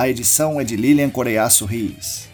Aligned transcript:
A 0.00 0.08
edição 0.08 0.58
é 0.58 0.64
de 0.64 0.76
Lilian 0.76 1.10
Coreiaço 1.10 1.66
Rios. 1.66 2.26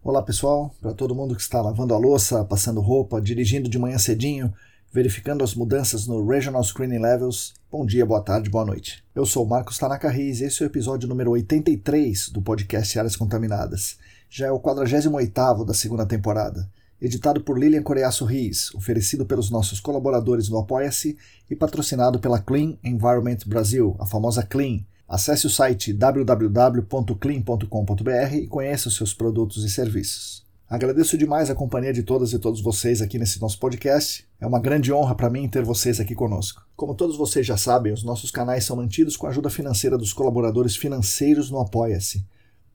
Olá 0.00 0.22
pessoal, 0.22 0.72
para 0.80 0.94
todo 0.94 1.12
mundo 1.12 1.34
que 1.34 1.42
está 1.42 1.60
lavando 1.60 1.92
a 1.92 1.98
louça, 1.98 2.44
passando 2.44 2.80
roupa, 2.80 3.20
dirigindo 3.20 3.68
de 3.68 3.80
manhã 3.80 3.98
cedinho, 3.98 4.54
verificando 4.92 5.44
as 5.44 5.54
mudanças 5.54 6.06
no 6.06 6.26
Regional 6.26 6.64
Screening 6.64 7.00
Levels, 7.00 7.52
bom 7.70 7.84
dia, 7.84 8.06
boa 8.06 8.22
tarde, 8.22 8.48
boa 8.48 8.64
noite. 8.64 9.04
Eu 9.14 9.26
sou 9.26 9.46
Marcos 9.46 9.78
Tanaka 9.78 10.08
Riz 10.08 10.40
e 10.40 10.44
esse 10.44 10.62
é 10.62 10.66
o 10.66 10.68
episódio 10.68 11.08
número 11.08 11.30
83 11.30 12.30
do 12.30 12.40
podcast 12.40 12.98
Áreas 12.98 13.16
Contaminadas. 13.16 13.98
Já 14.30 14.46
é 14.46 14.50
o 14.50 14.58
48º 14.58 15.64
da 15.64 15.74
segunda 15.74 16.06
temporada. 16.06 16.68
Editado 17.00 17.42
por 17.42 17.58
Lilian 17.58 17.82
Coreaço 17.82 18.24
Riz, 18.24 18.74
oferecido 18.74 19.24
pelos 19.24 19.50
nossos 19.50 19.78
colaboradores 19.78 20.48
no 20.48 20.58
Apoia-se 20.58 21.16
e 21.48 21.54
patrocinado 21.54 22.18
pela 22.18 22.40
Clean 22.40 22.76
Environment 22.82 23.38
Brasil, 23.46 23.94
a 24.00 24.06
famosa 24.06 24.42
Clean, 24.42 24.80
Acesse 25.08 25.46
o 25.46 25.50
site 25.50 25.94
www.clean.com.br 25.94 28.34
e 28.34 28.46
conheça 28.46 28.88
os 28.88 28.96
seus 28.96 29.14
produtos 29.14 29.64
e 29.64 29.70
serviços. 29.70 30.46
Agradeço 30.68 31.16
demais 31.16 31.48
a 31.48 31.54
companhia 31.54 31.94
de 31.94 32.02
todas 32.02 32.34
e 32.34 32.38
todos 32.38 32.60
vocês 32.60 33.00
aqui 33.00 33.18
nesse 33.18 33.40
nosso 33.40 33.58
podcast. 33.58 34.28
É 34.38 34.46
uma 34.46 34.60
grande 34.60 34.92
honra 34.92 35.14
para 35.14 35.30
mim 35.30 35.48
ter 35.48 35.64
vocês 35.64 35.98
aqui 35.98 36.14
conosco. 36.14 36.62
Como 36.76 36.94
todos 36.94 37.16
vocês 37.16 37.46
já 37.46 37.56
sabem, 37.56 37.90
os 37.90 38.04
nossos 38.04 38.30
canais 38.30 38.64
são 38.64 38.76
mantidos 38.76 39.16
com 39.16 39.26
a 39.26 39.30
ajuda 39.30 39.48
financeira 39.48 39.96
dos 39.96 40.12
colaboradores 40.12 40.76
financeiros 40.76 41.50
no 41.50 41.58
Apoia-se. 41.58 42.22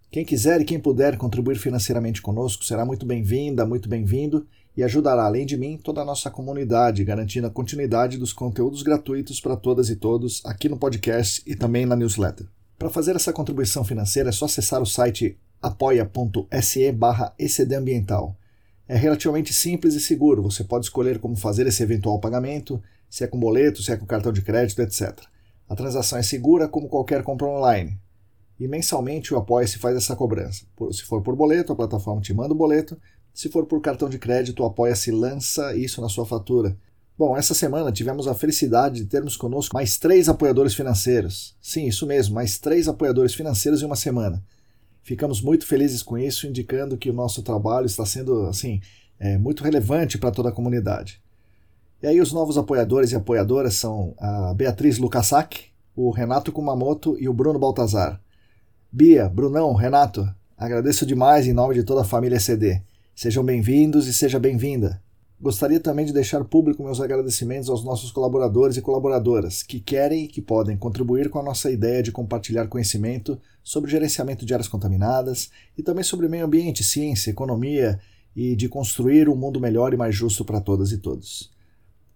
Quem 0.09 0.25
quiser 0.25 0.59
e 0.59 0.66
quem 0.66 0.79
puder 0.79 1.18
contribuir 1.18 1.56
financeiramente 1.56 2.19
conosco 2.19 2.66
será 2.66 2.84
muito 2.84 3.06
bem-vinda, 3.06 3.63
muito 3.63 3.88
bem-vindo 3.88 4.47
e 4.75 4.84
ajudará, 4.84 5.25
além 5.25 5.45
de 5.45 5.56
mim, 5.56 5.78
toda 5.78 6.01
a 6.01 6.06
nossa 6.06 6.31
comunidade, 6.31 7.03
garantindo 7.03 7.45
a 7.45 7.51
continuidade 7.51 8.18
dos 8.18 8.34
conteúdos 8.34 8.81
gratuitos 8.81 9.39
para 9.39 9.56
todas 9.56 9.91
e 9.91 9.95
todos 9.95 10.41
aqui 10.45 10.68
no 10.68 10.78
podcast 10.78 11.44
e 11.45 11.56
também 11.56 11.85
na 11.85 11.95
newsletter. 11.95 12.47
Para 12.78 12.89
fazer 12.89 13.16
essa 13.16 13.31
contribuição 13.31 13.84
financeira 13.84 14.29
é 14.29 14.31
só 14.31 14.45
acessar 14.45 14.81
o 14.81 14.85
site 14.85 15.38
apoia.se 15.63 16.91
barra 16.91 17.34
ecdambiental. 17.40 18.35
É 18.88 18.97
relativamente 18.97 19.53
simples 19.53 19.96
e 19.96 20.00
seguro, 20.01 20.44
você 20.44 20.63
pode 20.63 20.85
escolher 20.85 21.18
como 21.18 21.38
fazer 21.38 21.66
esse 21.66 21.81
eventual 21.81 22.19
pagamento, 22.19 22.84
se 23.09 23.24
é 23.24 23.28
com 23.28 23.40
boleto, 23.40 23.81
se 23.81 23.91
é 23.91 23.96
com 23.96 24.06
cartão 24.06 24.34
de 24.34 24.41
crédito, 24.41 24.81
etc. 24.81 25.18
A 25.69 25.75
transação 25.75 26.19
é 26.19 26.24
segura 26.24 26.68
como 26.68 26.90
qualquer 26.90 27.24
compra 27.24 27.47
online. 27.47 27.97
E 28.59 28.68
mensalmente 28.68 29.34
o 29.34 29.38
Apoia-se 29.38 29.79
faz 29.79 29.96
essa 29.96 30.16
cobrança. 30.16 30.66
Se 30.91 31.03
for 31.03 31.22
por 31.22 31.35
boleto, 31.35 31.72
a 31.72 31.75
plataforma 31.75 32.22
te 32.22 32.34
manda 32.34 32.53
o 32.53 32.57
boleto, 32.57 32.97
se 33.34 33.50
for 33.50 33.66
por 33.66 33.81
cartão 33.81 34.09
de 34.09 34.19
crédito, 34.19 34.62
o 34.62 34.66
Apoia-se 34.66 35.12
lança 35.12 35.75
isso 35.75 36.01
na 36.01 36.09
sua 36.09 36.25
fatura. 36.25 36.78
Bom, 37.18 37.38
essa 37.38 37.53
semana 37.53 37.91
tivemos 37.91 38.28
a 38.28 38.34
felicidade 38.34 39.01
de 39.01 39.06
termos 39.06 39.38
conosco 39.38 39.75
mais 39.75 39.97
três 39.97 40.28
apoiadores 40.28 40.74
financeiros. 40.74 41.56
Sim, 41.62 41.88
isso 41.88 42.06
mesmo, 42.06 42.35
mais 42.35 42.57
três 42.57 42.88
apoiadores 42.88 43.34
financeiros 43.34 43.81
em 43.81 43.85
uma 43.85 43.95
semana. 43.95 44.44
Ficamos 45.03 45.41
muito 45.41 45.68
felizes 45.68 46.02
com 46.02 46.18
isso, 46.18 46.47
indicando 46.47 46.97
que 46.97 47.09
o 47.09 47.14
nosso 47.14 47.44
trabalho 47.44 47.86
está 47.86 48.06
sendo 48.06 48.47
assim 48.47 48.80
é, 49.19 49.38
muito 49.38 49.62
relevante 49.62 50.18
para 50.18 50.31
toda 50.31 50.47
a 50.47 50.52
comunidade. 50.52 51.22
E 52.02 52.08
aí 52.08 52.22
os 52.22 52.31
novos 52.31 52.58
apoiadores 52.58 53.12
e 53.12 53.16
apoiadoras 53.16 53.75
são 53.75 54.16
a 54.18 54.53
Beatriz 54.53 54.97
Lukasak, 54.97 55.66
o 55.94 56.09
Renato 56.09 56.53
Kumamoto 56.53 57.18
e 57.19 57.28
o 57.28 57.34
Bruno 57.34 57.59
Baltazar. 57.59 58.19
Bia, 58.90 59.28
Brunão, 59.28 59.74
Renato, 59.74 60.25
agradeço 60.58 61.06
demais 61.06 61.47
em 61.47 61.53
nome 61.53 61.75
de 61.75 61.84
toda 61.84 62.02
a 62.02 62.06
família 62.06 62.40
CD. 62.40 62.81
Sejam 63.13 63.44
bem-vindos 63.44 64.08
e 64.08 64.13
seja 64.13 64.40
bem-vinda. 64.40 65.03
Gostaria 65.44 65.78
também 65.78 66.06
de 66.06 66.14
deixar 66.14 66.42
público 66.46 66.81
meus 66.81 67.02
agradecimentos 67.02 67.70
aos 67.70 67.84
nossos 67.84 68.14
colaboradores 68.14 68.78
e 68.78 68.81
colaboradoras 68.81 69.62
que 69.62 69.78
querem 69.78 70.24
e 70.24 70.28
que 70.30 70.42
podem 70.42 70.78
contribuir 70.78 71.30
com 71.30 71.38
a 71.38 71.44
nossa 71.44 71.70
ideia 71.70 72.02
de 72.02 72.14
compartilhar 72.14 72.70
conhecimento 72.70 73.38
sobre 73.62 73.92
gerenciamento 73.92 74.46
de 74.46 74.54
áreas 74.54 74.70
contaminadas 74.70 75.52
e 75.78 75.84
também 75.84 76.02
sobre 76.02 76.30
meio 76.30 76.46
ambiente, 76.46 76.81
ciência, 76.81 77.30
economia 77.30 78.00
e 78.34 78.56
de 78.56 78.70
construir 78.70 79.28
um 79.28 79.36
mundo 79.36 79.59
melhor 79.59 79.94
e 79.94 79.98
mais 79.98 80.16
justo 80.16 80.46
para 80.46 80.62
todas 80.62 80.94
e 80.94 80.98
todos. 80.98 81.52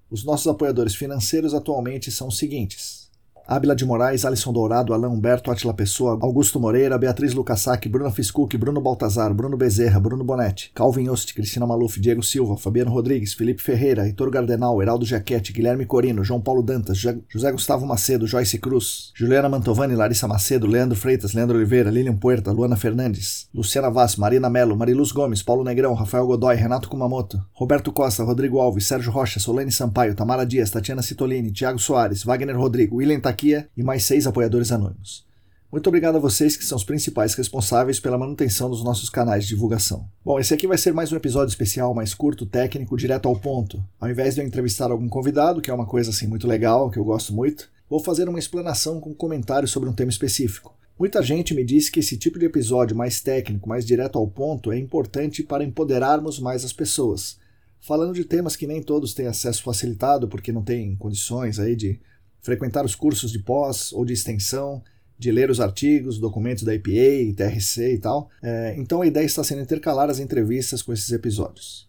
Os 0.09 0.23
nossos 0.23 0.47
apoiadores 0.47 0.95
financeiros 0.95 1.53
atualmente 1.53 2.09
são 2.09 2.29
os 2.29 2.37
seguintes: 2.37 3.06
Ábila 3.49 3.75
de 3.75 3.85
Moraes, 3.85 4.25
Alisson 4.25 4.51
Dourado, 4.51 4.93
Alain 4.93 5.09
Humberto, 5.09 5.49
Atila 5.49 5.73
Pessoa, 5.73 6.19
Augusto 6.21 6.59
Moreira, 6.59 6.97
Beatriz 6.97 7.33
Lucasac, 7.33 7.87
Bruno 7.87 8.11
Fiscuc, 8.11 8.57
Bruno 8.57 8.81
Baltazar, 8.81 9.33
Bruno 9.33 9.55
Bezerra, 9.55 10.01
Bruno 10.01 10.25
Bonetti, 10.25 10.69
Calvin 10.75 11.09
Ost, 11.09 11.33
Cristina 11.33 11.65
Maluf, 11.65 11.97
Diego 11.97 12.21
Silva, 12.21 12.57
Fabiano 12.57 12.91
Rodrigues, 12.91 13.33
Felipe 13.33 13.61
Ferreira, 13.61 14.03
Heitor 14.03 14.29
Gardenal, 14.29 14.81
Heraldo 14.81 15.05
Jaquete, 15.05 15.53
Guilherme 15.53 15.85
Corino, 15.85 16.25
João 16.25 16.41
Paulo 16.41 16.61
Dantas, 16.61 17.01
José 17.33 17.51
Gustavo 17.53 17.85
Macedo, 17.85 18.27
Joyce 18.27 18.59
Cruz, 18.59 19.13
Juliana 19.15 19.47
Mantovani, 19.47 19.95
Larissa 19.95 20.27
Macedo, 20.27 20.67
Leandro 20.67 20.97
Freitas, 20.97 21.33
Leandro 21.33 21.55
Oliveira, 21.55 21.89
Lilian 21.89 22.17
Puerta, 22.17 22.51
Luana 22.51 22.75
Fernandes, 22.75 23.47
Luciana 23.53 23.89
Vaz, 23.89 24.17
Marina 24.17 24.49
Melo, 24.49 24.75
Mariluz 24.75 25.13
Gomes, 25.13 25.41
Paulo 25.41 25.63
Negrão, 25.63 25.93
Rafael 25.93 26.27
Godoy, 26.27 26.57
Renato 26.57 26.89
Kumamoto, 26.89 27.41
Roberto 27.57 27.93
Costa, 27.93 28.25
Rodrigo 28.25 28.59
Alves, 28.59 28.85
Sérgio 28.85 29.13
Rocha, 29.13 29.39
Solane 29.39 29.71
Sampaio, 29.71 30.13
Tamara 30.13 30.45
Dias, 30.45 30.69
Tatiana 30.69 31.01
Citolini, 31.01 31.53
Thiago 31.53 31.79
Soares, 31.79 32.25
Wagner 32.25 32.53
Rodrigo, 32.53 32.97
William 32.97 33.21
E 33.45 33.83
mais 33.83 34.03
seis 34.03 34.25
apoiadores 34.25 34.71
anônimos. 34.71 35.27
Muito 35.69 35.87
obrigado 35.87 36.15
a 36.15 36.19
vocês 36.19 36.55
que 36.55 36.63
são 36.63 36.77
os 36.77 36.83
principais 36.83 37.33
responsáveis 37.33 37.99
pela 37.99 38.17
manutenção 38.17 38.69
dos 38.69 38.83
nossos 38.83 39.09
canais 39.09 39.43
de 39.43 39.49
divulgação. 39.49 40.07
Bom, 40.23 40.39
esse 40.39 40.53
aqui 40.53 40.65
vai 40.65 40.77
ser 40.77 40.93
mais 40.93 41.11
um 41.11 41.17
episódio 41.17 41.51
especial, 41.51 41.93
mais 41.93 42.13
curto, 42.13 42.45
técnico, 42.45 42.95
direto 42.95 43.27
ao 43.27 43.35
ponto. 43.35 43.83
Ao 43.99 44.09
invés 44.09 44.33
de 44.33 44.41
eu 44.41 44.47
entrevistar 44.47 44.89
algum 44.89 45.09
convidado, 45.09 45.61
que 45.61 45.69
é 45.69 45.73
uma 45.73 45.85
coisa 45.85 46.09
assim 46.09 46.25
muito 46.25 46.47
legal, 46.47 46.89
que 46.89 46.97
eu 46.97 47.03
gosto 47.03 47.33
muito, 47.33 47.69
vou 47.89 47.99
fazer 47.99 48.29
uma 48.29 48.39
explanação 48.39 49.01
com 49.01 49.13
comentários 49.13 49.69
sobre 49.69 49.89
um 49.89 49.93
tema 49.93 50.09
específico. 50.09 50.73
Muita 50.97 51.21
gente 51.21 51.53
me 51.53 51.63
disse 51.65 51.91
que 51.91 51.99
esse 51.99 52.17
tipo 52.17 52.39
de 52.39 52.45
episódio 52.45 52.95
mais 52.95 53.21
técnico, 53.21 53.69
mais 53.69 53.85
direto 53.85 54.17
ao 54.17 54.27
ponto, 54.27 54.71
é 54.71 54.79
importante 54.79 55.43
para 55.43 55.63
empoderarmos 55.63 56.39
mais 56.39 56.63
as 56.65 56.73
pessoas. 56.73 57.37
Falando 57.81 58.13
de 58.13 58.23
temas 58.23 58.55
que 58.55 58.65
nem 58.65 58.81
todos 58.81 59.13
têm 59.13 59.27
acesso 59.27 59.61
facilitado 59.61 60.27
porque 60.27 60.51
não 60.51 60.63
têm 60.63 60.95
condições 60.95 61.59
aí 61.59 61.75
de 61.75 61.99
frequentar 62.41 62.85
os 62.85 62.95
cursos 62.95 63.31
de 63.31 63.39
pós 63.39 63.91
ou 63.93 64.05
de 64.05 64.13
extensão, 64.13 64.81
de 65.17 65.31
ler 65.31 65.49
os 65.49 65.59
artigos, 65.59 66.19
documentos 66.19 66.63
da 66.63 66.75
EPA, 66.75 67.35
TRC 67.35 67.93
e 67.93 67.97
tal. 67.97 68.29
É, 68.41 68.75
então 68.77 69.01
a 69.01 69.07
ideia 69.07 69.25
está 69.25 69.43
sendo 69.43 69.61
intercalar 69.61 70.09
as 70.09 70.19
entrevistas 70.19 70.81
com 70.81 70.93
esses 70.93 71.11
episódios. 71.11 71.87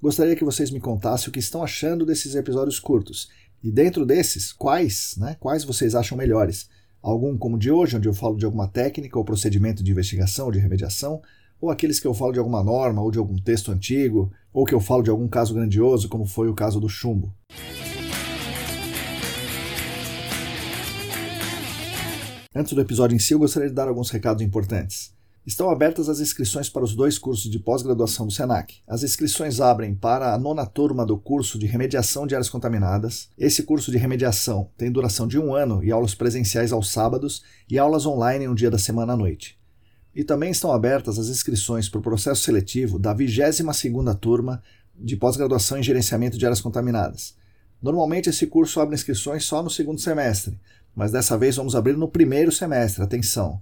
Gostaria 0.00 0.34
que 0.34 0.44
vocês 0.44 0.70
me 0.70 0.80
contassem 0.80 1.28
o 1.28 1.32
que 1.32 1.38
estão 1.38 1.62
achando 1.62 2.06
desses 2.06 2.34
episódios 2.34 2.80
curtos. 2.80 3.28
E 3.62 3.70
dentro 3.70 4.06
desses, 4.06 4.52
quais, 4.52 5.14
né, 5.18 5.36
quais 5.38 5.64
vocês 5.64 5.94
acham 5.94 6.16
melhores? 6.16 6.70
Algum 7.02 7.36
como 7.36 7.58
de 7.58 7.70
hoje, 7.70 7.96
onde 7.96 8.08
eu 8.08 8.14
falo 8.14 8.36
de 8.36 8.46
alguma 8.46 8.66
técnica 8.66 9.18
ou 9.18 9.24
procedimento 9.24 9.82
de 9.82 9.90
investigação 9.90 10.46
ou 10.46 10.52
de 10.52 10.58
remediação, 10.58 11.20
ou 11.60 11.70
aqueles 11.70 12.00
que 12.00 12.06
eu 12.06 12.14
falo 12.14 12.32
de 12.32 12.38
alguma 12.38 12.64
norma 12.64 13.02
ou 13.02 13.10
de 13.10 13.18
algum 13.18 13.36
texto 13.36 13.70
antigo, 13.70 14.32
ou 14.52 14.64
que 14.64 14.74
eu 14.74 14.80
falo 14.80 15.02
de 15.02 15.10
algum 15.10 15.28
caso 15.28 15.52
grandioso, 15.52 16.08
como 16.08 16.24
foi 16.24 16.48
o 16.48 16.54
caso 16.54 16.80
do 16.80 16.88
chumbo. 16.88 17.34
Antes 22.60 22.74
do 22.74 22.80
episódio 22.82 23.16
em 23.16 23.18
si, 23.18 23.32
eu 23.32 23.38
gostaria 23.38 23.70
de 23.70 23.74
dar 23.74 23.88
alguns 23.88 24.10
recados 24.10 24.42
importantes. 24.42 25.14
Estão 25.46 25.70
abertas 25.70 26.10
as 26.10 26.20
inscrições 26.20 26.68
para 26.68 26.84
os 26.84 26.94
dois 26.94 27.16
cursos 27.16 27.50
de 27.50 27.58
pós-graduação 27.58 28.26
do 28.26 28.32
SENAC. 28.34 28.82
As 28.86 29.02
inscrições 29.02 29.62
abrem 29.62 29.94
para 29.94 30.34
a 30.34 30.38
nona 30.38 30.66
turma 30.66 31.06
do 31.06 31.16
curso 31.16 31.58
de 31.58 31.64
remediação 31.64 32.26
de 32.26 32.34
áreas 32.34 32.50
contaminadas. 32.50 33.30
Esse 33.38 33.62
curso 33.62 33.90
de 33.90 33.96
remediação 33.96 34.68
tem 34.76 34.92
duração 34.92 35.26
de 35.26 35.38
um 35.38 35.54
ano 35.54 35.82
e 35.82 35.90
aulas 35.90 36.14
presenciais 36.14 36.70
aos 36.70 36.92
sábados 36.92 37.42
e 37.66 37.78
aulas 37.78 38.04
online 38.04 38.46
um 38.46 38.54
dia 38.54 38.70
da 38.70 38.78
semana 38.78 39.14
à 39.14 39.16
noite. 39.16 39.58
E 40.14 40.22
também 40.22 40.50
estão 40.50 40.70
abertas 40.70 41.18
as 41.18 41.28
inscrições 41.28 41.88
para 41.88 42.00
o 42.00 42.02
processo 42.02 42.42
seletivo 42.42 42.98
da 42.98 43.14
22ª 43.14 44.14
turma 44.16 44.62
de 44.94 45.16
pós-graduação 45.16 45.78
em 45.78 45.82
gerenciamento 45.82 46.36
de 46.36 46.44
áreas 46.44 46.60
contaminadas. 46.60 47.40
Normalmente 47.82 48.28
esse 48.28 48.46
curso 48.46 48.78
abre 48.78 48.94
inscrições 48.94 49.44
só 49.44 49.62
no 49.62 49.70
segundo 49.70 49.98
semestre, 49.98 50.60
mas 50.94 51.12
dessa 51.12 51.36
vez 51.36 51.56
vamos 51.56 51.74
abrir 51.74 51.96
no 51.96 52.08
primeiro 52.08 52.52
semestre. 52.52 53.02
Atenção! 53.02 53.60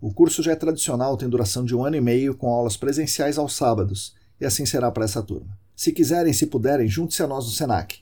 O 0.00 0.12
curso 0.12 0.42
já 0.42 0.52
é 0.52 0.56
tradicional, 0.56 1.16
tem 1.16 1.28
duração 1.28 1.64
de 1.64 1.74
um 1.74 1.84
ano 1.84 1.96
e 1.96 2.00
meio, 2.00 2.34
com 2.34 2.48
aulas 2.48 2.76
presenciais 2.76 3.38
aos 3.38 3.54
sábados, 3.54 4.14
e 4.40 4.44
assim 4.44 4.66
será 4.66 4.90
para 4.90 5.04
essa 5.04 5.22
turma. 5.22 5.58
Se 5.74 5.90
quiserem, 5.90 6.32
se 6.32 6.46
puderem, 6.46 6.86
junte-se 6.86 7.22
a 7.22 7.26
nós 7.26 7.46
no 7.46 7.50
SENAC. 7.50 8.00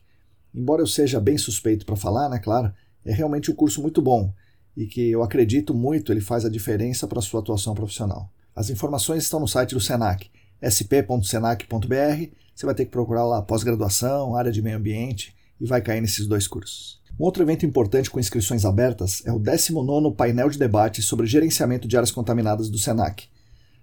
Embora 0.54 0.82
eu 0.82 0.86
seja 0.86 1.20
bem 1.20 1.38
suspeito 1.38 1.86
para 1.86 1.96
falar, 1.96 2.28
né, 2.28 2.38
claro, 2.38 2.72
é 3.04 3.12
realmente 3.12 3.50
um 3.50 3.54
curso 3.54 3.80
muito 3.80 4.02
bom 4.02 4.32
e 4.76 4.86
que 4.86 5.10
eu 5.10 5.22
acredito 5.22 5.72
muito 5.72 6.12
ele 6.12 6.20
faz 6.20 6.44
a 6.44 6.50
diferença 6.50 7.06
para 7.06 7.20
a 7.20 7.22
sua 7.22 7.40
atuação 7.40 7.74
profissional. 7.74 8.30
As 8.54 8.70
informações 8.70 9.22
estão 9.22 9.40
no 9.40 9.48
site 9.48 9.74
do 9.74 9.80
SENAC, 9.80 10.30
sp.senac.br. 10.62 12.30
Você 12.54 12.66
vai 12.66 12.74
ter 12.74 12.84
que 12.84 12.90
procurar 12.90 13.24
lá 13.24 13.42
pós-graduação, 13.42 14.36
área 14.36 14.52
de 14.52 14.62
meio 14.62 14.76
ambiente 14.76 15.34
e 15.64 15.66
vai 15.66 15.82
cair 15.82 16.00
nesses 16.00 16.26
dois 16.26 16.46
cursos. 16.46 17.00
Um 17.18 17.24
outro 17.24 17.42
evento 17.42 17.64
importante 17.64 18.10
com 18.10 18.20
inscrições 18.20 18.64
abertas 18.64 19.22
é 19.24 19.32
o 19.32 19.40
19º 19.40 20.14
painel 20.14 20.50
de 20.50 20.58
debate 20.58 21.00
sobre 21.00 21.26
gerenciamento 21.26 21.88
de 21.88 21.96
áreas 21.96 22.10
contaminadas 22.10 22.68
do 22.68 22.78
SENAC, 22.78 23.24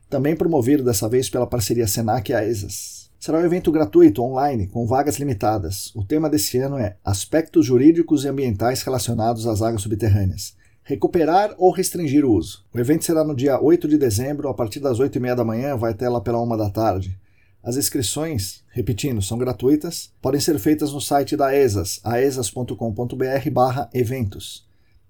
também 0.10 0.36
promovido 0.36 0.83
dessa 0.83 1.10
vez 1.10 1.30
pela 1.30 1.48
parceria 1.48 1.88
SENAC 1.88 2.30
e 2.30 2.33
AESAS. 2.36 3.10
Será 3.19 3.38
um 3.38 3.45
evento 3.45 3.72
gratuito, 3.72 4.22
online, 4.22 4.68
com 4.68 4.86
vagas 4.86 5.18
limitadas. 5.18 5.92
O 5.95 6.04
tema 6.04 6.30
desse 6.30 6.57
ano 6.57 6.78
é 6.78 6.98
Aspectos 7.06 7.66
Jurídicos 7.66 8.25
e 8.25 8.27
Ambientais 8.27 8.81
Relacionados 8.81 9.48
às 9.48 9.62
Águas 9.62 9.84
Subterrâneas. 9.84 10.56
Recuperar 10.84 11.54
ou 11.57 11.72
restringir 11.72 12.25
o 12.25 12.34
uso. 12.34 12.66
O 12.74 12.80
evento 12.80 13.06
será 13.06 13.24
no 13.24 13.36
dia 13.36 13.62
8 13.62 13.88
de 13.88 13.98
dezembro, 13.98 14.50
a 14.50 14.54
partir 14.54 14.80
das 14.80 15.00
8h30 15.00 15.36
da 15.36 15.45
manhã, 15.45 15.77
vai 15.77 15.92
até 15.92 16.10
lá 16.10 16.19
pela 16.19 16.42
1 16.42 16.57
da 16.57 16.69
tarde. 16.69 17.18
As 17.63 17.78
inscrições, 17.78 18.63
repetindo, 18.69 19.22
são 19.22 19.38
gratuitas, 19.38 20.12
podem 20.19 20.42
ser 20.42 20.58
feitas 20.58 20.92
no 20.92 21.00
site 21.00 21.38
da 21.38 21.56
ESAS, 21.56 22.00
aesas.com.br 22.04 23.50
barra 23.52 23.88
eventos. 23.94 24.66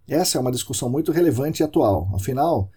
Essa 0.05 0.37
é 0.37 0.41
uma 0.41 0.51
discussão 0.51 0.89
muito 0.89 1.13
relevante 1.13 1.61
e 1.61 1.63
atual. 1.63 2.09
Afinal, 2.13 2.69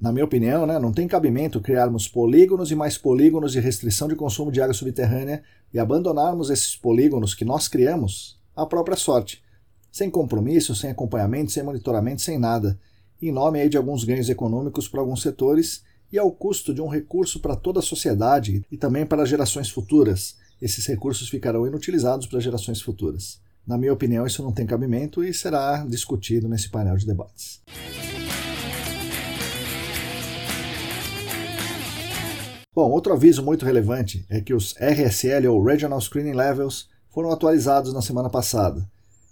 na 0.00 0.10
minha 0.10 0.24
opinião, 0.24 0.66
né, 0.66 0.78
não 0.78 0.90
tem 0.90 1.06
cabimento 1.06 1.60
criarmos 1.60 2.08
polígonos 2.08 2.70
e 2.70 2.74
mais 2.74 2.96
polígonos 2.96 3.52
de 3.52 3.60
restrição 3.60 4.08
de 4.08 4.16
consumo 4.16 4.50
de 4.50 4.62
água 4.62 4.72
subterrânea 4.72 5.42
e 5.72 5.78
abandonarmos 5.78 6.48
esses 6.48 6.74
polígonos 6.74 7.34
que 7.34 7.44
nós 7.44 7.68
criamos 7.68 8.40
à 8.56 8.64
própria 8.64 8.96
sorte, 8.96 9.42
sem 9.92 10.08
compromisso, 10.08 10.74
sem 10.74 10.90
acompanhamento, 10.90 11.52
sem 11.52 11.62
monitoramento, 11.62 12.22
sem 12.22 12.38
nada, 12.38 12.78
em 13.20 13.30
nome 13.30 13.60
aí 13.60 13.68
de 13.68 13.76
alguns 13.76 14.02
ganhos 14.02 14.30
econômicos 14.30 14.88
para 14.88 15.00
alguns 15.00 15.20
setores 15.20 15.82
e 16.12 16.18
ao 16.18 16.30
custo 16.30 16.74
de 16.74 16.80
um 16.80 16.88
recurso 16.88 17.40
para 17.40 17.56
toda 17.56 17.80
a 17.80 17.82
sociedade 17.82 18.64
e 18.70 18.76
também 18.76 19.06
para 19.06 19.24
gerações 19.24 19.70
futuras. 19.70 20.36
Esses 20.60 20.86
recursos 20.86 21.28
ficarão 21.28 21.66
inutilizados 21.66 22.26
para 22.26 22.40
gerações 22.40 22.82
futuras. 22.82 23.40
Na 23.66 23.78
minha 23.78 23.92
opinião, 23.92 24.26
isso 24.26 24.42
não 24.42 24.52
tem 24.52 24.66
cabimento 24.66 25.22
e 25.22 25.32
será 25.32 25.84
discutido 25.88 26.48
nesse 26.48 26.68
painel 26.68 26.96
de 26.96 27.06
debates. 27.06 27.60
Bom, 32.74 32.90
outro 32.90 33.12
aviso 33.12 33.42
muito 33.42 33.64
relevante 33.64 34.24
é 34.28 34.40
que 34.40 34.54
os 34.54 34.74
RSL 34.76 35.46
ou 35.48 35.62
Regional 35.62 36.00
Screening 36.00 36.34
Levels 36.34 36.88
foram 37.10 37.30
atualizados 37.30 37.92
na 37.92 38.00
semana 38.00 38.30
passada. 38.30 38.88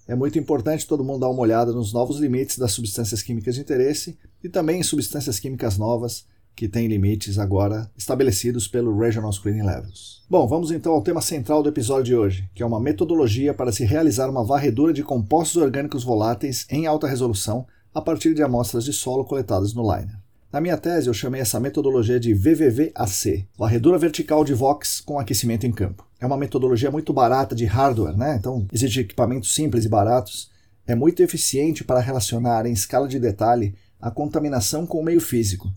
É 0.07 0.15
muito 0.15 0.39
importante 0.39 0.87
todo 0.87 1.05
mundo 1.05 1.21
dar 1.21 1.29
uma 1.29 1.43
olhada 1.43 1.73
nos 1.73 1.93
novos 1.93 2.19
limites 2.19 2.59
das 2.59 2.73
substâncias 2.73 3.23
químicas 3.23 3.55
de 3.55 3.61
interesse 3.61 4.19
e 4.43 4.49
também 4.49 4.81
em 4.81 4.83
substâncias 4.83 5.39
químicas 5.39 5.77
novas 5.77 6.27
que 6.59 6.67
tem 6.67 6.89
limites 6.89 7.39
agora 7.39 7.89
estabelecidos 7.97 8.67
pelo 8.67 8.99
Regional 8.99 9.33
Screening 9.33 9.63
Levels. 9.63 10.25
Bom, 10.29 10.45
vamos 10.49 10.73
então 10.73 10.93
ao 10.93 11.01
tema 11.01 11.23
central 11.23 11.63
do 11.63 11.69
episódio 11.69 12.03
de 12.03 12.17
hoje, 12.17 12.51
que 12.53 12.65
é 12.65 12.67
uma 12.67 12.81
metodologia 12.81 13.55
para 13.55 13.71
se 13.71 13.85
realizar 13.85 14.29
uma 14.29 14.43
varredura 14.43 14.93
de 14.93 15.05
compostos 15.05 15.63
orgânicos 15.63 16.03
voláteis 16.03 16.67
em 16.69 16.85
alta 16.85 17.07
resolução 17.07 17.65
a 17.95 18.03
partir 18.03 18.35
de 18.35 18.43
amostras 18.43 18.85
de 18.85 18.93
solo 18.93 19.25
coletadas 19.25 19.73
no 19.73 19.83
liner. 19.83 20.19
Na 20.53 20.61
minha 20.61 20.77
tese, 20.77 21.07
eu 21.07 21.15
chamei 21.15 21.41
essa 21.41 21.61
metodologia 21.61 22.19
de 22.19 22.35
VVVAC, 22.35 23.47
varredura 23.57 23.97
vertical 23.97 24.45
de 24.45 24.53
VOX 24.53 25.01
com 25.01 25.17
aquecimento 25.17 25.65
em 25.65 25.71
campo. 25.71 26.05
É 26.21 26.27
uma 26.27 26.37
metodologia 26.37 26.91
muito 26.91 27.13
barata 27.13 27.55
de 27.55 27.67
hardware, 27.67 28.17
né? 28.17 28.35
Então, 28.35 28.67
exige 28.73 29.03
equipamentos 29.03 29.55
simples 29.55 29.85
e 29.85 29.89
baratos. 29.89 30.51
É 30.85 30.97
muito 30.97 31.23
eficiente 31.23 31.85
para 31.85 32.01
relacionar 32.01 32.67
em 32.67 32.73
escala 32.73 33.07
de 33.07 33.21
detalhe 33.21 33.77
a 34.01 34.11
contaminação 34.11 34.85
com 34.87 34.99
o 34.99 35.05
meio 35.05 35.21
físico, 35.21 35.71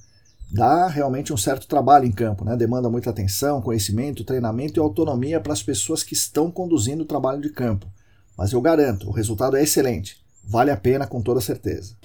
dá 0.52 0.88
realmente 0.88 1.32
um 1.32 1.38
certo 1.38 1.66
trabalho 1.66 2.06
em 2.06 2.12
campo, 2.12 2.44
né? 2.44 2.58
demanda 2.58 2.90
muita 2.90 3.10
atenção, 3.10 3.62
conhecimento, 3.62 4.26
treinamento 4.26 4.78
e 4.78 4.82
autonomia 4.82 5.40
para 5.40 5.54
as 5.54 5.64
pessoas 5.64 6.04
que 6.04 6.14
estão 6.14 6.52
conduzindo 6.52 7.04
o 7.04 7.08
trabalho 7.08 7.42
de 7.42 7.50
campo. 7.50 7.88
Mas 8.38 8.52
eu 8.52 8.60
garanto, 8.60 9.08
o 9.08 9.12
resultado 9.12 9.56
é 9.56 9.64
excelente, 9.64 10.18
vale 10.44 10.70
a 10.70 10.76
pena 10.76 11.08
com 11.08 11.22
toda 11.22 11.40
certeza. 11.40 11.96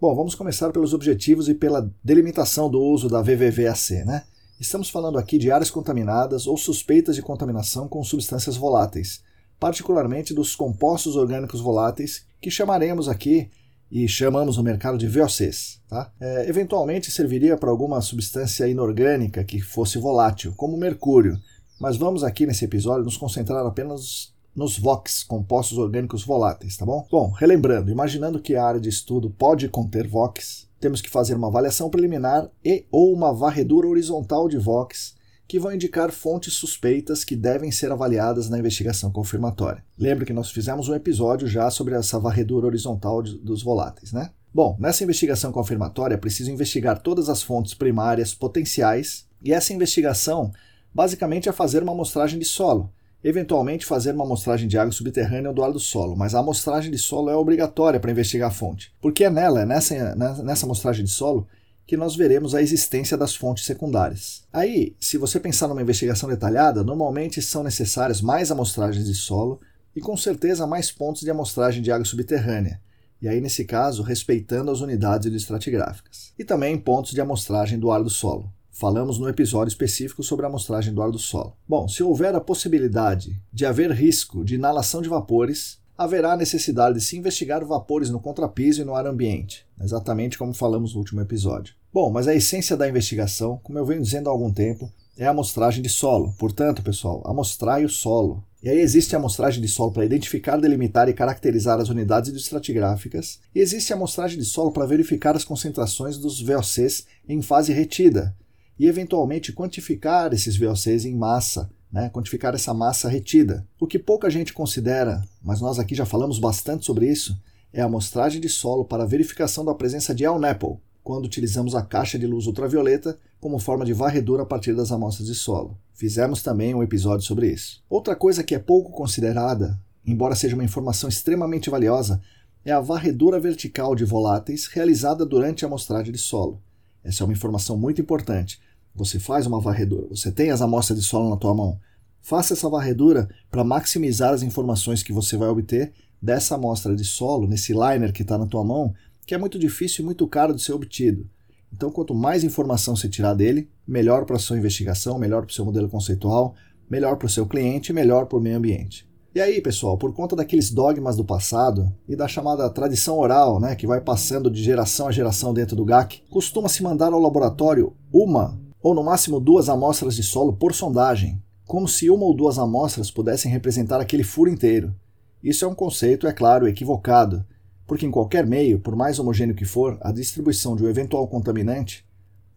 Bom, 0.00 0.14
vamos 0.14 0.34
começar 0.34 0.70
pelos 0.72 0.92
objetivos 0.92 1.48
e 1.48 1.54
pela 1.54 1.88
delimitação 2.02 2.68
do 2.68 2.80
uso 2.80 3.08
da 3.08 3.22
VVVAC. 3.22 4.04
Né? 4.04 4.24
Estamos 4.60 4.90
falando 4.90 5.18
aqui 5.18 5.38
de 5.38 5.52
áreas 5.52 5.70
contaminadas 5.70 6.46
ou 6.46 6.56
suspeitas 6.56 7.14
de 7.14 7.22
contaminação 7.22 7.88
com 7.88 8.02
substâncias 8.02 8.56
voláteis, 8.56 9.22
particularmente 9.58 10.34
dos 10.34 10.54
compostos 10.54 11.16
orgânicos 11.16 11.60
voláteis, 11.60 12.26
que 12.40 12.50
chamaremos 12.50 13.08
aqui 13.08 13.50
e 13.90 14.08
chamamos 14.08 14.56
no 14.56 14.62
mercado 14.62 14.98
de 14.98 15.06
VOCs. 15.06 15.80
Tá? 15.88 16.12
É, 16.20 16.48
eventualmente 16.48 17.10
serviria 17.10 17.56
para 17.56 17.70
alguma 17.70 18.00
substância 18.00 18.68
inorgânica 18.68 19.44
que 19.44 19.60
fosse 19.60 19.98
volátil, 19.98 20.52
como 20.56 20.76
mercúrio, 20.76 21.38
mas 21.80 21.96
vamos 21.96 22.24
aqui 22.24 22.46
nesse 22.46 22.64
episódio 22.64 23.04
nos 23.04 23.16
concentrar 23.16 23.64
apenas 23.64 24.34
nos 24.54 24.78
VOCs, 24.78 25.22
compostos 25.22 25.76
orgânicos 25.76 26.24
voláteis, 26.24 26.76
tá 26.76 26.86
bom? 26.86 27.06
Bom, 27.10 27.30
relembrando, 27.30 27.90
imaginando 27.90 28.40
que 28.40 28.56
a 28.56 28.64
área 28.64 28.80
de 28.80 28.88
estudo 28.88 29.28
pode 29.28 29.68
conter 29.68 30.08
VOCs, 30.08 30.66
temos 30.80 31.02
que 31.02 31.10
fazer 31.10 31.34
uma 31.34 31.48
avaliação 31.48 31.90
preliminar 31.90 32.50
e 32.64 32.86
ou 32.90 33.12
uma 33.12 33.34
varredura 33.34 33.86
horizontal 33.86 34.48
de 34.48 34.56
VOCs 34.56 35.15
que 35.48 35.58
vão 35.58 35.72
indicar 35.72 36.10
fontes 36.10 36.54
suspeitas 36.54 37.24
que 37.24 37.36
devem 37.36 37.70
ser 37.70 37.92
avaliadas 37.92 38.48
na 38.48 38.58
investigação 38.58 39.10
confirmatória. 39.10 39.84
Lembra 39.98 40.24
que 40.24 40.32
nós 40.32 40.50
fizemos 40.50 40.88
um 40.88 40.94
episódio 40.94 41.46
já 41.46 41.70
sobre 41.70 41.94
essa 41.94 42.18
varredura 42.18 42.66
horizontal 42.66 43.22
dos 43.22 43.62
voláteis, 43.62 44.12
né? 44.12 44.30
Bom, 44.52 44.76
nessa 44.80 45.04
investigação 45.04 45.52
confirmatória 45.52 46.14
é 46.14 46.18
preciso 46.18 46.50
investigar 46.50 46.98
todas 47.00 47.28
as 47.28 47.42
fontes 47.42 47.74
primárias 47.74 48.34
potenciais 48.34 49.26
e 49.42 49.52
essa 49.52 49.72
investigação 49.72 50.50
basicamente 50.94 51.48
é 51.48 51.52
fazer 51.52 51.82
uma 51.82 51.92
amostragem 51.92 52.38
de 52.38 52.46
solo, 52.46 52.90
eventualmente 53.22 53.84
fazer 53.84 54.14
uma 54.14 54.24
amostragem 54.24 54.66
de 54.66 54.78
água 54.78 54.92
subterrânea 54.92 55.52
do 55.52 55.62
ar 55.62 55.72
do 55.72 55.78
solo, 55.78 56.16
mas 56.16 56.34
a 56.34 56.38
amostragem 56.38 56.90
de 56.90 56.96
solo 56.96 57.28
é 57.28 57.36
obrigatória 57.36 58.00
para 58.00 58.10
investigar 58.10 58.48
a 58.48 58.52
fonte, 58.52 58.90
porque 58.98 59.24
é 59.24 59.30
nela, 59.30 59.66
nessa, 59.66 60.14
nessa 60.42 60.64
amostragem 60.64 61.04
de 61.04 61.10
solo, 61.10 61.46
que 61.86 61.96
nós 61.96 62.16
veremos 62.16 62.54
a 62.54 62.60
existência 62.60 63.16
das 63.16 63.34
fontes 63.34 63.64
secundárias. 63.64 64.42
Aí, 64.52 64.96
se 64.98 65.16
você 65.16 65.38
pensar 65.38 65.68
numa 65.68 65.82
investigação 65.82 66.28
detalhada, 66.28 66.82
normalmente 66.82 67.40
são 67.40 67.62
necessárias 67.62 68.20
mais 68.20 68.50
amostragens 68.50 69.06
de 69.06 69.14
solo 69.14 69.60
e 69.94 70.00
com 70.00 70.16
certeza 70.16 70.66
mais 70.66 70.90
pontos 70.90 71.22
de 71.22 71.30
amostragem 71.30 71.80
de 71.80 71.92
água 71.92 72.04
subterrânea, 72.04 72.80
e 73.22 73.28
aí 73.28 73.40
nesse 73.40 73.64
caso 73.64 74.02
respeitando 74.02 74.70
as 74.70 74.80
unidades 74.80 75.32
estratigráficas. 75.32 76.32
E 76.38 76.44
também 76.44 76.76
pontos 76.76 77.12
de 77.12 77.20
amostragem 77.20 77.78
do 77.78 77.90
ar 77.90 78.02
do 78.02 78.10
solo. 78.10 78.52
Falamos 78.70 79.18
no 79.18 79.26
episódio 79.26 79.70
específico 79.70 80.22
sobre 80.22 80.44
a 80.44 80.48
amostragem 80.50 80.92
do 80.92 81.00
ar 81.00 81.10
do 81.10 81.18
solo. 81.18 81.56
Bom, 81.66 81.88
se 81.88 82.02
houver 82.02 82.34
a 82.34 82.40
possibilidade 82.42 83.40
de 83.50 83.64
haver 83.64 83.90
risco 83.90 84.44
de 84.44 84.56
inalação 84.56 85.00
de 85.00 85.08
vapores, 85.08 85.78
haverá 85.96 86.36
necessidade 86.36 86.98
de 86.98 87.04
se 87.04 87.16
investigar 87.16 87.64
vapores 87.64 88.10
no 88.10 88.20
contrapiso 88.20 88.82
e 88.82 88.84
no 88.84 88.94
ar 88.94 89.06
ambiente, 89.06 89.66
exatamente 89.80 90.36
como 90.36 90.52
falamos 90.52 90.92
no 90.92 91.00
último 91.00 91.20
episódio. 91.20 91.74
Bom, 91.92 92.10
mas 92.10 92.28
a 92.28 92.34
essência 92.34 92.76
da 92.76 92.88
investigação, 92.88 93.58
como 93.62 93.78
eu 93.78 93.86
venho 93.86 94.02
dizendo 94.02 94.28
há 94.28 94.32
algum 94.32 94.52
tempo, 94.52 94.92
é 95.16 95.26
a 95.26 95.30
amostragem 95.30 95.82
de 95.82 95.88
solo. 95.88 96.34
Portanto, 96.38 96.82
pessoal, 96.82 97.22
amostrai 97.24 97.84
o 97.84 97.88
solo. 97.88 98.44
E 98.62 98.68
aí 98.68 98.78
existe 98.78 99.14
a 99.14 99.18
amostragem 99.18 99.62
de 99.62 99.68
solo 99.68 99.92
para 99.92 100.04
identificar, 100.04 100.58
delimitar 100.58 101.08
e 101.08 101.14
caracterizar 101.14 101.80
as 101.80 101.88
unidades 101.88 102.34
estratigráficas, 102.34 103.38
e 103.54 103.60
existe 103.60 103.92
a 103.92 103.96
amostragem 103.96 104.38
de 104.38 104.44
solo 104.44 104.72
para 104.72 104.86
verificar 104.86 105.36
as 105.36 105.44
concentrações 105.44 106.18
dos 106.18 106.42
VOCs 106.42 107.06
em 107.28 107.40
fase 107.40 107.72
retida, 107.72 108.34
e 108.78 108.86
eventualmente 108.86 109.52
quantificar 109.52 110.34
esses 110.34 110.56
VOCs 110.56 111.04
em 111.04 111.14
massa, 111.14 111.70
né, 111.96 112.10
quantificar 112.10 112.54
essa 112.54 112.74
massa 112.74 113.08
retida. 113.08 113.66
O 113.80 113.86
que 113.86 113.98
pouca 113.98 114.28
gente 114.28 114.52
considera, 114.52 115.24
mas 115.42 115.62
nós 115.62 115.78
aqui 115.78 115.94
já 115.94 116.04
falamos 116.04 116.38
bastante 116.38 116.84
sobre 116.84 117.10
isso, 117.10 117.34
é 117.72 117.80
a 117.80 117.86
amostragem 117.86 118.38
de 118.38 118.50
solo 118.50 118.84
para 118.84 119.06
verificação 119.06 119.64
da 119.64 119.74
presença 119.74 120.14
de 120.14 120.26
LNAPL, 120.28 120.74
quando 121.02 121.24
utilizamos 121.24 121.74
a 121.74 121.80
caixa 121.80 122.18
de 122.18 122.26
luz 122.26 122.46
ultravioleta 122.46 123.18
como 123.40 123.58
forma 123.58 123.82
de 123.82 123.94
varredura 123.94 124.42
a 124.42 124.46
partir 124.46 124.74
das 124.74 124.92
amostras 124.92 125.26
de 125.26 125.34
solo. 125.34 125.78
Fizemos 125.94 126.42
também 126.42 126.74
um 126.74 126.82
episódio 126.82 127.24
sobre 127.24 127.50
isso. 127.50 127.82
Outra 127.88 128.14
coisa 128.14 128.44
que 128.44 128.54
é 128.54 128.58
pouco 128.58 128.92
considerada, 128.92 129.80
embora 130.06 130.34
seja 130.34 130.54
uma 130.54 130.64
informação 130.64 131.08
extremamente 131.08 131.70
valiosa, 131.70 132.20
é 132.62 132.72
a 132.72 132.80
varredura 132.80 133.40
vertical 133.40 133.94
de 133.94 134.04
voláteis 134.04 134.66
realizada 134.66 135.24
durante 135.24 135.64
a 135.64 135.68
amostragem 135.68 136.12
de 136.12 136.18
solo. 136.18 136.60
Essa 137.02 137.22
é 137.22 137.24
uma 137.24 137.32
informação 137.32 137.74
muito 137.78 138.02
importante. 138.02 138.60
Você 138.96 139.18
faz 139.18 139.46
uma 139.46 139.60
varredura, 139.60 140.08
você 140.08 140.32
tem 140.32 140.50
as 140.50 140.62
amostras 140.62 140.98
de 140.98 141.04
solo 141.04 141.28
na 141.28 141.36
tua 141.36 141.54
mão. 141.54 141.78
Faça 142.22 142.54
essa 142.54 142.68
varredura 142.68 143.28
para 143.50 143.62
maximizar 143.62 144.32
as 144.32 144.42
informações 144.42 145.02
que 145.02 145.12
você 145.12 145.36
vai 145.36 145.48
obter 145.48 145.92
dessa 146.20 146.54
amostra 146.54 146.96
de 146.96 147.04
solo, 147.04 147.46
nesse 147.46 147.72
liner 147.72 148.12
que 148.12 148.22
está 148.22 148.38
na 148.38 148.46
tua 148.46 148.64
mão, 148.64 148.94
que 149.26 149.34
é 149.34 149.38
muito 149.38 149.58
difícil 149.58 150.02
e 150.02 150.06
muito 150.06 150.26
caro 150.26 150.54
de 150.54 150.62
ser 150.62 150.72
obtido. 150.72 151.28
Então, 151.72 151.90
quanto 151.90 152.14
mais 152.14 152.42
informação 152.42 152.96
você 152.96 153.08
tirar 153.08 153.34
dele, 153.34 153.68
melhor 153.86 154.24
para 154.24 154.36
a 154.36 154.38
sua 154.38 154.56
investigação, 154.56 155.18
melhor 155.18 155.42
para 155.42 155.50
o 155.50 155.54
seu 155.54 155.64
modelo 155.64 155.90
conceitual, 155.90 156.54
melhor 156.90 157.16
para 157.16 157.26
o 157.26 157.30
seu 157.30 157.46
cliente, 157.46 157.92
melhor 157.92 158.26
para 158.26 158.38
o 158.38 158.40
meio 158.40 158.56
ambiente. 158.56 159.06
E 159.34 159.40
aí, 159.40 159.60
pessoal, 159.60 159.98
por 159.98 160.14
conta 160.14 160.34
daqueles 160.34 160.70
dogmas 160.70 161.14
do 161.14 161.24
passado 161.24 161.92
e 162.08 162.16
da 162.16 162.26
chamada 162.26 162.70
tradição 162.70 163.18
oral, 163.18 163.60
né, 163.60 163.76
que 163.76 163.86
vai 163.86 164.00
passando 164.00 164.50
de 164.50 164.62
geração 164.62 165.08
a 165.08 165.12
geração 165.12 165.52
dentro 165.52 165.76
do 165.76 165.84
GAC, 165.84 166.22
costuma-se 166.30 166.82
mandar 166.82 167.12
ao 167.12 167.20
laboratório 167.20 167.92
uma 168.10 168.58
ou 168.86 168.94
no 168.94 169.02
máximo 169.02 169.40
duas 169.40 169.68
amostras 169.68 170.14
de 170.14 170.22
solo 170.22 170.52
por 170.52 170.72
sondagem, 170.72 171.42
como 171.66 171.88
se 171.88 172.08
uma 172.08 172.24
ou 172.24 172.32
duas 172.32 172.56
amostras 172.56 173.10
pudessem 173.10 173.50
representar 173.50 174.00
aquele 174.00 174.22
furo 174.22 174.48
inteiro. 174.48 174.94
Isso 175.42 175.64
é 175.64 175.68
um 175.68 175.74
conceito, 175.74 176.28
é 176.28 176.32
claro, 176.32 176.68
equivocado, 176.68 177.44
porque 177.84 178.06
em 178.06 178.12
qualquer 178.12 178.46
meio, 178.46 178.78
por 178.78 178.94
mais 178.94 179.18
homogêneo 179.18 179.56
que 179.56 179.64
for, 179.64 179.98
a 180.00 180.12
distribuição 180.12 180.76
de 180.76 180.84
um 180.84 180.88
eventual 180.88 181.26
contaminante 181.26 182.06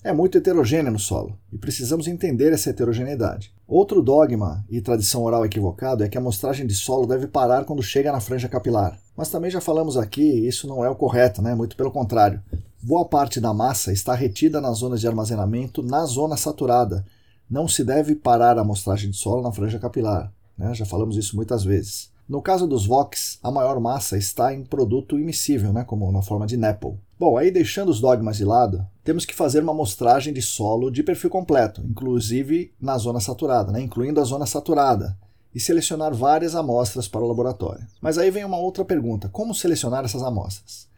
é 0.03 0.13
muito 0.13 0.38
heterogênea 0.38 0.91
no 0.91 1.00
solo 1.00 1.36
e 1.51 1.57
precisamos 1.57 2.07
entender 2.07 2.53
essa 2.53 2.69
heterogeneidade. 2.69 3.51
Outro 3.67 4.00
dogma 4.00 4.63
e 4.69 4.79
tradição 4.81 5.24
oral 5.24 5.43
equivocado 5.43 6.03
é 6.03 6.07
que 6.07 6.15
a 6.15 6.21
amostragem 6.21 6.67
de 6.67 6.75
solo 6.75 7.07
deve 7.07 7.25
parar 7.25 7.65
quando 7.65 7.81
chega 7.81 8.12
na 8.12 8.19
franja 8.19 8.48
capilar. 8.48 9.00
Mas 9.17 9.31
também 9.31 9.50
já 9.50 9.59
falamos 9.59 9.98
aqui, 9.98 10.48
isso 10.48 10.67
não 10.67 10.86
é 10.86 10.89
o 10.91 10.95
correto, 10.95 11.41
né? 11.41 11.55
muito 11.55 11.75
pelo 11.75 11.89
contrário. 11.89 12.39
Boa 12.81 13.03
parte 13.03 13.41
da 13.41 13.53
massa 13.53 13.91
está 13.91 14.15
retida 14.15 14.62
nas 14.62 14.77
zonas 14.77 15.01
de 15.01 15.07
armazenamento 15.07 15.83
na 15.83 16.05
zona 16.05 16.38
saturada. 16.38 17.05
Não 17.50 17.67
se 17.67 17.83
deve 17.83 18.15
parar 18.15 18.57
a 18.57 18.62
amostragem 18.62 19.09
de 19.09 19.17
solo 19.17 19.41
na 19.41 19.51
franja 19.51 19.77
capilar. 19.77 20.31
Né? 20.57 20.74
Já 20.74 20.86
falamos 20.86 21.17
isso 21.17 21.36
muitas 21.36 21.62
vezes. 21.62 22.09
No 22.27 22.41
caso 22.41 22.65
dos 22.65 22.86
VOX, 22.86 23.38
a 23.43 23.51
maior 23.51 23.81
massa 23.81 24.17
está 24.17 24.53
em 24.53 24.63
produto 24.63 25.19
imissível, 25.19 25.74
né, 25.74 25.83
como 25.83 26.09
na 26.09 26.21
forma 26.21 26.45
de 26.45 26.55
NEPL. 26.55 26.91
Bom, 27.19 27.38
aí 27.38 27.51
deixando 27.51 27.89
os 27.89 28.00
dogmas 28.00 28.38
de 28.38 28.45
lado, 28.45 28.86
temos 29.03 29.25
que 29.25 29.36
fazer 29.36 29.62
uma 29.62 29.74
amostragem 29.74 30.31
de 30.31 30.41
solo 30.41 30.89
de 30.89 31.03
perfil 31.03 31.29
completo, 31.29 31.81
inclusive 31.81 32.71
na 32.79 32.98
zona 32.98 33.19
saturada, 33.19 33.71
né, 33.74 33.81
incluindo 33.81 34.21
a 34.21 34.24
zona 34.24 34.45
saturada, 34.45 35.17
e 35.53 35.59
selecionar 35.59 36.13
várias 36.13 36.55
amostras 36.55 37.07
para 37.07 37.21
o 37.21 37.27
laboratório. 37.27 37.86
Mas 38.00 38.17
aí 38.17 38.29
vem 38.29 38.45
uma 38.45 38.59
outra 38.59 38.86
pergunta: 38.86 39.27
como 39.27 39.55
selecionar 39.55 40.05
essas 40.05 40.21
amostras? 40.21 40.88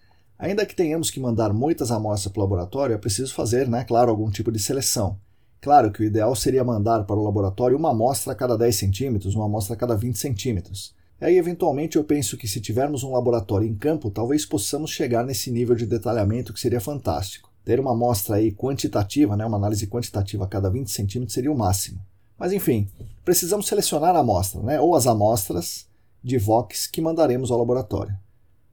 Ainda 0.41 0.65
que 0.65 0.75
tenhamos 0.75 1.11
que 1.11 1.19
mandar 1.19 1.53
muitas 1.53 1.91
amostras 1.91 2.33
para 2.33 2.39
o 2.39 2.43
laboratório, 2.43 2.95
é 2.95 2.97
preciso 2.97 3.31
fazer, 3.31 3.67
né, 3.67 3.83
claro, 3.83 4.09
algum 4.09 4.31
tipo 4.31 4.51
de 4.51 4.57
seleção. 4.57 5.15
Claro 5.61 5.91
que 5.91 6.01
o 6.01 6.03
ideal 6.03 6.35
seria 6.35 6.63
mandar 6.63 7.03
para 7.03 7.15
o 7.15 7.23
laboratório 7.23 7.77
uma 7.77 7.91
amostra 7.91 8.33
a 8.33 8.35
cada 8.35 8.57
10 8.57 8.75
centímetros, 8.75 9.35
uma 9.35 9.45
amostra 9.45 9.75
a 9.75 9.77
cada 9.77 9.95
20 9.95 10.17
centímetros. 10.17 10.95
Aí, 11.21 11.37
eventualmente, 11.37 11.95
eu 11.95 12.03
penso 12.03 12.35
que 12.37 12.47
se 12.47 12.59
tivermos 12.59 13.03
um 13.03 13.11
laboratório 13.11 13.67
em 13.67 13.75
campo, 13.75 14.09
talvez 14.09 14.43
possamos 14.43 14.89
chegar 14.89 15.23
nesse 15.23 15.51
nível 15.51 15.75
de 15.75 15.85
detalhamento 15.85 16.51
que 16.51 16.59
seria 16.59 16.81
fantástico. 16.81 17.51
Ter 17.63 17.79
uma 17.79 17.91
amostra 17.91 18.37
aí 18.37 18.51
quantitativa, 18.51 19.37
né, 19.37 19.45
uma 19.45 19.57
análise 19.57 19.85
quantitativa 19.85 20.45
a 20.45 20.47
cada 20.47 20.71
20 20.71 20.89
centímetros 20.89 21.35
seria 21.35 21.51
o 21.51 21.57
máximo. 21.57 22.01
Mas 22.35 22.51
enfim, 22.51 22.89
precisamos 23.23 23.67
selecionar 23.67 24.15
a 24.15 24.21
amostra, 24.21 24.63
né, 24.63 24.81
ou 24.81 24.95
as 24.95 25.05
amostras 25.05 25.85
de 26.23 26.39
VOX 26.39 26.87
que 26.87 26.99
mandaremos 26.99 27.51
ao 27.51 27.59
laboratório. 27.59 28.17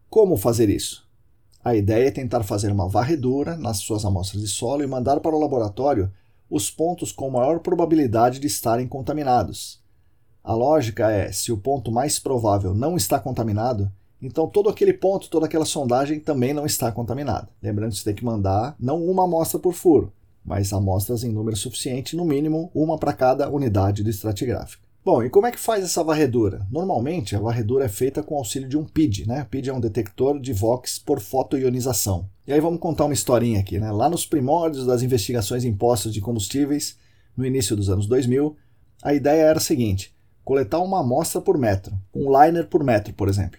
Como 0.09 0.35
fazer 0.39 0.71
isso? 0.71 1.07
A 1.65 1.75
ideia 1.75 2.09
é 2.09 2.11
tentar 2.11 2.43
fazer 2.45 2.71
uma 2.71 2.89
varredura 2.89 3.57
nas 3.57 3.79
suas 3.79 4.05
amostras 4.05 4.43
de 4.43 4.49
solo 4.49 4.83
e 4.83 4.87
mandar 4.87 5.21
para 5.21 5.35
o 5.35 5.41
laboratório 5.41 6.11
os 6.49 6.71
pontos 6.71 7.13
com 7.13 7.31
maior 7.31 7.61
probabilidade 7.61 8.39
de 8.39 8.47
estarem 8.47 8.87
contaminados. 8.87 9.83
A 10.43 10.55
lógica 10.55 11.11
é: 11.11 11.31
se 11.31 11.53
o 11.53 11.59
ponto 11.59 11.93
mais 11.93 12.19
provável 12.19 12.75
não 12.75 12.97
está 12.97 13.19
contaminado, 13.19 13.91
então 14.21 14.49
todo 14.49 14.69
aquele 14.69 14.93
ponto, 14.93 15.29
toda 15.29 15.47
aquela 15.47 15.65
sondagem 15.65 16.19
também 16.19 16.55
não 16.55 16.65
está 16.65 16.91
contaminada. 16.91 17.49
Lembrando 17.63 17.91
que 17.91 17.99
você 17.99 18.05
tem 18.05 18.15
que 18.15 18.25
mandar 18.25 18.75
não 18.79 19.05
uma 19.05 19.25
amostra 19.25 19.59
por 19.59 19.75
furo, 19.75 20.13
mas 20.45 20.73
amostras 20.73 21.23
em 21.23 21.31
número 21.31 21.57
suficiente, 21.57 22.17
no 22.17 22.25
mínimo 22.25 22.71
uma 22.75 22.97
para 22.97 23.13
cada 23.13 23.51
unidade 23.51 24.03
do 24.03 24.11
estratigráfico. 24.11 24.88
Bom, 25.11 25.23
e 25.23 25.31
como 25.31 25.47
é 25.47 25.51
que 25.51 25.59
faz 25.59 25.83
essa 25.83 26.05
varredura? 26.05 26.67
Normalmente 26.71 27.35
a 27.35 27.41
varredura 27.41 27.87
é 27.87 27.89
feita 27.89 28.23
com 28.23 28.37
auxílio 28.37 28.69
de 28.69 28.77
um 28.77 28.85
PID, 28.85 29.27
né? 29.27 29.47
PID 29.51 29.71
é 29.71 29.73
um 29.73 29.81
detector 29.81 30.39
de 30.39 30.53
VOX 30.53 30.99
por 30.99 31.19
fotoionização. 31.19 32.29
E 32.47 32.53
aí 32.53 32.61
vamos 32.61 32.79
contar 32.79 33.07
uma 33.07 33.15
historinha 33.15 33.59
aqui, 33.59 33.81
né? 33.81 33.91
Lá 33.91 34.11
nos 34.11 34.27
primórdios 34.27 34.85
das 34.85 35.01
investigações 35.01 35.65
em 35.65 35.75
postos 35.75 36.13
de 36.13 36.21
combustíveis, 36.21 36.99
no 37.35 37.47
início 37.47 37.75
dos 37.75 37.89
anos 37.89 38.07
2000, 38.07 38.55
a 39.03 39.15
ideia 39.15 39.45
era 39.45 39.57
a 39.57 39.63
seguinte: 39.63 40.15
coletar 40.45 40.81
uma 40.81 41.01
amostra 41.01 41.41
por 41.41 41.57
metro, 41.57 41.97
um 42.15 42.31
liner 42.31 42.67
por 42.67 42.85
metro, 42.85 43.15
por 43.15 43.31
exemplo. 43.31 43.59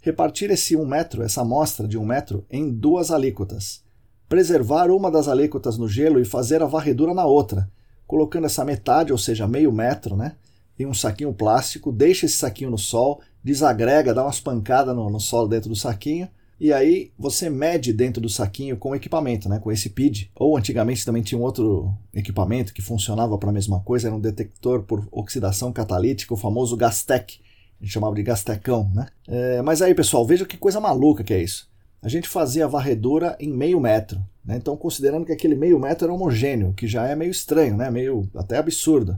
Repartir 0.00 0.50
esse 0.50 0.74
um 0.74 0.86
metro, 0.86 1.22
essa 1.22 1.42
amostra 1.42 1.86
de 1.86 1.98
um 1.98 2.04
metro, 2.06 2.46
em 2.50 2.72
duas 2.72 3.10
alíquotas. 3.10 3.84
Preservar 4.26 4.90
uma 4.90 5.10
das 5.10 5.28
alíquotas 5.28 5.76
no 5.76 5.86
gelo 5.86 6.18
e 6.18 6.24
fazer 6.24 6.62
a 6.62 6.66
varredura 6.66 7.12
na 7.12 7.26
outra, 7.26 7.70
colocando 8.06 8.46
essa 8.46 8.64
metade, 8.64 9.12
ou 9.12 9.18
seja, 9.18 9.46
meio 9.46 9.70
metro, 9.70 10.16
né, 10.16 10.32
em 10.78 10.86
um 10.86 10.94
saquinho 10.94 11.32
plástico, 11.32 11.90
deixa 11.90 12.26
esse 12.26 12.36
saquinho 12.36 12.70
no 12.70 12.78
sol, 12.78 13.20
desagrega, 13.42 14.14
dá 14.14 14.22
umas 14.22 14.40
pancadas 14.40 14.94
no, 14.94 15.10
no 15.10 15.20
solo 15.20 15.48
dentro 15.48 15.68
do 15.68 15.76
saquinho 15.76 16.28
e 16.60 16.72
aí 16.72 17.12
você 17.16 17.48
mede 17.48 17.92
dentro 17.92 18.20
do 18.20 18.28
saquinho 18.28 18.76
com 18.76 18.94
equipamento, 18.94 19.48
né, 19.48 19.60
com 19.60 19.70
esse 19.70 19.90
PID. 19.90 20.30
Ou 20.34 20.56
antigamente 20.56 21.04
também 21.04 21.22
tinha 21.22 21.38
um 21.38 21.44
outro 21.44 21.94
equipamento 22.12 22.74
que 22.74 22.82
funcionava 22.82 23.38
para 23.38 23.50
a 23.50 23.52
mesma 23.52 23.80
coisa, 23.80 24.08
era 24.08 24.16
um 24.16 24.20
detector 24.20 24.82
por 24.82 25.06
oxidação 25.12 25.72
catalítica, 25.72 26.34
o 26.34 26.36
famoso 26.36 26.76
Gastec. 26.76 27.38
A 27.80 27.84
gente 27.84 27.92
chamava 27.92 28.16
de 28.16 28.24
Gastecão, 28.24 28.90
né? 28.92 29.06
É, 29.28 29.62
mas 29.62 29.80
aí, 29.80 29.94
pessoal, 29.94 30.26
veja 30.26 30.44
que 30.44 30.56
coisa 30.56 30.80
maluca 30.80 31.22
que 31.22 31.32
é 31.32 31.40
isso. 31.40 31.68
A 32.02 32.08
gente 32.08 32.28
fazia 32.28 32.64
a 32.64 32.68
varredura 32.68 33.36
em 33.38 33.52
meio 33.52 33.78
metro. 33.80 34.20
Né? 34.44 34.56
Então, 34.56 34.76
considerando 34.76 35.24
que 35.24 35.32
aquele 35.32 35.54
meio 35.54 35.78
metro 35.78 36.06
era 36.06 36.12
homogêneo, 36.12 36.72
que 36.74 36.88
já 36.88 37.06
é 37.06 37.14
meio 37.14 37.30
estranho, 37.30 37.76
né? 37.76 37.88
meio 37.88 38.28
até 38.34 38.56
absurdo. 38.56 39.16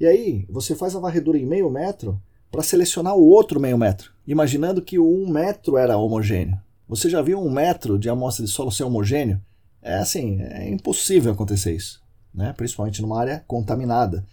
E 0.00 0.06
aí, 0.06 0.46
você 0.48 0.76
faz 0.76 0.94
a 0.94 1.00
varredura 1.00 1.38
em 1.38 1.44
meio 1.44 1.68
metro 1.68 2.20
para 2.50 2.62
selecionar 2.62 3.16
o 3.16 3.26
outro 3.26 3.58
meio 3.58 3.76
metro, 3.76 4.12
imaginando 4.26 4.80
que 4.80 4.98
o 4.98 5.04
um 5.04 5.28
metro 5.28 5.76
era 5.76 5.96
homogêneo. 5.96 6.58
Você 6.88 7.10
já 7.10 7.20
viu 7.20 7.40
um 7.40 7.50
metro 7.50 7.98
de 7.98 8.08
amostra 8.08 8.44
de 8.44 8.50
solo 8.50 8.70
ser 8.70 8.84
homogêneo? 8.84 9.40
É 9.82 9.96
assim, 9.96 10.40
é 10.40 10.68
impossível 10.68 11.32
acontecer 11.32 11.74
isso, 11.74 12.00
né? 12.32 12.54
principalmente 12.56 13.02
numa 13.02 13.20
área 13.20 13.44
contaminada. 13.46 14.24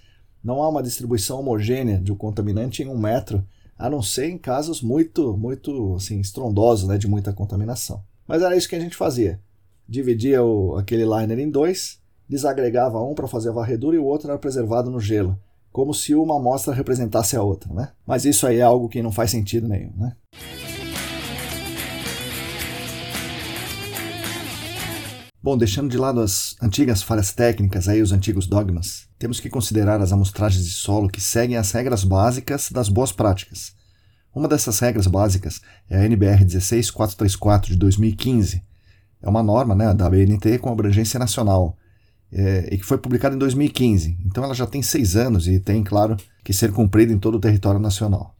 Não 0.43 0.61
há 0.61 0.69
uma 0.69 0.83
distribuição 0.83 1.39
homogênea 1.39 1.97
de 1.97 2.11
um 2.11 2.15
contaminante 2.15 2.83
em 2.83 2.87
um 2.87 2.97
metro, 2.97 3.43
a 3.77 3.89
não 3.89 4.01
ser 4.01 4.29
em 4.29 4.37
casos 4.37 4.81
muito, 4.81 5.35
muito 5.35 5.95
assim, 5.95 6.19
estrondosos, 6.19 6.87
né? 6.87 6.97
de 6.97 7.07
muita 7.07 7.33
contaminação. 7.33 8.03
Mas 8.27 8.41
era 8.41 8.55
isso 8.55 8.69
que 8.69 8.75
a 8.75 8.79
gente 8.79 8.95
fazia. 8.95 9.39
Dividia 9.89 10.43
o, 10.43 10.77
aquele 10.77 11.03
liner 11.03 11.39
em 11.39 11.49
dois, 11.49 11.99
desagregava 12.29 13.01
um 13.01 13.13
para 13.15 13.27
fazer 13.27 13.49
a 13.49 13.53
varredura 13.53 13.95
e 13.95 13.99
o 13.99 14.05
outro 14.05 14.29
era 14.29 14.39
preservado 14.39 14.89
no 14.89 14.99
gelo, 14.99 15.37
como 15.75 15.93
se 15.93 16.15
uma 16.15 16.37
amostra 16.37 16.73
representasse 16.73 17.35
a 17.35 17.41
outra. 17.41 17.73
Né? 17.73 17.89
Mas 18.07 18.23
isso 18.23 18.47
aí 18.47 18.59
é 18.59 18.61
algo 18.61 18.87
que 18.87 19.03
não 19.03 19.11
faz 19.11 19.29
sentido 19.29 19.67
nenhum. 19.67 19.91
Né? 19.97 20.15
Bom, 25.43 25.57
deixando 25.57 25.89
de 25.89 25.97
lado 25.97 26.21
as 26.21 26.55
antigas 26.61 27.03
falhas 27.03 27.33
técnicas, 27.33 27.89
aí 27.89 28.01
os 28.01 28.13
antigos 28.13 28.47
dogmas, 28.47 29.09
temos 29.19 29.41
que 29.41 29.49
considerar 29.49 29.99
as 29.99 30.13
amostragens 30.13 30.63
de 30.63 30.71
solo 30.71 31.09
que 31.09 31.19
seguem 31.19 31.57
as 31.57 31.69
regras 31.73 32.05
básicas 32.05 32.71
das 32.71 32.87
boas 32.87 33.11
práticas. 33.11 33.73
Uma 34.33 34.47
dessas 34.47 34.79
regras 34.79 35.07
básicas 35.07 35.59
é 35.89 35.97
a 35.97 36.05
NBR 36.05 36.45
16434 36.45 37.73
de 37.73 37.77
2015. 37.77 38.63
É 39.21 39.27
uma 39.27 39.43
norma 39.43 39.75
né, 39.75 39.93
da 39.93 40.09
BNT 40.09 40.57
com 40.59 40.71
abrangência 40.71 41.19
nacional 41.19 41.77
é, 42.37 42.67
e 42.69 42.77
que 42.77 42.85
foi 42.85 42.97
publicada 42.97 43.33
em 43.33 43.39
2015. 43.39 44.17
Então 44.25 44.43
ela 44.43 44.53
já 44.53 44.67
tem 44.67 44.81
seis 44.81 45.15
anos 45.15 45.47
e 45.47 45.57
tem, 45.57 45.81
claro, 45.81 46.17
que 46.43 46.51
ser 46.51 46.73
cumprida 46.73 47.13
em 47.13 47.17
todo 47.17 47.35
o 47.35 47.39
território 47.39 47.79
nacional. 47.79 48.35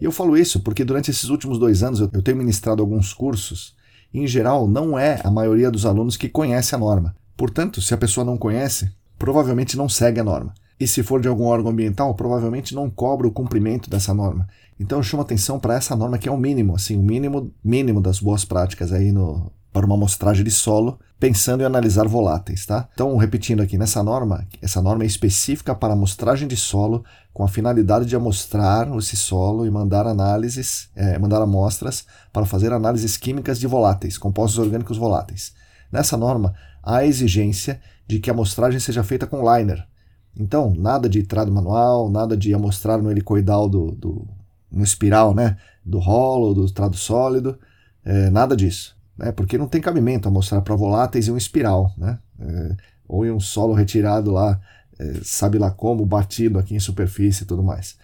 E 0.00 0.04
eu 0.04 0.10
falo 0.10 0.36
isso 0.36 0.60
porque 0.60 0.84
durante 0.84 1.10
esses 1.10 1.28
últimos 1.28 1.58
dois 1.58 1.82
anos 1.82 2.00
eu 2.00 2.22
tenho 2.22 2.38
ministrado 2.38 2.82
alguns 2.82 3.12
cursos 3.12 3.76
em 4.14 4.26
geral, 4.26 4.66
não 4.66 4.98
é 4.98 5.20
a 5.22 5.30
maioria 5.30 5.70
dos 5.70 5.84
alunos 5.84 6.16
que 6.16 6.28
conhece 6.28 6.74
a 6.74 6.78
norma. 6.78 7.14
Portanto, 7.36 7.82
se 7.82 7.92
a 7.92 7.98
pessoa 7.98 8.24
não 8.24 8.38
conhece, 8.38 8.90
provavelmente 9.18 9.76
não 9.76 9.88
segue 9.88 10.20
a 10.20 10.24
norma. 10.24 10.54
e 10.78 10.86
se 10.86 11.02
for 11.02 11.22
de 11.22 11.28
algum 11.28 11.44
órgão 11.44 11.70
ambiental, 11.70 12.14
provavelmente 12.14 12.74
não 12.74 12.90
cobra 12.90 13.26
o 13.26 13.32
cumprimento 13.32 13.88
dessa 13.88 14.12
norma. 14.12 14.46
Então 14.78 14.98
eu 14.98 15.02
chamo 15.02 15.22
atenção 15.22 15.58
para 15.58 15.74
essa 15.74 15.96
norma 15.96 16.18
que 16.18 16.28
é 16.28 16.32
o 16.32 16.36
mínimo, 16.36 16.74
assim, 16.74 16.96
o 16.98 17.02
mínimo 17.02 17.50
mínimo 17.64 17.98
das 17.98 18.20
boas 18.20 18.44
práticas 18.44 18.92
aí 18.92 19.10
no, 19.10 19.50
para 19.76 19.84
uma 19.84 19.94
amostragem 19.94 20.42
de 20.42 20.50
solo, 20.50 20.98
pensando 21.20 21.60
em 21.60 21.66
analisar 21.66 22.08
voláteis, 22.08 22.64
tá? 22.64 22.88
Então, 22.94 23.14
repetindo 23.18 23.60
aqui, 23.60 23.76
nessa 23.76 24.02
norma, 24.02 24.48
essa 24.62 24.80
norma 24.80 25.04
é 25.04 25.06
específica 25.06 25.74
para 25.74 25.92
amostragem 25.92 26.48
de 26.48 26.56
solo, 26.56 27.04
com 27.30 27.44
a 27.44 27.48
finalidade 27.48 28.06
de 28.06 28.16
amostrar 28.16 28.88
esse 28.96 29.18
solo 29.18 29.66
e 29.66 29.70
mandar 29.70 30.06
análises, 30.06 30.88
é, 30.96 31.18
mandar 31.18 31.42
amostras 31.42 32.06
para 32.32 32.46
fazer 32.46 32.72
análises 32.72 33.18
químicas 33.18 33.60
de 33.60 33.66
voláteis, 33.66 34.16
compostos 34.16 34.58
orgânicos 34.58 34.96
voláteis. 34.96 35.52
Nessa 35.92 36.16
norma, 36.16 36.54
há 36.82 36.96
a 36.96 37.06
exigência 37.06 37.78
de 38.08 38.18
que 38.18 38.30
a 38.30 38.32
amostragem 38.32 38.80
seja 38.80 39.04
feita 39.04 39.26
com 39.26 39.42
liner. 39.42 39.86
Então, 40.34 40.72
nada 40.74 41.06
de 41.06 41.22
trado 41.22 41.52
manual, 41.52 42.08
nada 42.08 42.34
de 42.34 42.54
amostrar 42.54 42.96
no 43.02 43.10
helicoidal 43.10 43.68
do, 43.68 43.92
do 43.92 44.26
no 44.72 44.82
espiral, 44.82 45.34
né, 45.34 45.58
do 45.84 45.98
rolo, 45.98 46.54
do 46.54 46.72
trado 46.72 46.96
sólido, 46.96 47.58
é, 48.02 48.30
nada 48.30 48.56
disso, 48.56 48.95
né, 49.16 49.32
porque 49.32 49.58
não 49.58 49.68
tem 49.68 49.80
cabimento 49.80 50.28
amostrar 50.28 50.62
para 50.62 50.74
voláteis 50.74 51.28
em 51.28 51.32
um 51.32 51.36
espiral, 51.36 51.92
né, 51.96 52.18
é, 52.40 52.76
ou 53.08 53.24
em 53.24 53.30
um 53.30 53.40
solo 53.40 53.72
retirado 53.72 54.30
lá, 54.30 54.60
é, 54.98 55.20
sabe 55.22 55.58
lá 55.58 55.70
como, 55.70 56.04
batido 56.04 56.58
aqui 56.58 56.74
em 56.74 56.80
superfície 56.80 57.44
e 57.44 57.46
tudo 57.46 57.62
mais. 57.62 57.96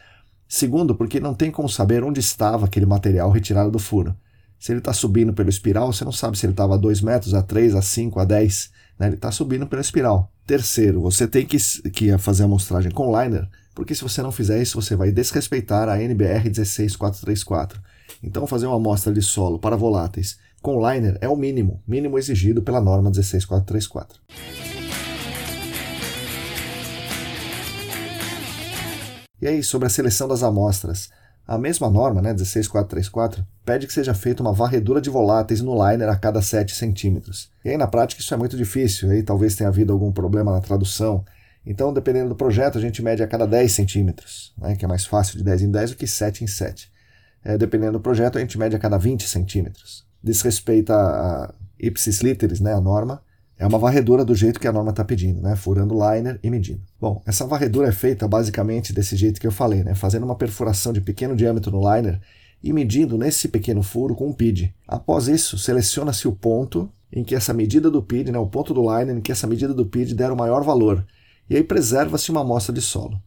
Segundo, 0.48 0.94
porque 0.94 1.18
não 1.18 1.34
tem 1.34 1.50
como 1.50 1.68
saber 1.68 2.04
onde 2.04 2.20
estava 2.20 2.66
aquele 2.66 2.84
material 2.84 3.30
retirado 3.30 3.70
do 3.70 3.78
furo. 3.78 4.14
Se 4.58 4.70
ele 4.70 4.78
está 4.78 4.92
subindo 4.92 5.32
pelo 5.32 5.48
espiral, 5.48 5.92
você 5.92 6.04
não 6.04 6.12
sabe 6.12 6.38
se 6.38 6.46
ele 6.46 6.52
estava 6.52 6.74
a 6.74 6.76
2 6.76 7.00
metros, 7.00 7.34
a 7.34 7.42
3, 7.42 7.74
a 7.74 7.82
5, 7.82 8.20
a 8.20 8.24
10. 8.24 8.70
Né? 8.98 9.06
Ele 9.06 9.14
está 9.16 9.32
subindo 9.32 9.66
pela 9.66 9.80
espiral. 9.80 10.30
Terceiro, 10.46 11.00
você 11.00 11.26
tem 11.26 11.46
que, 11.46 11.56
que 11.90 12.16
fazer 12.18 12.42
a 12.42 12.46
amostragem 12.46 12.92
com 12.92 13.10
liner, 13.18 13.48
porque 13.74 13.94
se 13.94 14.02
você 14.02 14.22
não 14.22 14.30
fizer 14.30 14.60
isso, 14.60 14.80
você 14.80 14.94
vai 14.94 15.10
desrespeitar 15.10 15.88
a 15.88 16.00
NBR 16.00 16.50
16434. 16.50 17.80
Então, 18.22 18.46
fazer 18.46 18.66
uma 18.66 18.76
amostra 18.76 19.12
de 19.12 19.22
solo 19.22 19.58
para 19.58 19.74
voláteis 19.74 20.38
com 20.62 20.78
liner 20.78 21.18
é 21.20 21.28
o 21.28 21.34
mínimo, 21.34 21.82
mínimo 21.86 22.16
exigido 22.16 22.62
pela 22.62 22.80
norma 22.80 23.10
16434. 23.10 24.20
E 29.40 29.48
aí, 29.48 29.60
sobre 29.60 29.86
a 29.86 29.90
seleção 29.90 30.28
das 30.28 30.44
amostras. 30.44 31.10
A 31.44 31.58
mesma 31.58 31.90
norma, 31.90 32.22
né, 32.22 32.32
16434, 32.32 33.44
pede 33.64 33.88
que 33.88 33.92
seja 33.92 34.14
feita 34.14 34.40
uma 34.40 34.52
varredura 34.52 35.00
de 35.00 35.10
voláteis 35.10 35.60
no 35.60 35.74
liner 35.74 36.08
a 36.08 36.16
cada 36.16 36.40
7 36.40 36.76
centímetros. 36.76 37.50
E 37.64 37.70
aí, 37.70 37.76
na 37.76 37.88
prática, 37.88 38.22
isso 38.22 38.32
é 38.32 38.36
muito 38.36 38.56
difícil, 38.56 39.10
aí 39.10 39.24
talvez 39.24 39.56
tenha 39.56 39.68
havido 39.68 39.92
algum 39.92 40.12
problema 40.12 40.52
na 40.52 40.60
tradução. 40.60 41.24
Então, 41.66 41.92
dependendo 41.92 42.28
do 42.28 42.36
projeto, 42.36 42.78
a 42.78 42.80
gente 42.80 43.02
mede 43.02 43.20
a 43.20 43.26
cada 43.26 43.44
10 43.44 43.72
centímetros, 43.72 44.54
né, 44.56 44.76
que 44.76 44.84
é 44.84 44.88
mais 44.88 45.04
fácil 45.04 45.36
de 45.36 45.42
10 45.42 45.62
em 45.62 45.70
10 45.72 45.90
do 45.90 45.96
que 45.96 46.06
7 46.06 46.44
em 46.44 46.46
7. 46.46 46.88
É, 47.44 47.58
dependendo 47.58 47.94
do 47.94 48.00
projeto, 48.00 48.38
a 48.38 48.40
gente 48.40 48.56
mede 48.56 48.76
a 48.76 48.78
cada 48.78 48.96
20 48.96 49.28
centímetros. 49.28 50.06
Diz 50.22 50.42
respeito 50.42 50.92
a, 50.92 51.54
ipsis 51.78 52.20
literis, 52.20 52.60
né, 52.60 52.72
a 52.72 52.80
norma, 52.80 53.22
é 53.58 53.66
uma 53.66 53.78
varredura 53.78 54.24
do 54.24 54.34
jeito 54.34 54.58
que 54.58 54.66
a 54.66 54.72
norma 54.72 54.90
está 54.90 55.04
pedindo, 55.04 55.40
né? 55.40 55.54
furando 55.54 55.94
liner 55.94 56.38
e 56.42 56.50
medindo. 56.50 56.80
Bom, 57.00 57.22
essa 57.24 57.46
varredura 57.46 57.88
é 57.88 57.92
feita 57.92 58.26
basicamente 58.26 58.92
desse 58.92 59.14
jeito 59.14 59.40
que 59.40 59.46
eu 59.46 59.52
falei, 59.52 59.84
né? 59.84 59.94
fazendo 59.94 60.24
uma 60.24 60.34
perfuração 60.34 60.92
de 60.92 61.00
pequeno 61.00 61.36
diâmetro 61.36 61.70
no 61.70 61.78
liner 61.78 62.20
e 62.62 62.72
medindo 62.72 63.16
nesse 63.16 63.48
pequeno 63.48 63.82
furo 63.82 64.16
com 64.16 64.28
um 64.28 64.32
PID. 64.32 64.74
Após 64.86 65.28
isso, 65.28 65.58
seleciona-se 65.58 66.26
o 66.26 66.32
ponto 66.32 66.90
em 67.12 67.22
que 67.22 67.34
essa 67.34 67.52
medida 67.52 67.90
do 67.90 68.02
PID, 68.02 68.32
né, 68.32 68.38
o 68.38 68.46
ponto 68.46 68.72
do 68.72 68.82
liner 68.82 69.16
em 69.16 69.20
que 69.20 69.30
essa 69.30 69.46
medida 69.46 69.74
do 69.74 69.86
PID 69.86 70.14
der 70.14 70.32
o 70.32 70.36
maior 70.36 70.64
valor, 70.64 71.04
e 71.48 71.56
aí 71.56 71.62
preserva-se 71.62 72.30
uma 72.30 72.40
amostra 72.40 72.72
de 72.72 72.80
solo. 72.80 73.20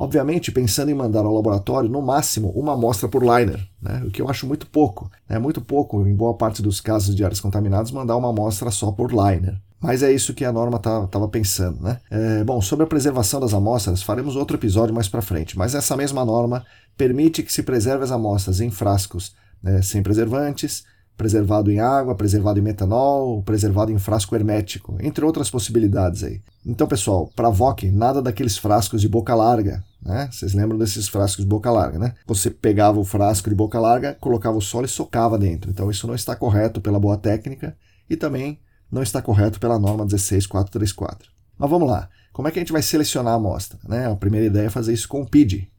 Obviamente, 0.00 0.50
pensando 0.50 0.90
em 0.90 0.94
mandar 0.94 1.26
ao 1.26 1.34
laboratório, 1.34 1.90
no 1.90 2.00
máximo, 2.00 2.48
uma 2.56 2.72
amostra 2.72 3.06
por 3.06 3.22
liner, 3.22 3.60
né? 3.82 4.02
o 4.06 4.10
que 4.10 4.22
eu 4.22 4.30
acho 4.30 4.46
muito 4.46 4.66
pouco. 4.66 5.10
É 5.28 5.34
né? 5.34 5.38
muito 5.38 5.60
pouco, 5.60 6.08
em 6.08 6.14
boa 6.14 6.32
parte 6.32 6.62
dos 6.62 6.80
casos 6.80 7.14
de 7.14 7.22
áreas 7.22 7.38
contaminadas, 7.38 7.90
mandar 7.90 8.16
uma 8.16 8.30
amostra 8.30 8.70
só 8.70 8.90
por 8.90 9.10
liner. 9.10 9.60
Mas 9.78 10.02
é 10.02 10.10
isso 10.10 10.32
que 10.32 10.42
a 10.42 10.50
norma 10.50 10.78
estava 10.78 11.06
tá, 11.06 11.28
pensando. 11.28 11.82
Né? 11.82 11.98
É, 12.10 12.42
bom, 12.42 12.62
sobre 12.62 12.84
a 12.84 12.86
preservação 12.86 13.40
das 13.40 13.52
amostras, 13.52 14.02
faremos 14.02 14.36
outro 14.36 14.56
episódio 14.56 14.94
mais 14.94 15.06
para 15.06 15.20
frente, 15.20 15.58
mas 15.58 15.74
essa 15.74 15.94
mesma 15.94 16.24
norma 16.24 16.64
permite 16.96 17.42
que 17.42 17.52
se 17.52 17.62
preserve 17.62 18.02
as 18.02 18.10
amostras 18.10 18.58
em 18.62 18.70
frascos 18.70 19.34
né, 19.62 19.82
sem 19.82 20.02
preservantes, 20.02 20.82
preservado 21.20 21.70
em 21.70 21.80
água, 21.80 22.14
preservado 22.14 22.58
em 22.58 22.62
metanol, 22.62 23.42
preservado 23.42 23.92
em 23.92 23.98
frasco 23.98 24.34
hermético, 24.34 24.96
entre 25.00 25.22
outras 25.22 25.50
possibilidades 25.50 26.24
aí. 26.24 26.40
Então, 26.64 26.86
pessoal, 26.86 27.30
para 27.36 27.50
VOC, 27.50 27.90
nada 27.90 28.22
daqueles 28.22 28.56
frascos 28.56 29.02
de 29.02 29.08
boca 29.08 29.34
larga, 29.34 29.84
né? 30.02 30.30
Vocês 30.32 30.54
lembram 30.54 30.78
desses 30.78 31.08
frascos 31.08 31.44
de 31.44 31.48
boca 31.50 31.70
larga, 31.70 31.98
né? 31.98 32.14
Você 32.26 32.48
pegava 32.48 32.98
o 32.98 33.04
frasco 33.04 33.50
de 33.50 33.54
boca 33.54 33.78
larga, 33.78 34.16
colocava 34.18 34.56
o 34.56 34.62
solo 34.62 34.86
e 34.86 34.88
socava 34.88 35.36
dentro. 35.36 35.70
Então, 35.70 35.90
isso 35.90 36.06
não 36.06 36.14
está 36.14 36.34
correto 36.34 36.80
pela 36.80 36.98
boa 36.98 37.18
técnica 37.18 37.76
e 38.08 38.16
também 38.16 38.58
não 38.90 39.02
está 39.02 39.20
correto 39.20 39.60
pela 39.60 39.78
norma 39.78 40.06
16434. 40.06 41.30
Mas 41.58 41.68
vamos 41.68 41.86
lá. 41.86 42.08
Como 42.32 42.48
é 42.48 42.50
que 42.50 42.58
a 42.58 42.62
gente 42.62 42.72
vai 42.72 42.80
selecionar 42.80 43.34
a 43.34 43.36
amostra? 43.36 43.78
Né? 43.86 44.10
A 44.10 44.16
primeira 44.16 44.46
ideia 44.46 44.68
é 44.68 44.70
fazer 44.70 44.94
isso 44.94 45.06
com 45.06 45.20
o 45.20 45.28
PID. 45.28 45.70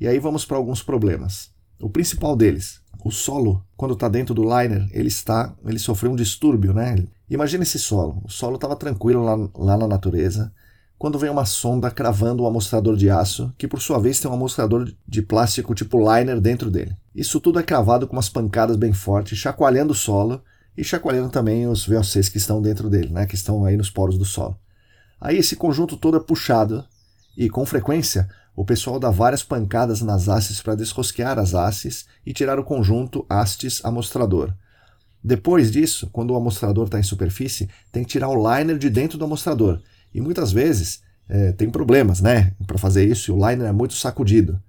E 0.00 0.08
aí 0.08 0.18
vamos 0.18 0.46
para 0.46 0.56
alguns 0.56 0.82
problemas. 0.82 1.50
O 1.78 1.90
principal 1.90 2.34
deles, 2.34 2.80
o 3.08 3.10
solo, 3.10 3.64
quando 3.76 3.94
está 3.94 4.08
dentro 4.08 4.34
do 4.34 4.42
liner, 4.42 4.88
ele 4.92 5.08
está, 5.08 5.54
ele 5.64 5.78
sofreu 5.78 6.12
um 6.12 6.16
distúrbio, 6.16 6.72
né? 6.72 7.04
Imagina 7.28 7.62
esse 7.62 7.78
solo. 7.78 8.22
O 8.24 8.30
solo 8.30 8.56
estava 8.56 8.76
tranquilo 8.76 9.24
lá, 9.24 9.34
lá 9.56 9.76
na 9.76 9.88
natureza, 9.88 10.52
quando 10.98 11.18
vem 11.18 11.30
uma 11.30 11.44
sonda 11.44 11.90
cravando 11.90 12.42
um 12.42 12.46
amostrador 12.46 12.96
de 12.96 13.08
aço, 13.08 13.52
que 13.56 13.68
por 13.68 13.80
sua 13.80 13.98
vez 13.98 14.20
tem 14.20 14.30
um 14.30 14.34
amostrador 14.34 14.92
de 15.06 15.22
plástico 15.22 15.74
tipo 15.74 15.98
liner 15.98 16.40
dentro 16.40 16.70
dele. 16.70 16.94
Isso 17.14 17.40
tudo 17.40 17.58
é 17.58 17.62
cravado 17.62 18.06
com 18.06 18.14
umas 18.14 18.28
pancadas 18.28 18.76
bem 18.76 18.92
fortes, 18.92 19.38
chacoalhando 19.38 19.92
o 19.92 19.96
solo 19.96 20.42
e 20.76 20.84
chacoalhando 20.84 21.30
também 21.30 21.66
os 21.66 21.86
VOCs 21.86 22.28
que 22.28 22.38
estão 22.38 22.60
dentro 22.60 22.90
dele, 22.90 23.10
né, 23.10 23.26
que 23.26 23.34
estão 23.34 23.64
aí 23.64 23.76
nos 23.76 23.90
poros 23.90 24.18
do 24.18 24.24
solo. 24.24 24.58
Aí 25.20 25.36
esse 25.36 25.56
conjunto 25.56 25.96
todo 25.96 26.16
é 26.16 26.20
puxado 26.20 26.84
e, 27.36 27.48
com 27.48 27.64
frequência, 27.64 28.28
o 28.60 28.64
pessoal 28.64 28.98
dá 28.98 29.08
várias 29.08 29.44
pancadas 29.44 30.02
nas 30.02 30.28
hastes 30.28 30.60
para 30.60 30.74
desrosquear 30.74 31.38
as 31.38 31.54
hastes 31.54 32.06
e 32.26 32.32
tirar 32.32 32.58
o 32.58 32.64
conjunto 32.64 33.24
hastes 33.30 33.80
amostrador. 33.84 34.52
Depois 35.22 35.70
disso, 35.70 36.10
quando 36.12 36.32
o 36.32 36.36
amostrador 36.36 36.86
está 36.86 36.98
em 36.98 37.04
superfície, 37.04 37.68
tem 37.92 38.02
que 38.02 38.10
tirar 38.10 38.28
o 38.28 38.34
liner 38.34 38.76
de 38.76 38.90
dentro 38.90 39.16
do 39.16 39.24
amostrador. 39.24 39.80
E 40.12 40.20
muitas 40.20 40.50
vezes 40.50 41.02
é, 41.28 41.52
tem 41.52 41.70
problemas 41.70 42.20
né, 42.20 42.52
para 42.66 42.78
fazer 42.78 43.08
isso 43.08 43.30
e 43.30 43.32
o 43.32 43.36
liner 43.36 43.68
é 43.68 43.72
muito 43.72 43.94
sacudido. 43.94 44.60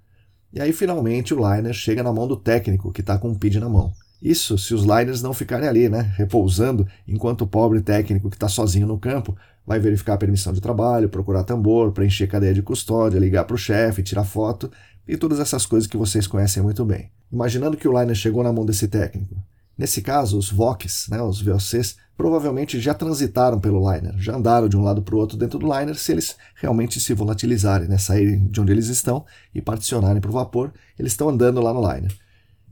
E 0.54 0.62
aí 0.62 0.71
finalmente 0.71 1.34
o 1.34 1.38
liner 1.38 1.73
chega 1.73 2.04
na 2.04 2.13
mão 2.13 2.28
do 2.28 2.38
técnico 2.38 2.91
que 2.91 3.02
está 3.02 3.17
com 3.17 3.32
o 3.32 3.39
PID 3.39 3.60
na 3.60 3.69
mão. 3.69 3.91
Isso 4.21 4.56
se 4.60 4.75
os 4.75 4.84
liners 4.84 5.23
não 5.23 5.34
ficarem 5.34 5.67
ali, 5.67 5.89
né, 5.89 6.13
repousando, 6.15 6.88
enquanto 7.08 7.41
o 7.41 7.47
pobre 7.47 7.82
técnico 7.82 8.30
que 8.30 8.36
está 8.36 8.47
sozinho 8.47 8.86
no 8.86 8.99
campo 8.99 9.36
vai 9.65 9.80
verificar 9.80 10.13
a 10.13 10.17
permissão 10.17 10.54
de 10.54 10.62
trabalho, 10.62 11.10
procurar 11.10 11.43
tambor, 11.43 11.91
preencher 11.91 12.28
cadeia 12.28 12.54
de 12.54 12.62
custódia, 12.62 13.19
ligar 13.19 13.45
para 13.45 13.56
o 13.56 13.58
chefe, 13.58 14.04
tirar 14.04 14.24
foto 14.24 14.72
e 15.08 15.17
todas 15.17 15.39
essas 15.39 15.65
coisas 15.65 15.88
que 15.88 15.98
vocês 15.98 16.28
conhecem 16.28 16.62
muito 16.62 16.84
bem. 16.86 17.12
Imaginando 17.32 17.78
que 17.78 17.88
o 17.88 18.00
liner 18.00 18.15
chegou 18.15 18.43
na 18.43 18.54
mão 18.54 18.65
desse 18.65 18.88
técnico. 18.88 19.36
Nesse 19.80 20.02
caso, 20.02 20.38
os 20.38 20.52
VOCs, 20.52 21.08
né, 21.10 21.22
os 21.22 21.41
VOCs, 21.41 21.95
provavelmente 22.17 22.82
já 22.82 22.93
transitaram 22.93 23.62
pelo 23.62 23.80
liner, 23.80 24.13
já 24.17 24.36
andaram 24.36 24.67
de 24.67 24.76
um 24.76 24.84
lado 24.84 25.02
para 25.02 25.15
o 25.15 25.17
outro 25.17 25.38
dentro 25.38 25.58
do 25.58 25.74
liner 25.74 25.95
se 25.95 26.12
eles 26.12 26.36
realmente 26.56 27.00
se 27.00 27.13
volatilizarem, 27.13 27.88
né, 27.88 27.98
saírem 27.98 28.45
de 28.48 28.60
onde 28.60 28.74
eles 28.74 28.88
estão 28.88 29.26
e 29.56 29.62
particionarem 29.62 30.19
para 30.19 30.30
o 30.30 30.34
vapor, 30.34 30.74
eles 30.98 31.13
estão 31.13 31.30
andando 31.30 31.62
lá 31.62 31.74
no 31.74 31.80
liner. 31.80 32.13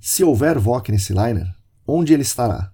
Se 0.02 0.22
houver 0.22 0.60
VOC 0.60 0.92
nesse 0.92 1.14
liner, 1.14 1.48
onde 1.88 2.14
ele 2.14 2.24
estará? 2.24 2.72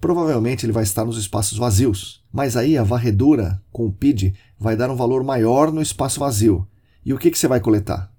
Provavelmente 0.00 0.64
ele 0.64 0.72
vai 0.72 0.82
estar 0.82 1.04
nos 1.04 1.18
espaços 1.18 1.58
vazios, 1.58 2.21
mas 2.32 2.56
aí 2.56 2.78
a 2.78 2.82
varredura 2.82 3.60
com 3.70 3.86
o 3.86 3.92
PID 3.92 4.34
vai 4.58 4.76
dar 4.76 4.90
um 4.90 4.96
valor 4.96 5.22
maior 5.22 5.70
no 5.70 5.82
espaço 5.82 6.18
vazio. 6.18 6.66
E 7.04 7.12
o 7.12 7.18
que, 7.18 7.30
que 7.30 7.38
você 7.38 7.46
vai 7.46 7.60
coletar? 7.60 8.10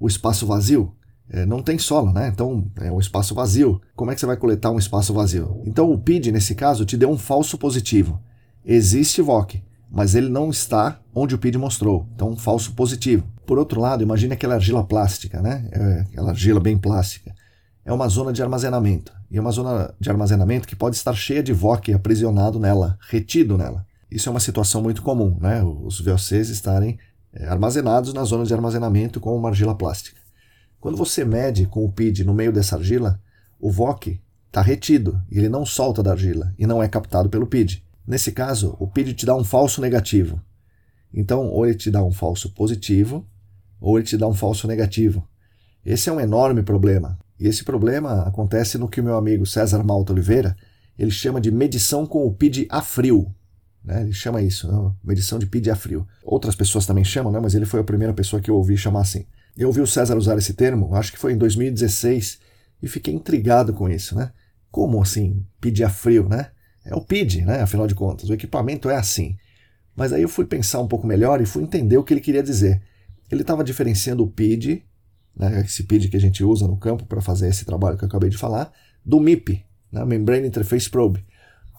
O 0.00 0.08
espaço 0.08 0.46
vazio? 0.46 0.94
É, 1.28 1.44
não 1.44 1.62
tem 1.62 1.76
solo, 1.76 2.10
né? 2.10 2.28
Então 2.28 2.70
é 2.80 2.90
um 2.90 2.98
espaço 2.98 3.34
vazio. 3.34 3.80
Como 3.94 4.10
é 4.10 4.14
que 4.14 4.20
você 4.20 4.26
vai 4.26 4.36
coletar 4.36 4.70
um 4.70 4.78
espaço 4.78 5.12
vazio? 5.12 5.62
Então 5.66 5.92
o 5.92 5.98
PID, 5.98 6.32
nesse 6.32 6.54
caso, 6.54 6.86
te 6.86 6.96
deu 6.96 7.10
um 7.10 7.18
falso 7.18 7.58
positivo. 7.58 8.18
Existe 8.64 9.20
VOC, 9.20 9.62
mas 9.90 10.14
ele 10.14 10.30
não 10.30 10.48
está 10.48 11.00
onde 11.14 11.34
o 11.34 11.38
PID 11.38 11.58
mostrou. 11.58 12.06
Então 12.14 12.30
um 12.30 12.36
falso 12.36 12.72
positivo. 12.72 13.26
Por 13.44 13.58
outro 13.58 13.80
lado, 13.80 14.02
imagine 14.02 14.32
aquela 14.32 14.54
argila 14.54 14.84
plástica, 14.84 15.42
né? 15.42 15.68
É, 15.72 16.00
aquela 16.00 16.30
argila 16.30 16.60
bem 16.60 16.78
plástica 16.78 17.34
é 17.88 17.92
uma 17.92 18.06
zona 18.06 18.34
de 18.34 18.42
armazenamento. 18.42 19.14
E 19.30 19.38
é 19.38 19.40
uma 19.40 19.50
zona 19.50 19.94
de 19.98 20.10
armazenamento 20.10 20.68
que 20.68 20.76
pode 20.76 20.94
estar 20.94 21.14
cheia 21.14 21.42
de 21.42 21.54
VOC 21.54 21.94
aprisionado 21.94 22.60
nela, 22.60 22.98
retido 23.08 23.56
nela. 23.56 23.86
Isso 24.10 24.28
é 24.28 24.30
uma 24.30 24.40
situação 24.40 24.82
muito 24.82 25.00
comum, 25.00 25.38
né? 25.40 25.64
os 25.64 25.98
VOCs 25.98 26.50
estarem 26.50 26.98
é, 27.32 27.46
armazenados 27.46 28.12
na 28.12 28.24
zona 28.24 28.44
de 28.44 28.52
armazenamento 28.52 29.18
com 29.18 29.34
uma 29.34 29.48
argila 29.48 29.74
plástica. 29.74 30.20
Quando 30.78 30.98
você 30.98 31.24
mede 31.24 31.64
com 31.64 31.82
o 31.82 31.90
PID 31.90 32.24
no 32.24 32.34
meio 32.34 32.52
dessa 32.52 32.76
argila, 32.76 33.18
o 33.58 33.72
VOC 33.72 34.20
está 34.48 34.60
retido, 34.60 35.22
ele 35.30 35.48
não 35.48 35.64
solta 35.64 36.02
da 36.02 36.10
argila 36.10 36.52
e 36.58 36.66
não 36.66 36.82
é 36.82 36.88
captado 36.88 37.30
pelo 37.30 37.46
PID. 37.46 37.82
Nesse 38.06 38.32
caso, 38.32 38.76
o 38.78 38.86
PID 38.86 39.14
te 39.14 39.24
dá 39.24 39.34
um 39.34 39.44
falso 39.44 39.80
negativo. 39.80 40.38
Então, 41.12 41.46
ou 41.46 41.64
ele 41.64 41.74
te 41.74 41.90
dá 41.90 42.04
um 42.04 42.12
falso 42.12 42.52
positivo, 42.52 43.26
ou 43.80 43.96
ele 43.96 44.06
te 44.06 44.18
dá 44.18 44.28
um 44.28 44.34
falso 44.34 44.68
negativo. 44.68 45.26
Esse 45.82 46.10
é 46.10 46.12
um 46.12 46.20
enorme 46.20 46.62
problema. 46.62 47.18
E 47.38 47.46
esse 47.46 47.64
problema 47.64 48.22
acontece 48.22 48.78
no 48.78 48.88
que 48.88 49.00
o 49.00 49.04
meu 49.04 49.16
amigo 49.16 49.46
César 49.46 49.82
Malta 49.82 50.12
Oliveira 50.12 50.56
ele 50.98 51.10
chama 51.10 51.40
de 51.40 51.50
medição 51.50 52.04
com 52.04 52.26
o 52.26 52.32
PID 52.32 52.66
a 52.68 52.82
frio. 52.82 53.32
Né? 53.84 54.02
Ele 54.02 54.12
chama 54.12 54.42
isso, 54.42 54.70
né? 54.70 54.92
medição 55.04 55.38
de 55.38 55.46
PID 55.46 55.70
a 55.70 55.76
frio. 55.76 56.06
Outras 56.24 56.56
pessoas 56.56 56.84
também 56.84 57.04
chamam, 57.04 57.32
né? 57.32 57.38
mas 57.40 57.54
ele 57.54 57.64
foi 57.64 57.80
a 57.80 57.84
primeira 57.84 58.12
pessoa 58.12 58.42
que 58.42 58.50
eu 58.50 58.56
ouvi 58.56 58.76
chamar 58.76 59.02
assim. 59.02 59.24
Eu 59.56 59.68
ouvi 59.68 59.80
o 59.80 59.86
César 59.86 60.16
usar 60.16 60.36
esse 60.36 60.54
termo, 60.54 60.94
acho 60.94 61.12
que 61.12 61.18
foi 61.18 61.32
em 61.32 61.38
2016, 61.38 62.40
e 62.82 62.88
fiquei 62.88 63.14
intrigado 63.14 63.72
com 63.72 63.88
isso. 63.88 64.16
Né? 64.16 64.32
Como 64.70 65.00
assim, 65.00 65.44
PID 65.60 65.84
a 65.84 65.88
frio? 65.88 66.28
Né? 66.28 66.50
É 66.84 66.94
o 66.94 67.00
PID, 67.00 67.44
né? 67.44 67.60
afinal 67.62 67.86
de 67.86 67.94
contas, 67.94 68.28
o 68.28 68.34
equipamento 68.34 68.90
é 68.90 68.96
assim. 68.96 69.36
Mas 69.94 70.12
aí 70.12 70.22
eu 70.22 70.28
fui 70.28 70.44
pensar 70.44 70.80
um 70.80 70.88
pouco 70.88 71.06
melhor 71.06 71.40
e 71.40 71.46
fui 71.46 71.62
entender 71.62 71.96
o 71.96 72.04
que 72.04 72.12
ele 72.12 72.20
queria 72.20 72.42
dizer. 72.42 72.82
Ele 73.30 73.42
estava 73.42 73.62
diferenciando 73.62 74.24
o 74.24 74.30
PID, 74.30 74.84
né, 75.38 75.60
esse 75.60 75.84
PID 75.84 76.08
que 76.08 76.16
a 76.16 76.20
gente 76.20 76.42
usa 76.42 76.66
no 76.66 76.76
campo 76.76 77.06
para 77.06 77.20
fazer 77.20 77.48
esse 77.48 77.64
trabalho 77.64 77.96
que 77.96 78.04
eu 78.04 78.08
acabei 78.08 78.28
de 78.28 78.36
falar, 78.36 78.72
do 79.04 79.20
MIP, 79.20 79.64
né, 79.92 80.04
Membrane 80.04 80.46
Interface 80.46 80.90
Probe. 80.90 81.24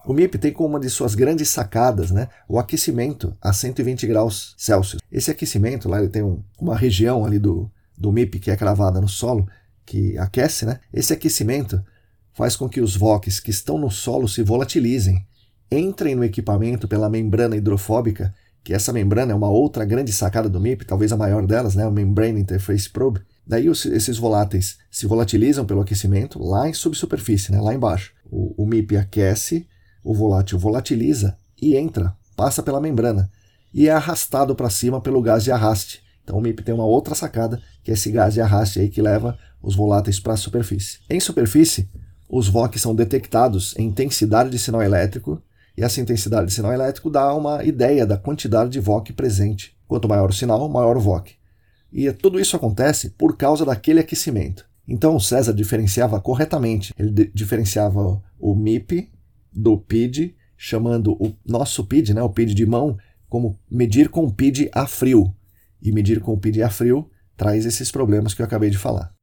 O 0.06 0.14
MIP 0.14 0.38
tem 0.38 0.54
como 0.54 0.70
uma 0.70 0.80
de 0.80 0.90
suas 0.90 1.14
grandes 1.14 1.50
sacadas 1.50 2.10
né, 2.10 2.30
o 2.48 2.58
aquecimento 2.58 3.36
a 3.42 3.52
120 3.52 4.08
graus 4.08 4.56
Celsius. 4.58 5.02
Esse 5.12 5.30
aquecimento, 5.30 5.90
lá 5.90 6.00
ele 6.00 6.10
tem 6.10 6.24
um, 6.24 6.42
uma 6.58 6.76
região 6.76 7.26
ali 7.26 7.38
do, 7.38 7.70
do 7.98 8.12
MIP 8.12 8.40
que 8.40 8.50
é 8.50 8.56
cravada 8.56 9.02
no 9.02 9.10
solo, 9.10 9.48
que 9.86 10.18
aquece, 10.18 10.66
né? 10.66 10.80
Esse 10.94 11.14
aquecimento 11.14 11.84
faz 12.32 12.56
com 12.56 12.70
que 12.70 12.80
os 12.80 12.96
VOCs 12.96 13.40
que 13.40 13.50
estão 13.50 13.78
no 13.78 13.90
solo 13.90 14.28
se 14.28 14.42
volatilizem, 14.44 15.26
entrem 15.72 16.16
no 16.16 16.24
equipamento 16.24 16.88
pela 16.88 17.10
membrana 17.10 17.58
hidrofóbica, 17.58 18.34
que 18.64 18.74
essa 18.74 18.94
membrana 18.94 19.32
é 19.32 19.36
uma 19.36 19.50
outra 19.50 19.84
grande 19.86 20.14
sacada 20.14 20.48
do 20.48 20.60
MIP, 20.60 20.86
talvez 20.86 21.12
a 21.12 21.18
maior 21.18 21.46
delas, 21.46 21.76
né, 21.76 21.86
o 21.86 21.92
Membrane 21.92 22.40
Interface 22.40 22.90
Probe, 22.90 23.22
Daí 23.50 23.66
esses 23.68 24.20
voláteis 24.20 24.78
se 24.92 25.08
volatilizam 25.08 25.66
pelo 25.66 25.82
aquecimento 25.82 26.38
lá 26.38 26.70
em 26.70 26.74
subsuperfície, 26.74 27.52
né, 27.52 27.60
lá 27.60 27.74
embaixo. 27.74 28.14
O, 28.30 28.54
o 28.62 28.66
MIP 28.68 28.96
aquece, 28.96 29.68
o 30.04 30.14
volátil 30.14 30.60
volatiliza 30.60 31.36
e 31.60 31.76
entra, 31.76 32.16
passa 32.36 32.62
pela 32.62 32.80
membrana 32.80 33.28
e 33.74 33.88
é 33.88 33.92
arrastado 33.92 34.56
para 34.56 34.70
cima 34.70 35.02
pelo 35.02 35.20
gás 35.20 35.44
de 35.44 35.52
arraste. 35.52 36.04
Então 36.24 36.38
o 36.38 36.42
MIP 36.42 36.62
tem 36.62 36.76
uma 36.76 36.86
outra 36.86 37.16
sacada, 37.16 37.60
que 37.84 37.90
é 37.90 37.96
esse 37.96 38.12
gás 38.12 38.36
de 38.36 38.42
arraste 38.42 38.82
aí 38.82 38.88
que 38.88 39.02
leva 39.02 39.36
os 39.64 39.76
voláteis 39.76 40.20
para 40.20 40.34
a 40.34 40.38
superfície. 40.38 41.00
Em 41.10 41.20
superfície, 41.20 41.90
os 42.30 42.48
VOCs 42.48 42.84
são 42.84 42.94
detectados 42.94 43.76
em 43.80 43.88
intensidade 43.88 44.52
de 44.52 44.60
sinal 44.60 44.84
elétrico, 44.84 45.42
e 45.76 45.84
essa 45.84 46.00
intensidade 46.00 46.50
de 46.50 46.54
sinal 46.54 46.72
elétrico 46.72 47.10
dá 47.10 47.34
uma 47.34 47.64
ideia 47.64 48.06
da 48.06 48.16
quantidade 48.16 48.70
de 48.70 48.80
VOC 48.80 49.12
presente. 49.14 49.76
Quanto 49.88 50.08
maior 50.08 50.30
o 50.30 50.34
sinal, 50.34 50.70
maior 50.70 50.96
o 50.96 51.02
VOC. 51.02 51.39
E 51.92 52.12
tudo 52.12 52.40
isso 52.40 52.56
acontece 52.56 53.10
por 53.12 53.36
causa 53.36 53.66
daquele 53.66 54.00
aquecimento. 54.00 54.68
Então 54.88 55.16
o 55.16 55.20
César 55.20 55.54
diferenciava 55.54 56.20
corretamente. 56.20 56.94
Ele 56.98 57.32
diferenciava 57.34 58.22
o 58.40 58.56
MIP 58.56 59.12
do 59.52 59.78
PID, 59.78 60.36
chamando 60.58 61.14
o 61.14 61.36
nosso 61.46 61.86
PID, 61.86 62.14
né, 62.14 62.22
o 62.22 62.30
PID 62.30 62.54
de 62.54 62.66
mão, 62.66 62.98
como 63.28 63.60
medir 63.70 64.10
com 64.10 64.26
o 64.26 64.34
PID 64.34 64.70
a 64.74 64.86
frio. 64.88 65.34
E 65.82 65.92
medir 65.92 66.20
com 66.20 66.34
o 66.34 66.40
PID 66.40 66.64
a 66.64 66.70
frio 66.70 67.10
traz 67.38 67.66
esses 67.66 67.92
problemas 67.92 68.34
que 68.34 68.42
eu 68.42 68.46
acabei 68.46 68.70
de 68.70 68.78
falar. 68.78 69.14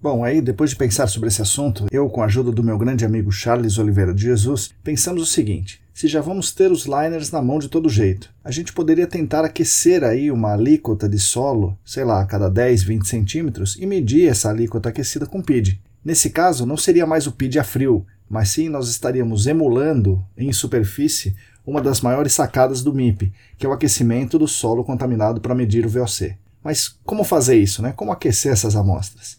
Bom, 0.00 0.22
aí 0.22 0.40
depois 0.40 0.70
de 0.70 0.76
pensar 0.76 1.08
sobre 1.08 1.28
esse 1.28 1.42
assunto, 1.42 1.86
eu, 1.90 2.08
com 2.08 2.22
a 2.22 2.26
ajuda 2.26 2.52
do 2.52 2.62
meu 2.62 2.78
grande 2.78 3.04
amigo 3.04 3.32
Charles 3.32 3.78
Oliveira 3.78 4.14
de 4.14 4.22
Jesus, 4.22 4.72
pensamos 4.84 5.22
o 5.22 5.26
seguinte: 5.26 5.82
se 5.96 6.08
já 6.08 6.20
vamos 6.20 6.52
ter 6.52 6.70
os 6.70 6.84
liners 6.84 7.30
na 7.30 7.40
mão 7.40 7.58
de 7.58 7.70
todo 7.70 7.88
jeito, 7.88 8.28
a 8.44 8.50
gente 8.50 8.70
poderia 8.70 9.06
tentar 9.06 9.46
aquecer 9.46 10.04
aí 10.04 10.30
uma 10.30 10.52
alíquota 10.52 11.08
de 11.08 11.18
solo, 11.18 11.74
sei 11.86 12.04
lá, 12.04 12.20
a 12.20 12.26
cada 12.26 12.50
10, 12.50 12.82
20 12.82 13.08
centímetros, 13.08 13.78
e 13.80 13.86
medir 13.86 14.28
essa 14.28 14.50
alíquota 14.50 14.90
aquecida 14.90 15.24
com 15.24 15.40
PID. 15.40 15.80
Nesse 16.04 16.28
caso, 16.28 16.66
não 16.66 16.76
seria 16.76 17.06
mais 17.06 17.26
o 17.26 17.32
PID 17.32 17.58
a 17.58 17.64
frio, 17.64 18.04
mas 18.28 18.50
sim 18.50 18.68
nós 18.68 18.90
estaríamos 18.90 19.46
emulando 19.46 20.22
em 20.36 20.52
superfície 20.52 21.34
uma 21.66 21.80
das 21.80 22.02
maiores 22.02 22.34
sacadas 22.34 22.82
do 22.82 22.92
MIP, 22.92 23.32
que 23.56 23.64
é 23.64 23.68
o 23.68 23.72
aquecimento 23.72 24.38
do 24.38 24.46
solo 24.46 24.84
contaminado 24.84 25.40
para 25.40 25.54
medir 25.54 25.86
o 25.86 25.88
VOC. 25.88 26.36
Mas 26.62 26.88
como 27.06 27.24
fazer 27.24 27.56
isso? 27.56 27.80
Né? 27.80 27.94
Como 27.96 28.12
aquecer 28.12 28.52
essas 28.52 28.76
amostras? 28.76 29.38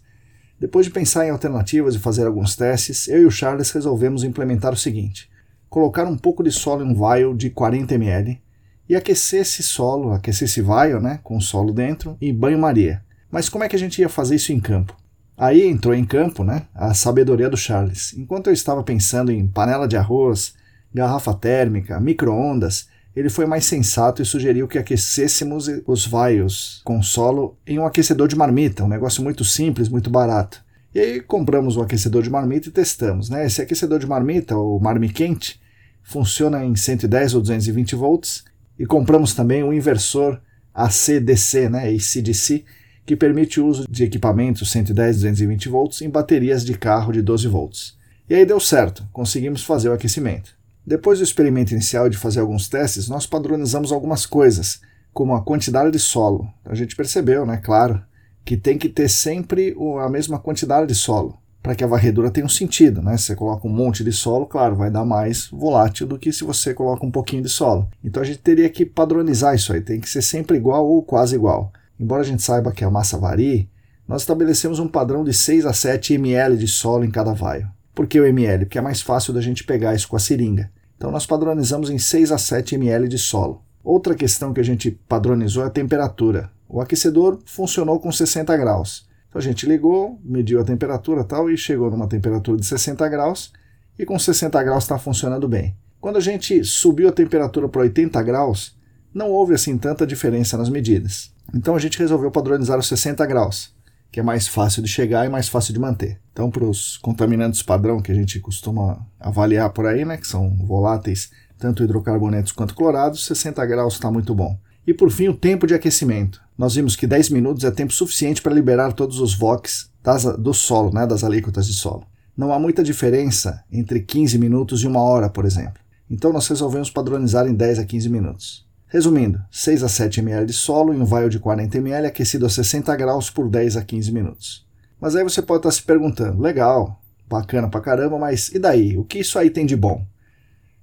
Depois 0.60 0.88
de 0.88 0.91
pensar 0.91 1.24
em 1.24 1.30
alternativas 1.30 1.93
e 1.93 2.00
fazer 2.00 2.26
alguns 2.26 2.56
testes, 2.56 3.08
eu 3.08 3.22
e 3.22 3.26
o 3.28 3.32
Charles 3.32 3.70
resolvemos 3.70 4.24
implementar 4.24 4.74
o 4.74 4.78
seguinte: 4.78 5.30
colocar 5.69 6.06
um 6.06 6.17
pouco 6.17 6.43
de 6.43 6.51
solo 6.51 6.84
em 6.84 6.89
um 6.89 6.93
vial 6.93 7.34
de 7.34 7.49
40 7.49 7.95
ml 7.95 8.41
e 8.89 8.95
aquecer 8.95 9.41
esse 9.41 9.62
solo, 9.63 10.12
aquecer 10.12 10.47
esse 10.47 10.62
vial, 10.62 11.01
né, 11.01 11.19
com 11.23 11.38
o 11.38 11.41
solo 11.41 11.73
dentro, 11.73 12.17
em 12.21 12.34
banho-maria. 12.34 13.01
Mas 13.30 13.49
como 13.49 13.63
é 13.63 13.69
que 13.69 13.75
a 13.75 13.80
gente 13.80 13.99
ia 13.99 14.10
fazer 14.10 14.36
isso 14.36 14.53
em 14.53 14.60
campo? 14.60 14.95
Aí 15.38 15.67
entrou 15.67 15.93
em 15.93 16.06
campo, 16.06 16.43
né, 16.43 16.63
a 16.73 16.93
sabedoria 16.93 17.49
do 17.49 17.58
Charles. 17.58 18.13
Enquanto 18.17 18.47
eu 18.47 18.53
estava 18.53 18.84
pensando 18.84 19.32
em 19.32 19.45
panela 19.47 19.88
de 19.88 19.97
arroz, 19.97 20.56
garrafa 20.93 21.34
térmica, 21.34 21.99
micro-ondas, 21.99 22.88
ele 23.15 23.30
foi 23.30 23.45
mais 23.45 23.65
sensato 23.65 24.21
e 24.21 24.25
sugeriu 24.25 24.67
que 24.67 24.77
aquecêssemos 24.77 25.67
os 25.86 26.06
vials 26.06 26.82
com 26.86 27.01
solo 27.01 27.58
em 27.65 27.80
um 27.80 27.86
aquecedor 27.86 28.27
de 28.27 28.36
marmita, 28.36 28.84
um 28.84 28.88
negócio 28.88 29.23
muito 29.23 29.43
simples, 29.43 29.89
muito 29.89 30.10
barato. 30.10 30.63
E 30.98 31.00
aí 31.00 31.22
compramos 31.22 31.78
o 31.78 31.82
aquecedor 31.84 32.24
de 32.24 32.30
marmita 32.32 32.70
e 32.70 32.72
testamos. 32.72 33.30
Né? 33.30 33.46
Esse 33.46 33.62
aquecedor 33.62 34.00
de 34.00 34.08
marmita, 34.08 34.58
o 34.58 34.80
Marmiquente, 34.80 35.62
funciona 36.02 36.66
em 36.66 36.76
110 36.76 37.36
ou 37.36 37.42
220 37.42 37.96
volts 37.96 38.44
e 38.80 38.84
compramos 38.84 39.36
também 39.36 39.64
um 39.64 39.72
inversor 39.72 40.42
AC/DC, 40.74 41.70
né, 41.70 41.88
AC/DC, 41.88 42.66
que 43.06 43.16
permite 43.16 43.62
o 43.62 43.68
uso 43.68 43.86
de 43.88 44.06
equipamentos 44.06 44.72
110 44.72 45.18
220 45.18 45.70
volts 45.70 46.02
em 46.02 46.10
baterias 46.10 46.66
de 46.66 46.76
carro 46.76 47.14
de 47.14 47.22
12 47.22 47.48
volts. 47.48 47.96
E 48.28 48.34
aí 48.34 48.44
deu 48.44 48.60
certo, 48.60 49.08
conseguimos 49.14 49.64
fazer 49.64 49.90
o 49.90 49.94
aquecimento. 49.94 50.56
Depois 50.84 51.20
do 51.20 51.24
experimento 51.24 51.74
inicial 51.74 52.10
de 52.10 52.18
fazer 52.18 52.40
alguns 52.40 52.68
testes, 52.68 53.08
nós 53.08 53.28
padronizamos 53.28 53.92
algumas 53.92 54.26
coisas, 54.26 54.82
como 55.14 55.36
a 55.36 55.44
quantidade 55.44 55.92
de 55.92 56.00
solo. 56.00 56.52
A 56.66 56.74
gente 56.74 56.96
percebeu, 56.96 57.46
né, 57.46 57.58
claro, 57.58 58.02
que 58.48 58.56
tem 58.56 58.78
que 58.78 58.88
ter 58.88 59.10
sempre 59.10 59.76
a 60.02 60.10
mesma 60.10 60.40
quantidade 60.40 60.88
de 60.88 60.96
solo 60.96 61.38
para 61.62 61.76
que 61.76 61.84
a 61.84 61.88
varredura 61.88 62.32
tenha 62.32 62.46
um 62.46 62.50
sentido, 62.50 63.02
né? 63.02 63.18
Se 63.18 63.26
você 63.26 63.36
coloca 63.36 63.68
um 63.68 63.70
monte 63.70 64.02
de 64.02 64.14
solo, 64.14 64.46
claro, 64.46 64.74
vai 64.74 64.90
dar 64.90 65.04
mais 65.04 65.50
volátil 65.52 66.08
do 66.08 66.18
que 66.18 66.32
se 66.32 66.46
você 66.46 66.74
coloca 66.74 67.06
um 67.06 67.12
pouquinho 67.12 67.44
de 67.44 67.50
solo. 67.50 67.90
Então 68.02 68.24
a 68.24 68.26
gente 68.26 68.40
teria 68.40 68.70
que 68.70 68.86
padronizar 68.86 69.54
isso 69.54 69.74
aí, 69.74 69.82
tem 69.82 70.00
que 70.00 70.10
ser 70.10 70.22
sempre 70.22 70.56
igual 70.56 70.88
ou 70.88 71.04
quase 71.04 71.36
igual. 71.36 71.74
Embora 72.00 72.22
a 72.22 72.26
gente 72.26 72.42
saiba 72.42 72.72
que 72.72 72.86
a 72.86 72.90
massa 72.90 73.18
varie, 73.18 73.68
nós 74.08 74.22
estabelecemos 74.22 74.80
um 74.80 74.88
padrão 74.88 75.26
de 75.26 75.34
6 75.34 75.66
a 75.66 75.74
7 75.74 76.14
ml 76.14 76.56
de 76.56 76.70
solo 76.70 77.04
em 77.04 77.12
cada 77.12 77.34
vaio. 77.34 77.68
Por 77.94 78.08
que 78.08 78.18
o 78.18 78.26
ml? 78.26 78.64
Porque 78.64 78.78
é 78.78 78.82
mais 78.82 79.02
fácil 79.02 79.34
da 79.34 79.42
gente 79.42 79.66
pegar 79.66 79.94
isso 79.94 80.08
com 80.08 80.16
a 80.16 80.20
seringa. 80.20 80.72
Então 80.96 81.12
nós 81.12 81.26
padronizamos 81.26 81.90
em 81.90 81.98
6 81.98 82.32
a 82.32 82.38
7 82.38 82.76
ml 82.76 83.10
de 83.10 83.18
solo. 83.18 83.62
Outra 83.84 84.16
questão 84.16 84.54
que 84.54 84.62
a 84.62 84.64
gente 84.64 84.92
padronizou 84.92 85.64
é 85.64 85.68
a 85.68 85.70
temperatura. 85.70 86.50
O 86.67 86.82
aquecedor 86.82 87.39
funcionou 87.45 87.99
com 87.99 88.12
60 88.12 88.56
graus. 88.58 89.08
Então 89.30 89.39
a 89.39 89.43
gente 89.43 89.65
ligou, 89.65 90.19
mediu 90.23 90.60
a 90.60 90.63
temperatura 90.63 91.23
tal 91.23 91.49
e 91.49 91.58
chegou 91.58 91.89
numa 91.89 92.08
temperatura 92.08 92.60
de 92.60 92.65
60 92.65 93.08
graus 93.10 93.51
e 93.97 94.06
com 94.06 94.17
60 94.17 94.62
graus 94.63 94.84
está 94.84 94.97
funcionando 94.97 95.47
bem. 95.47 95.75
Quando 95.99 96.17
a 96.17 96.21
gente 96.21 96.63
subiu 96.63 97.10
a 97.10 97.12
temperatura 97.12 97.67
para 97.67 97.82
80 97.82 98.21
graus, 98.23 98.77
não 99.13 99.32
houve 99.32 99.53
assim 99.53 99.77
tanta 99.77 100.06
diferença 100.06 100.58
nas 100.58 100.69
medidas. 100.69 101.34
Então 101.53 101.75
a 101.75 101.80
gente 101.80 101.97
resolveu 101.97 102.32
padronizar 102.32 102.77
os 102.77 102.88
60 102.88 103.25
graus 103.25 103.75
que 104.12 104.19
é 104.19 104.23
mais 104.23 104.47
fácil 104.47 104.82
de 104.82 104.89
chegar 104.89 105.25
e 105.25 105.30
mais 105.30 105.47
fácil 105.47 105.73
de 105.73 105.80
manter. 105.80 106.19
Então, 106.32 106.49
para 106.49 106.63
os 106.63 106.97
contaminantes 106.97 107.62
padrão 107.62 108.01
que 108.01 108.12
a 108.12 108.15
gente 108.15 108.39
costuma 108.39 109.06
avaliar 109.19 109.69
por 109.71 109.86
aí, 109.86 110.06
né, 110.06 110.17
que 110.17 110.27
são 110.27 110.56
voláteis, 110.65 111.30
tanto 111.58 111.84
hidrocarbonetos 111.84 112.51
quanto 112.51 112.75
clorados, 112.75 113.25
60 113.25 113.65
graus 113.65 113.95
está 113.95 114.12
muito 114.12 114.34
bom. 114.34 114.58
E 114.86 114.93
por 114.93 115.10
fim, 115.12 115.27
o 115.27 115.36
tempo 115.36 115.67
de 115.67 115.73
aquecimento. 115.73 116.41
Nós 116.58 116.74
vimos 116.74 116.96
que 116.96 117.06
10 117.06 117.30
minutos 117.30 117.63
é 117.63 117.72
tempo 117.72 117.93
suficiente 117.93 118.41
para 118.41 118.54
liberar 118.54 118.93
todos 118.93 119.20
os 119.20 119.36
VOCs 119.36 119.91
das, 120.02 120.24
do 120.24 120.54
solo, 120.54 120.91
né, 120.91 121.06
das 121.06 121.24
alíquotas 121.24 121.67
de 121.67 121.74
solo. 121.74 122.04
Não 122.36 122.52
há 122.52 122.60
muita 122.60 122.84
diferença 122.84 123.63
entre 123.72 124.00
15 124.00 124.38
minutos 124.39 124.82
e 124.82 124.88
uma 124.88 125.02
hora, 125.02 125.30
por 125.30 125.46
exemplo. 125.46 125.82
Então 126.10 126.34
nós 126.34 126.48
resolvemos 126.48 126.89
padronizar 126.89 127.48
em 127.48 127.54
10 127.54 127.80
a 127.80 127.86
15 127.86 128.10
minutos. 128.10 128.67
Resumindo, 128.88 129.41
6 129.52 129.84
a 129.84 129.89
7 129.89 130.22
ml 130.22 130.46
de 130.46 130.54
solo 130.54 130.93
em 130.93 131.02
um 131.02 131.06
vaio 131.06 131.30
de 131.30 131.39
40 131.39 131.78
ml 131.78 132.08
aquecido 132.08 132.46
a 132.46 132.50
60 132.50 132.96
graus 132.96 133.30
por 133.30 133.50
10 133.50 133.78
a 133.78 133.84
15 133.84 134.12
minutos. 134.12 134.65
Mas 135.00 135.15
aí 135.15 135.24
você 135.24 135.41
pode 135.41 135.60
estar 135.60 135.72
se 135.72 135.84
perguntando, 135.84 136.41
legal, 136.41 137.02
bacana 137.28 137.70
pra 137.70 137.82
caramba, 137.82 138.17
mas 138.17 138.50
e 138.50 138.58
daí? 138.58 138.98
O 138.98 139.04
que 139.04 139.20
isso 139.20 139.38
aí 139.38 139.50
tem 139.50 139.65
de 139.65 139.76
bom? 139.76 140.06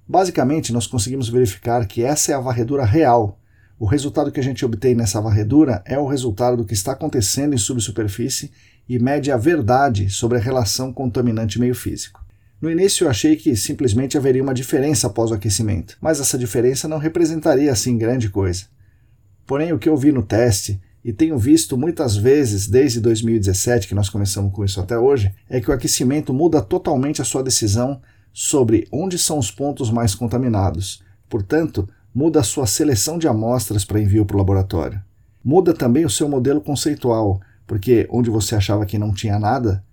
Basicamente, 0.07 0.71
nós 0.71 0.85
conseguimos 0.85 1.27
verificar 1.27 1.85
que 1.87 2.03
essa 2.03 2.31
é 2.31 2.35
a 2.35 2.39
varredura 2.39 2.85
real. 2.85 3.39
O 3.77 3.85
resultado 3.85 4.31
que 4.31 4.39
a 4.39 4.43
gente 4.43 4.63
obtém 4.63 4.95
nessa 4.95 5.19
varredura 5.19 5.83
é 5.85 5.99
o 5.99 6.07
resultado 6.07 6.55
do 6.55 6.65
que 6.65 6.73
está 6.73 6.93
acontecendo 6.93 7.53
em 7.53 7.57
subsuperfície 7.57 8.51
e 8.87 8.97
mede 8.97 9.31
a 9.31 9.37
verdade 9.37 10.09
sobre 10.09 10.37
a 10.37 10.41
relação 10.41 10.93
contaminante 10.93 11.59
meio 11.59 11.75
físico. 11.75 12.23
No 12.61 12.71
início 12.71 13.03
eu 13.03 13.09
achei 13.09 13.35
que 13.35 13.53
simplesmente 13.55 14.17
haveria 14.17 14.41
uma 14.41 14.53
diferença 14.53 15.07
após 15.07 15.29
o 15.29 15.33
aquecimento, 15.33 15.97
mas 15.99 16.21
essa 16.21 16.37
diferença 16.37 16.87
não 16.87 16.97
representaria 16.97 17.69
assim 17.69 17.97
grande 17.97 18.29
coisa. 18.29 18.63
Porém, 19.45 19.73
o 19.73 19.77
que 19.77 19.89
eu 19.89 19.97
vi 19.97 20.11
no 20.11 20.23
teste, 20.23 20.81
e 21.03 21.11
tenho 21.11 21.37
visto 21.37 21.77
muitas 21.77 22.15
vezes 22.15 22.67
desde 22.67 23.01
2017 23.01 23.89
que 23.89 23.93
nós 23.93 24.09
começamos 24.09 24.53
com 24.53 24.63
isso 24.63 24.79
até 24.79 24.97
hoje, 24.97 25.33
é 25.49 25.59
que 25.59 25.69
o 25.69 25.73
aquecimento 25.73 26.33
muda 26.33 26.61
totalmente 26.61 27.21
a 27.21 27.25
sua 27.25 27.43
decisão 27.43 28.01
sobre 28.31 28.87
onde 28.91 29.19
são 29.19 29.37
os 29.37 29.51
pontos 29.51 29.91
mais 29.91 30.15
contaminados. 30.15 31.03
Portanto, 31.29 31.87
muda 32.15 32.39
a 32.39 32.43
sua 32.43 32.65
seleção 32.65 33.19
de 33.19 33.27
amostras 33.27 33.83
para 33.83 33.99
envio 33.99 34.25
para 34.25 34.35
o 34.35 34.37
laboratório. 34.37 35.03
Muda 35.43 35.73
também 35.73 36.05
o 36.05 36.09
seu 36.09 36.29
modelo 36.29 36.61
conceitual, 36.61 37.41
porque 37.67 38.07
onde 38.09 38.29
você 38.29 38.55
achava 38.55 38.85
que 38.85 38.97
não 38.97 39.13
tinha 39.13 39.37
nada, 39.37 39.83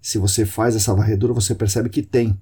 se 0.00 0.16
você 0.16 0.46
faz 0.46 0.74
essa 0.74 0.94
varredura, 0.94 1.34
você 1.34 1.54
percebe 1.54 1.90
que 1.90 2.02
tem. 2.02 2.40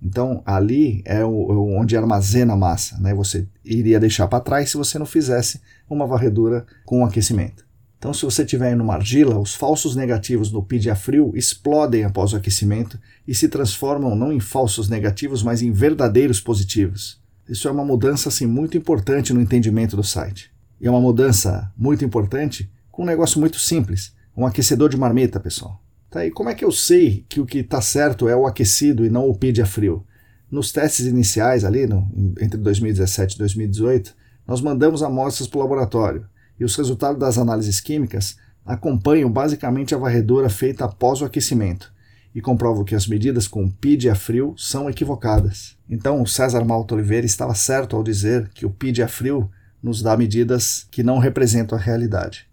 Então, 0.00 0.44
ali 0.46 1.02
é 1.04 1.24
o, 1.24 1.76
onde 1.76 1.96
armazena 1.96 2.52
a 2.52 2.56
massa. 2.56 2.96
Né? 3.00 3.12
Você 3.14 3.48
iria 3.64 3.98
deixar 3.98 4.28
para 4.28 4.38
trás 4.38 4.70
se 4.70 4.76
você 4.76 4.96
não 4.96 5.06
fizesse 5.06 5.60
uma 5.90 6.06
varredura 6.06 6.64
com 6.84 7.04
aquecimento. 7.04 7.66
Então, 7.98 8.14
se 8.14 8.24
você 8.24 8.44
tiver 8.44 8.76
numa 8.76 8.94
argila, 8.94 9.40
os 9.40 9.56
falsos 9.56 9.96
negativos 9.96 10.52
no 10.52 10.62
PID 10.62 10.88
a 10.88 10.94
frio 10.94 11.32
explodem 11.34 12.04
após 12.04 12.32
o 12.32 12.36
aquecimento 12.36 12.96
e 13.26 13.34
se 13.34 13.48
transformam 13.48 14.14
não 14.14 14.32
em 14.32 14.38
falsos 14.38 14.88
negativos, 14.88 15.42
mas 15.42 15.62
em 15.62 15.72
verdadeiros 15.72 16.40
positivos. 16.40 17.20
Isso 17.48 17.66
é 17.66 17.70
uma 17.70 17.84
mudança 17.84 18.28
assim, 18.28 18.46
muito 18.46 18.76
importante 18.76 19.32
no 19.32 19.40
entendimento 19.40 19.96
do 19.96 20.04
site. 20.04 20.50
E 20.80 20.86
é 20.86 20.90
uma 20.90 21.00
mudança 21.00 21.72
muito 21.76 22.04
importante 22.04 22.70
com 22.90 23.02
um 23.02 23.06
negócio 23.06 23.40
muito 23.40 23.58
simples, 23.58 24.14
um 24.36 24.46
aquecedor 24.46 24.88
de 24.88 24.96
marmita, 24.96 25.40
pessoal. 25.40 25.82
Tá, 26.10 26.24
e 26.24 26.30
como 26.30 26.48
é 26.48 26.54
que 26.54 26.64
eu 26.64 26.72
sei 26.72 27.24
que 27.28 27.40
o 27.40 27.46
que 27.46 27.58
está 27.58 27.80
certo 27.80 28.28
é 28.28 28.36
o 28.36 28.46
aquecido 28.46 29.04
e 29.04 29.10
não 29.10 29.28
o 29.28 29.34
PID 29.34 29.62
a 29.62 29.66
frio? 29.66 30.04
Nos 30.50 30.72
testes 30.72 31.06
iniciais, 31.06 31.64
ali 31.64 31.86
no, 31.86 32.10
entre 32.40 32.58
2017 32.58 33.34
e 33.34 33.38
2018, 33.38 34.14
nós 34.46 34.60
mandamos 34.60 35.02
amostras 35.02 35.46
para 35.46 35.58
o 35.58 35.62
laboratório 35.62 36.26
e 36.58 36.64
os 36.64 36.74
resultados 36.76 37.18
das 37.18 37.38
análises 37.38 37.80
químicas 37.80 38.36
acompanham 38.64 39.30
basicamente 39.30 39.94
a 39.94 39.98
varredura 39.98 40.50
feita 40.50 40.84
após 40.84 41.22
o 41.22 41.24
aquecimento 41.24 41.92
e 42.34 42.40
comprovam 42.40 42.84
que 42.84 42.94
as 42.94 43.06
medidas 43.06 43.48
com 43.48 43.70
PID 43.70 44.10
a 44.10 44.14
frio 44.14 44.54
são 44.56 44.88
equivocadas. 44.88 45.77
Então, 45.88 46.20
o 46.20 46.26
César 46.26 46.64
Malta 46.64 46.94
Oliveira 46.94 47.24
estava 47.26 47.54
certo 47.54 47.96
ao 47.96 48.02
dizer 48.02 48.50
que 48.54 48.66
o 48.66 48.70
PID 48.70 49.02
a 49.02 49.08
frio 49.08 49.50
nos 49.82 50.02
dá 50.02 50.16
medidas 50.16 50.86
que 50.90 51.02
não 51.02 51.18
representam 51.18 51.78
a 51.78 51.80
realidade. 51.80 52.46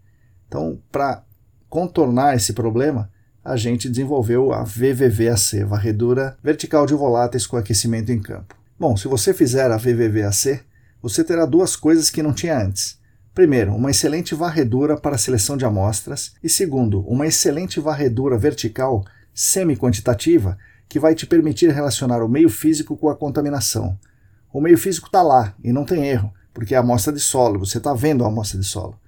Então, 0.48 0.80
para 0.92 1.24
contornar 1.70 2.36
esse 2.36 2.54
problema, 2.54 3.10
a 3.44 3.56
gente 3.58 3.90
desenvolveu 3.90 4.54
a 4.54 4.64
VVVAC, 4.64 5.64
varredura 5.66 6.38
vertical 6.42 6.86
de 6.86 6.94
voláteis 6.94 7.46
com 7.46 7.58
aquecimento 7.58 8.12
em 8.12 8.20
campo. 8.20 8.56
Bom, 8.80 8.96
se 8.96 9.08
você 9.08 9.34
fizer 9.34 9.72
a 9.72 9.78
VVVAC, 9.78 10.62
você 11.02 11.24
terá 11.24 11.46
duas 11.46 11.76
coisas 11.76 12.10
que 12.10 12.24
não 12.24 12.34
tinha 12.34 12.60
antes. 12.60 12.98
Primeiro, 13.34 13.76
uma 13.76 13.92
excelente 13.92 14.34
varredura 14.34 14.98
para 14.98 15.18
seleção 15.18 15.58
de 15.58 15.66
amostras, 15.66 16.34
e 16.42 16.50
segundo, 16.50 17.02
uma 17.02 17.28
excelente 17.28 17.80
varredura 17.80 18.38
vertical 18.38 19.04
semi-quantitativa 19.34 20.58
que 20.88 21.00
vai 21.00 21.16
te 21.16 21.26
permitir 21.26 21.72
relacionar 21.72 22.24
o 22.24 22.30
meio 22.30 22.50
físico 22.50 22.96
com 22.96 23.10
a 23.10 23.16
contaminação. 23.16 23.98
O 24.54 24.62
meio 24.62 24.78
físico 24.78 25.08
está 25.08 25.22
lá 25.22 25.54
e 25.64 25.74
não 25.74 25.84
tem 25.84 26.08
erro, 26.08 26.34
porque 26.54 26.74
é 26.74 26.78
a 26.78 26.82
amostra 26.82 27.12
de 27.12 27.20
solo, 27.20 27.60
você 27.60 27.78
está 27.78 27.94
vendo 27.94 28.24
a 28.24 28.28
amostra 28.28 28.60
de 28.60 28.66
solo. 28.66 29.00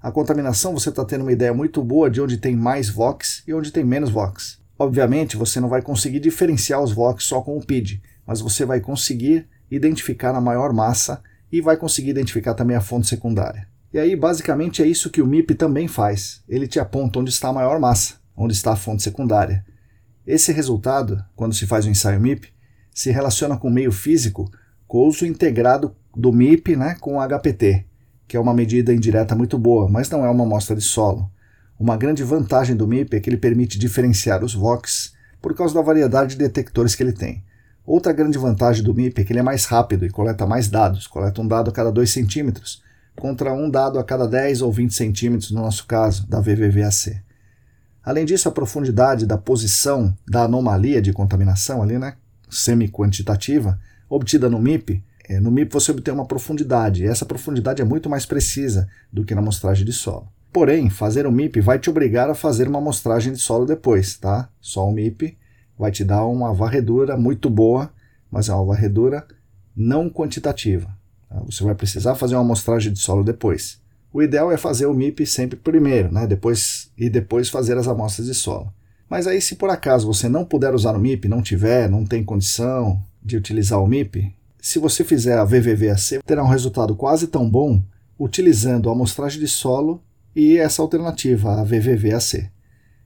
A 0.00 0.10
contaminação 0.12 0.72
você 0.72 0.90
está 0.90 1.04
tendo 1.04 1.22
uma 1.22 1.32
ideia 1.32 1.54
muito 1.54 1.82
boa 1.82 2.10
de 2.10 2.20
onde 2.20 2.36
tem 2.36 2.54
mais 2.54 2.88
VOX 2.88 3.42
e 3.46 3.54
onde 3.54 3.70
tem 3.70 3.84
menos 3.84 4.10
VOX. 4.10 4.60
Obviamente, 4.78 5.36
você 5.36 5.60
não 5.60 5.68
vai 5.68 5.80
conseguir 5.80 6.20
diferenciar 6.20 6.82
os 6.82 6.92
VOX 6.92 7.24
só 7.24 7.40
com 7.40 7.56
o 7.56 7.64
PID, 7.64 8.02
mas 8.26 8.40
você 8.40 8.64
vai 8.64 8.80
conseguir 8.80 9.48
identificar 9.70 10.34
a 10.34 10.40
maior 10.40 10.72
massa 10.72 11.22
e 11.50 11.60
vai 11.60 11.76
conseguir 11.76 12.10
identificar 12.10 12.54
também 12.54 12.76
a 12.76 12.80
fonte 12.80 13.06
secundária. 13.06 13.66
E 13.92 13.98
aí, 13.98 14.16
basicamente, 14.16 14.82
é 14.82 14.86
isso 14.86 15.08
que 15.08 15.22
o 15.22 15.26
MIP 15.26 15.54
também 15.54 15.86
faz. 15.86 16.42
Ele 16.48 16.66
te 16.66 16.80
aponta 16.80 17.20
onde 17.20 17.30
está 17.30 17.48
a 17.48 17.52
maior 17.52 17.78
massa, 17.78 18.14
onde 18.36 18.52
está 18.52 18.72
a 18.72 18.76
fonte 18.76 19.02
secundária. 19.02 19.64
Esse 20.26 20.52
resultado, 20.52 21.22
quando 21.36 21.54
se 21.54 21.66
faz 21.66 21.84
o 21.84 21.88
um 21.88 21.90
ensaio 21.90 22.20
MIP, 22.20 22.48
se 22.92 23.10
relaciona 23.10 23.56
com 23.56 23.68
o 23.68 23.72
meio 23.72 23.92
físico 23.92 24.50
com 24.86 24.98
o 24.98 25.08
uso 25.08 25.26
integrado 25.26 25.94
do 26.16 26.32
MIP 26.32 26.76
né, 26.76 26.96
com 27.00 27.16
o 27.16 27.20
HPT 27.20 27.86
que 28.26 28.36
é 28.36 28.40
uma 28.40 28.54
medida 28.54 28.92
indireta 28.92 29.34
muito 29.34 29.58
boa, 29.58 29.88
mas 29.88 30.08
não 30.10 30.24
é 30.24 30.30
uma 30.30 30.44
amostra 30.44 30.74
de 30.74 30.82
solo. 30.82 31.30
Uma 31.78 31.96
grande 31.96 32.22
vantagem 32.22 32.76
do 32.76 32.86
MIP 32.86 33.16
é 33.16 33.20
que 33.20 33.28
ele 33.28 33.36
permite 33.36 33.78
diferenciar 33.78 34.44
os 34.44 34.54
VOX 34.54 35.12
por 35.40 35.54
causa 35.54 35.74
da 35.74 35.82
variedade 35.82 36.30
de 36.30 36.38
detectores 36.38 36.94
que 36.94 37.02
ele 37.02 37.12
tem. 37.12 37.44
Outra 37.84 38.12
grande 38.12 38.38
vantagem 38.38 38.82
do 38.82 38.94
MIP 38.94 39.20
é 39.20 39.24
que 39.24 39.32
ele 39.32 39.40
é 39.40 39.42
mais 39.42 39.66
rápido 39.66 40.06
e 40.06 40.10
coleta 40.10 40.46
mais 40.46 40.68
dados, 40.68 41.06
coleta 41.06 41.40
um 41.40 41.46
dado 41.46 41.68
a 41.68 41.72
cada 41.72 41.92
2 41.92 42.10
centímetros, 42.10 42.82
contra 43.14 43.52
um 43.52 43.68
dado 43.68 43.98
a 43.98 44.04
cada 44.04 44.26
10 44.26 44.62
ou 44.62 44.72
20 44.72 44.94
centímetros 44.94 45.50
no 45.50 45.60
nosso 45.60 45.86
caso, 45.86 46.26
da 46.26 46.40
VVVAC. 46.40 47.20
Além 48.04 48.24
disso, 48.24 48.48
a 48.48 48.52
profundidade 48.52 49.26
da 49.26 49.38
posição 49.38 50.14
da 50.28 50.44
anomalia 50.44 51.00
de 51.00 51.12
contaminação 51.12 51.82
ali, 51.82 51.98
né, 51.98 52.14
semi-quantitativa, 52.50 53.80
obtida 54.08 54.50
no 54.50 54.60
MIP, 54.60 55.02
é, 55.28 55.40
no 55.40 55.50
MIP 55.50 55.72
você 55.72 55.90
obtém 55.90 56.12
uma 56.12 56.26
profundidade, 56.26 57.02
e 57.02 57.06
essa 57.06 57.24
profundidade 57.24 57.80
é 57.80 57.84
muito 57.84 58.10
mais 58.10 58.26
precisa 58.26 58.86
do 59.12 59.24
que 59.24 59.34
na 59.34 59.40
amostragem 59.40 59.86
de 59.86 59.92
solo. 59.92 60.28
Porém, 60.52 60.90
fazer 60.90 61.26
o 61.26 61.32
MIP 61.32 61.60
vai 61.60 61.78
te 61.78 61.90
obrigar 61.90 62.28
a 62.28 62.34
fazer 62.34 62.68
uma 62.68 62.78
amostragem 62.78 63.32
de 63.32 63.40
solo 63.40 63.64
depois, 63.64 64.16
tá? 64.16 64.48
Só 64.60 64.86
o 64.86 64.92
MIP 64.92 65.36
vai 65.78 65.90
te 65.90 66.04
dar 66.04 66.24
uma 66.26 66.52
varredura 66.52 67.16
muito 67.16 67.50
boa, 67.50 67.90
mas 68.30 68.48
é 68.48 68.54
uma 68.54 68.64
varredura 68.64 69.26
não 69.74 70.08
quantitativa. 70.08 70.88
Tá? 71.28 71.40
Você 71.46 71.64
vai 71.64 71.74
precisar 71.74 72.14
fazer 72.14 72.36
uma 72.36 72.42
amostragem 72.42 72.92
de 72.92 73.00
solo 73.00 73.24
depois. 73.24 73.80
O 74.14 74.22
ideal 74.22 74.52
é 74.52 74.56
fazer 74.56 74.86
o 74.86 74.94
MIP 74.94 75.26
sempre 75.26 75.58
primeiro, 75.58 76.12
né? 76.14 76.24
depois, 76.24 76.88
e 76.96 77.10
depois 77.10 77.48
fazer 77.48 77.76
as 77.76 77.88
amostras 77.88 78.28
de 78.28 78.34
solo. 78.34 78.72
Mas 79.10 79.26
aí, 79.26 79.40
se 79.40 79.56
por 79.56 79.68
acaso 79.70 80.06
você 80.06 80.28
não 80.28 80.44
puder 80.44 80.72
usar 80.72 80.94
o 80.94 81.00
MIP, 81.00 81.26
não 81.26 81.42
tiver, 81.42 81.90
não 81.90 82.06
tem 82.06 82.22
condição 82.22 83.02
de 83.20 83.36
utilizar 83.36 83.82
o 83.82 83.88
MIP, 83.88 84.32
se 84.62 84.78
você 84.78 85.02
fizer 85.02 85.36
a 85.36 85.44
VVVAC, 85.44 86.20
terá 86.24 86.44
um 86.44 86.48
resultado 86.48 86.94
quase 86.94 87.26
tão 87.26 87.50
bom 87.50 87.82
utilizando 88.16 88.88
a 88.88 88.92
amostragem 88.92 89.40
de 89.40 89.48
solo 89.48 90.00
e 90.34 90.58
essa 90.58 90.80
alternativa, 90.80 91.60
a 91.60 91.64
VVVAC. 91.64 92.48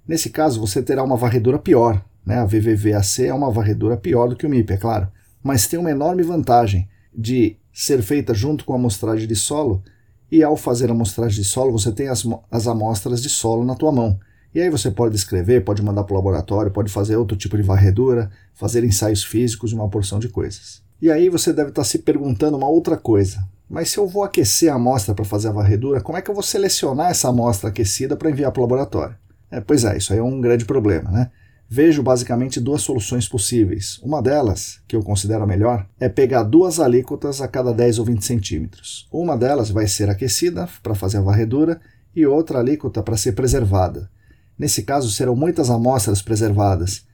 Nesse 0.07 0.29
caso, 0.29 0.61
você 0.61 0.83
terá 0.83 1.03
uma 1.03 1.17
varredura 1.17 1.59
pior. 1.59 2.05
Né? 2.25 2.37
A 2.37 2.45
VVVAC 2.45 3.25
é 3.25 3.33
uma 3.33 3.51
varredura 3.51 3.97
pior 3.97 4.29
do 4.29 4.37
que 4.37 4.47
o 4.47 4.51
MIP, 4.51 4.75
é 4.75 4.77
claro, 4.77 5.09
mas 5.43 5.67
tem 5.67 5.79
uma 5.79 5.91
enorme 5.91 6.23
vantagem 6.23 6.87
de 7.17 7.57
ser 7.73 8.03
feita 8.03 8.35
junto 8.35 8.67
com 8.67 8.75
a 8.75 8.77
amostragem 8.77 9.27
de 9.27 9.35
solo 9.35 9.83
e 10.31 10.43
ao 10.43 10.57
fazer 10.57 10.89
a 10.89 10.93
amostragem 10.93 11.41
de 11.41 11.49
solo, 11.49 11.73
você 11.73 11.91
tem 11.93 12.09
as, 12.09 12.27
as 12.51 12.67
amostras 12.67 13.23
de 13.23 13.29
solo 13.29 13.65
na 13.65 13.75
tua 13.75 13.93
mão. 13.93 14.19
E 14.55 14.61
aí 14.61 14.71
você 14.71 14.91
pode 14.91 15.15
escrever, 15.15 15.65
pode 15.65 15.83
mandar 15.83 16.05
para 16.05 16.15
o 16.15 16.17
laboratório, 16.17 16.71
pode 16.71 16.91
fazer 16.91 17.17
outro 17.17 17.37
tipo 17.37 17.57
de 17.57 17.63
varredura, 17.63 18.31
fazer 18.55 18.83
ensaios 18.85 19.23
físicos 19.23 19.73
e 19.73 19.75
uma 19.75 19.89
porção 19.89 20.19
de 20.19 20.29
coisas. 20.29 20.83
E 21.01 21.11
aí 21.11 21.29
você 21.29 21.53
deve 21.53 21.69
estar 21.69 21.85
se 21.85 21.99
perguntando 21.99 22.57
uma 22.57 22.69
outra 22.69 22.97
coisa. 22.97 23.47
Mas 23.69 23.91
se 23.91 23.99
eu 23.99 24.07
vou 24.07 24.25
aquecer 24.25 24.73
a 24.73 24.77
amostra 24.77 25.15
para 25.15 25.25
fazer 25.25 25.49
a 25.49 25.53
varredura, 25.53 26.01
como 26.01 26.17
é 26.17 26.23
que 26.23 26.31
eu 26.31 26.35
vou 26.35 26.43
selecionar 26.43 27.11
essa 27.11 27.29
amostra 27.29 27.69
aquecida 27.69 28.17
para 28.17 28.31
enviar 28.31 28.51
para 28.51 28.61
o 28.61 28.65
laboratório? 28.65 29.15
É, 29.51 29.61
pois 29.61 29.85
é, 29.85 29.97
isso 29.97 30.13
aí 30.13 30.19
é 30.19 30.23
um 30.23 30.41
grande 30.41 30.65
problema, 30.65 31.11
né? 31.11 31.31
Vejo 31.71 32.03
basicamente 32.03 32.61
duas 32.61 32.81
soluções 32.81 33.29
possíveis. 33.29 33.99
Uma 34.03 34.23
delas, 34.23 34.81
que 34.89 34.97
eu 34.97 35.03
considero 35.03 35.45
a 35.45 35.47
melhor, 35.47 35.87
é 36.01 36.09
pegar 36.09 36.43
duas 36.43 36.81
alíquotas 36.81 37.43
a 37.43 37.49
cada 37.49 37.75
10 37.75 37.99
ou 37.99 38.07
20 38.07 38.25
centímetros. 38.25 39.07
Uma 39.13 39.37
delas 39.37 39.71
vai 39.71 39.87
ser 39.87 40.09
aquecida 40.09 40.67
para 40.83 40.95
fazer 40.95 41.19
a 41.19 41.23
varredura 41.23 41.79
e 42.17 42.25
outra 42.25 42.59
alíquota 42.61 43.03
para 43.03 43.19
ser 43.19 43.33
preservada. 43.33 44.11
Nesse 44.59 44.83
caso, 44.83 45.11
serão 45.11 45.37
muitas 45.37 45.69
amostras 45.69 46.23
preservadas, 46.23 47.05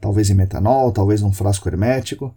talvez 0.00 0.30
em 0.30 0.34
metanol, 0.34 0.92
talvez 0.92 1.20
num 1.20 1.32
frasco 1.32 1.68
hermético, 1.68 2.32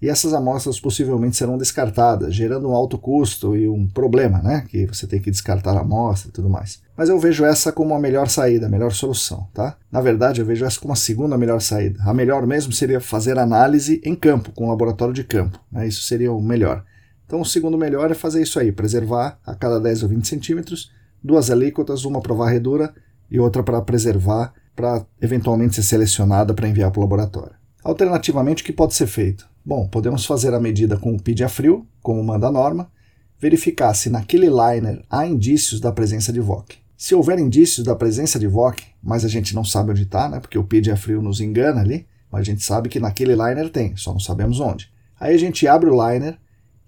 e 0.00 0.08
essas 0.08 0.32
amostras 0.32 0.80
possivelmente 0.80 1.36
serão 1.36 1.58
descartadas, 1.58 2.34
gerando 2.34 2.68
um 2.68 2.74
alto 2.74 2.96
custo 2.96 3.54
e 3.54 3.68
um 3.68 3.86
problema, 3.86 4.38
né? 4.38 4.64
Que 4.68 4.86
você 4.86 5.06
tem 5.06 5.20
que 5.20 5.30
descartar 5.30 5.76
a 5.76 5.80
amostra 5.80 6.30
e 6.30 6.32
tudo 6.32 6.48
mais. 6.48 6.80
Mas 6.96 7.08
eu 7.08 7.18
vejo 7.18 7.44
essa 7.44 7.70
como 7.70 7.94
a 7.94 7.98
melhor 7.98 8.28
saída, 8.28 8.66
a 8.66 8.70
melhor 8.70 8.92
solução, 8.92 9.48
tá? 9.52 9.76
Na 9.92 10.00
verdade, 10.00 10.40
eu 10.40 10.46
vejo 10.46 10.64
essa 10.64 10.80
como 10.80 10.92
a 10.92 10.96
segunda 10.96 11.36
melhor 11.36 11.60
saída. 11.60 12.02
A 12.04 12.14
melhor 12.14 12.46
mesmo 12.46 12.72
seria 12.72 13.00
fazer 13.00 13.38
análise 13.38 14.00
em 14.04 14.14
campo, 14.14 14.52
com 14.52 14.70
laboratório 14.70 15.12
de 15.12 15.22
campo. 15.24 15.60
Né? 15.70 15.86
Isso 15.86 16.02
seria 16.02 16.32
o 16.32 16.40
melhor. 16.40 16.84
Então, 17.26 17.42
o 17.42 17.44
segundo 17.44 17.76
melhor 17.76 18.10
é 18.10 18.14
fazer 18.14 18.42
isso 18.42 18.58
aí, 18.58 18.72
preservar 18.72 19.38
a 19.46 19.54
cada 19.54 19.78
10 19.78 20.02
ou 20.02 20.08
20 20.08 20.26
centímetros, 20.26 20.90
duas 21.22 21.50
alíquotas, 21.50 22.04
uma 22.04 22.20
para 22.20 22.34
varredura 22.34 22.92
e 23.30 23.38
outra 23.38 23.62
para 23.62 23.80
preservar, 23.82 24.52
para 24.74 25.04
eventualmente 25.20 25.76
ser 25.76 25.82
selecionada 25.82 26.54
para 26.54 26.68
enviar 26.68 26.90
para 26.90 26.98
o 26.98 27.02
laboratório. 27.02 27.54
Alternativamente, 27.84 28.62
o 28.62 28.66
que 28.66 28.72
pode 28.72 28.94
ser 28.94 29.06
feito? 29.06 29.48
Bom, 29.70 29.86
podemos 29.86 30.26
fazer 30.26 30.52
a 30.52 30.58
medida 30.58 30.96
com 30.96 31.14
o 31.14 31.22
PID 31.22 31.44
a 31.44 31.48
frio, 31.48 31.86
como 32.02 32.24
manda 32.24 32.48
a 32.48 32.50
norma, 32.50 32.90
verificar 33.38 33.94
se 33.94 34.10
naquele 34.10 34.48
liner 34.48 35.00
há 35.08 35.24
indícios 35.24 35.78
da 35.78 35.92
presença 35.92 36.32
de 36.32 36.40
VOC. 36.40 36.78
Se 36.96 37.14
houver 37.14 37.38
indícios 37.38 37.86
da 37.86 37.94
presença 37.94 38.36
de 38.36 38.48
VOC, 38.48 38.82
mas 39.00 39.24
a 39.24 39.28
gente 39.28 39.54
não 39.54 39.64
sabe 39.64 39.92
onde 39.92 40.02
está, 40.02 40.28
né, 40.28 40.40
porque 40.40 40.58
o 40.58 40.64
PID 40.64 40.90
a 40.90 40.96
frio 40.96 41.22
nos 41.22 41.40
engana 41.40 41.82
ali, 41.82 42.04
mas 42.32 42.40
a 42.40 42.44
gente 42.44 42.64
sabe 42.64 42.88
que 42.88 42.98
naquele 42.98 43.36
liner 43.36 43.70
tem, 43.70 43.96
só 43.96 44.10
não 44.12 44.18
sabemos 44.18 44.58
onde. 44.58 44.90
Aí 45.20 45.36
a 45.36 45.38
gente 45.38 45.68
abre 45.68 45.88
o 45.88 45.94
liner 45.94 46.36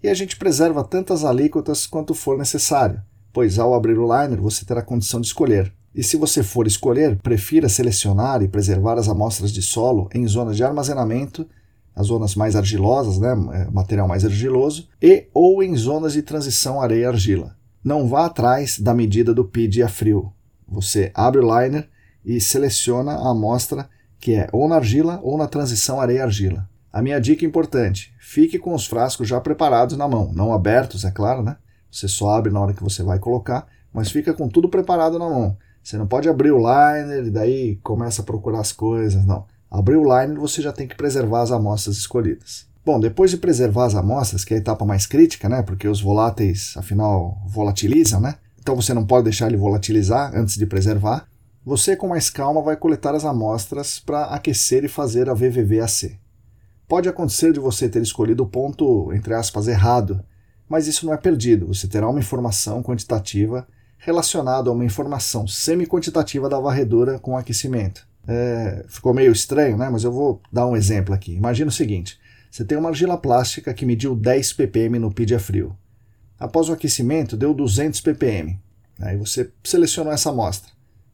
e 0.03 0.09
a 0.09 0.15
gente 0.15 0.37
preserva 0.37 0.83
tantas 0.83 1.25
alíquotas 1.25 1.87
quanto 1.87 2.15
for 2.15 2.37
necessário, 2.37 3.01
pois 3.33 3.61
ao 3.61 3.75
abrir 3.75 3.97
o 3.97 4.13
liner 4.13 4.41
você 4.41 4.65
terá 4.65 4.83
condição 4.83 5.21
de 5.21 5.29
escolher. 5.29 5.73
E 5.95 6.03
se 6.03 6.17
você 6.17 6.43
for 6.43 6.67
escolher, 6.67 7.17
prefira 7.23 7.69
selecionar 7.69 8.43
e 8.43 8.49
preservar 8.49 8.99
as 8.99 9.09
amostras 9.09 9.53
de 9.53 9.63
solo 9.63 10.09
em 10.13 10.27
zonas 10.27 10.57
de 10.57 10.65
armazenamento, 10.65 11.47
as 11.95 12.07
zonas 12.07 12.35
mais 12.35 12.57
argilosas, 12.57 13.19
né, 13.19 13.31
é, 13.53 13.71
material 13.71 14.09
mais 14.09 14.25
argiloso, 14.25 14.89
e 15.01 15.27
ou 15.35 15.63
em 15.63 15.77
zonas 15.77 16.13
de 16.15 16.23
transição 16.23 16.81
areia-argila. 16.81 17.57
Não 17.85 18.09
vá 18.09 18.27
atrás 18.27 18.79
da 18.79 18.95
medida 18.95 19.35
do 19.35 19.45
PID 19.45 19.83
a 19.83 19.89
frio. 19.89 20.33
Você 20.69 21.11
abre 21.15 21.41
o 21.41 21.61
liner 21.61 21.89
e 22.25 22.41
seleciona 22.41 23.13
a 23.13 23.31
amostra 23.31 23.89
que 24.23 24.35
é 24.35 24.49
ou 24.53 24.69
na 24.69 24.77
argila 24.77 25.19
ou 25.23 25.37
na 25.37 25.49
transição 25.49 26.01
areia-argila. 26.01 26.69
A 26.93 27.03
minha 27.03 27.21
dica 27.21 27.45
importante: 27.45 28.15
fique 28.21 28.59
com 28.59 28.73
os 28.73 28.87
frascos 28.87 29.29
já 29.29 29.41
preparados 29.41 29.97
na 29.97 30.07
mão, 30.07 30.33
não 30.33 30.53
abertos, 30.53 31.05
é 31.05 31.11
claro, 31.11 31.43
né? 31.43 31.57
Você 31.91 32.07
só 32.07 32.31
abre 32.31 32.53
na 32.53 32.61
hora 32.61 32.73
que 32.73 32.83
você 32.83 33.03
vai 33.03 33.19
colocar, 33.19 33.67
mas 33.93 34.11
fica 34.11 34.33
com 34.33 34.49
tudo 34.49 34.69
preparado 34.69 35.19
na 35.19 35.29
mão. 35.29 35.57
Você 35.83 35.99
não 35.99 36.07
pode 36.07 36.29
abrir 36.29 36.53
o 36.53 36.59
liner 36.59 37.27
e 37.27 37.31
daí 37.31 37.77
começa 37.83 38.23
a 38.23 38.25
procurar 38.25 38.61
as 38.61 38.71
coisas, 38.71 39.27
não. 39.27 39.45
Abriu 39.73 40.03
o 40.03 40.05
liner, 40.05 40.39
você 40.39 40.61
já 40.61 40.71
tem 40.71 40.87
que 40.87 40.95
preservar 40.95 41.41
as 41.41 41.51
amostras 41.51 41.97
escolhidas. 41.97 42.67
Bom, 42.85 43.01
depois 43.01 43.31
de 43.31 43.39
preservar 43.39 43.87
as 43.87 43.95
amostras, 43.95 44.45
que 44.45 44.53
é 44.53 44.59
a 44.59 44.61
etapa 44.61 44.85
mais 44.85 45.07
crítica, 45.07 45.49
né? 45.49 45.63
Porque 45.63 45.89
os 45.89 45.99
voláteis, 45.99 46.75
afinal, 46.77 47.39
volatilizam, 47.47 48.21
né? 48.21 48.35
Então 48.61 48.77
você 48.77 48.93
não 48.93 49.07
pode 49.07 49.25
deixar 49.25 49.47
ele 49.47 49.57
volatilizar 49.57 50.31
antes 50.37 50.59
de 50.59 50.67
preservar. 50.67 51.27
Você, 51.65 51.97
com 51.97 52.09
mais 52.09 52.29
calma, 52.29 52.61
vai 52.61 52.77
coletar 52.77 53.15
as 53.15 53.25
amostras 53.25 53.99
para 53.99 54.25
aquecer 54.25 54.85
e 54.85 54.89
fazer 54.89 55.31
a 55.31 55.35
VVVAC. 55.35 56.21
Pode 56.87 57.09
acontecer 57.09 57.51
de 57.55 57.59
você 57.59 57.89
ter 57.89 58.03
escolhido 58.03 58.43
o 58.43 58.49
ponto, 58.49 59.11
entre 59.15 59.33
aspas, 59.33 59.69
errado, 59.69 60.23
mas 60.69 60.87
isso 60.87 61.07
não 61.07 61.15
é 61.15 61.17
perdido. 61.17 61.69
Você 61.69 61.89
terá 61.89 62.11
uma 62.11 62.21
informação 62.21 62.83
quantitativa 62.83 63.67
relacionada 63.97 64.69
a 64.69 64.73
uma 64.73 64.85
informação 64.85 65.47
semi-quantitativa 65.47 66.47
da 66.47 66.61
varredura 66.61 67.19
com 67.19 67.39
aquecimento. 67.39 68.12
É, 68.27 68.85
ficou 68.89 69.13
meio 69.13 69.33
estranho, 69.33 69.77
né? 69.77 69.89
mas 69.91 70.05
eu 70.05 70.13
vou 70.13 70.41
dar 70.53 70.67
um 70.67 70.77
exemplo 70.77 71.15
aqui. 71.15 71.35
Imagina 71.35 71.69
o 71.69 71.73
seguinte: 71.73 72.19
você 72.51 72.65
tem 72.65 72.79
uma 72.79 72.91
argila 72.91 73.17
plástica 73.19 73.75
que 73.75 73.87
mediu 73.87 74.15
10 74.15 74.53
ppm 74.53 74.99
no 74.99 75.13
PID 75.13 75.35
a 75.35 75.39
frio. 75.39 75.77
Após 76.39 76.69
o 76.69 76.73
aquecimento, 76.73 77.37
deu 77.37 77.55
200 77.55 78.01
ppm. 78.01 78.59
Aí 79.01 79.17
você 79.17 79.51
selecionou 79.65 80.13
essa 80.13 80.31
amostra, 80.31 80.71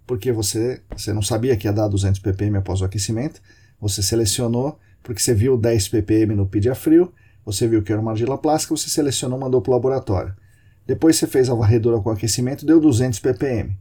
porque 0.06 0.32
você, 0.32 0.80
você 0.94 1.12
não 1.12 1.22
sabia 1.22 1.56
que 1.56 1.66
ia 1.66 1.72
dar 1.72 1.88
200 1.88 2.20
ppm 2.20 2.58
após 2.58 2.80
o 2.80 2.84
aquecimento. 2.84 3.40
Você 3.80 4.02
selecionou 4.02 4.78
porque 5.02 5.22
você 5.22 5.32
viu 5.32 5.56
10 5.56 5.88
ppm 5.88 6.34
no 6.34 6.46
PID 6.46 6.70
a 6.70 6.74
frio, 6.74 7.12
você 7.44 7.66
viu 7.66 7.82
que 7.82 7.92
era 7.92 8.00
uma 8.00 8.10
argila 8.10 8.36
plástica, 8.36 8.76
você 8.76 8.90
selecionou, 8.90 9.38
mandou 9.38 9.62
para 9.62 9.70
o 9.70 9.74
laboratório. 9.74 10.34
Depois 10.86 11.16
você 11.16 11.26
fez 11.26 11.48
a 11.48 11.54
varredura 11.54 12.00
com 12.00 12.10
aquecimento, 12.10 12.66
deu 12.66 12.80
200 12.80 13.18
ppm. 13.20 13.78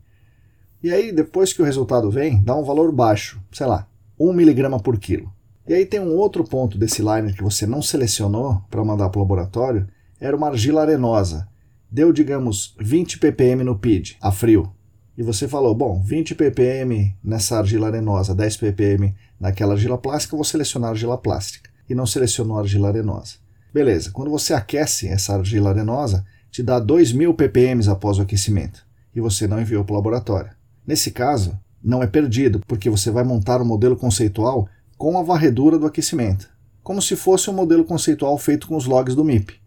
E 0.83 0.91
aí, 0.91 1.11
depois 1.11 1.53
que 1.53 1.61
o 1.61 1.65
resultado 1.65 2.09
vem, 2.11 2.41
dá 2.43 2.55
um 2.55 2.63
valor 2.63 2.91
baixo, 2.91 3.41
sei 3.51 3.65
lá, 3.65 3.87
1 4.19 4.31
mg 4.31 4.83
por 4.83 4.99
quilo. 4.99 5.31
E 5.67 5.73
aí 5.73 5.85
tem 5.85 5.99
um 5.99 6.15
outro 6.15 6.43
ponto 6.43 6.77
desse 6.77 7.01
liner 7.01 7.35
que 7.35 7.43
você 7.43 7.65
não 7.65 7.81
selecionou 7.81 8.61
para 8.69 8.85
mandar 8.85 9.09
para 9.09 9.19
o 9.19 9.21
laboratório, 9.21 9.87
era 10.19 10.35
uma 10.35 10.47
argila 10.47 10.81
arenosa. 10.81 11.47
Deu, 11.91 12.13
digamos, 12.13 12.75
20 12.79 13.19
ppm 13.19 13.63
no 13.63 13.77
PID, 13.77 14.17
a 14.21 14.31
frio. 14.31 14.71
E 15.17 15.23
você 15.23 15.47
falou, 15.47 15.73
bom, 15.73 16.01
20 16.01 16.35
ppm 16.35 17.15
nessa 17.23 17.57
argila 17.57 17.87
arenosa, 17.87 18.35
10 18.35 18.57
ppm 18.57 19.15
naquela 19.39 19.73
argila 19.73 19.97
plástica, 19.97 20.35
vou 20.35 20.45
selecionar 20.45 20.89
a 20.89 20.93
argila 20.93 21.17
plástica. 21.17 21.69
E 21.89 21.95
não 21.95 22.05
selecionou 22.05 22.57
a 22.57 22.61
argila 22.61 22.89
arenosa. 22.89 23.35
Beleza, 23.73 24.11
quando 24.11 24.31
você 24.31 24.53
aquece 24.53 25.07
essa 25.07 25.33
argila 25.33 25.71
arenosa, 25.71 26.25
te 26.51 26.63
dá 26.63 26.79
2.000 26.79 27.35
ppm 27.35 27.89
após 27.89 28.19
o 28.19 28.21
aquecimento. 28.21 28.85
E 29.13 29.19
você 29.19 29.47
não 29.47 29.59
enviou 29.59 29.83
para 29.83 29.93
o 29.93 29.95
laboratório. 29.95 30.56
Nesse 30.87 31.11
caso, 31.11 31.59
não 31.83 32.01
é 32.01 32.07
perdido, 32.07 32.61
porque 32.65 32.89
você 32.89 33.11
vai 33.11 33.25
montar 33.25 33.61
um 33.61 33.65
modelo 33.65 33.97
conceitual 33.97 34.69
com 34.97 35.17
a 35.17 35.21
varredura 35.21 35.77
do 35.77 35.85
aquecimento, 35.85 36.49
como 36.81 37.01
se 37.01 37.17
fosse 37.17 37.49
um 37.49 37.53
modelo 37.53 37.83
conceitual 37.83 38.37
feito 38.37 38.67
com 38.67 38.77
os 38.77 38.85
logs 38.85 39.13
do 39.13 39.25
MIP. 39.25 39.59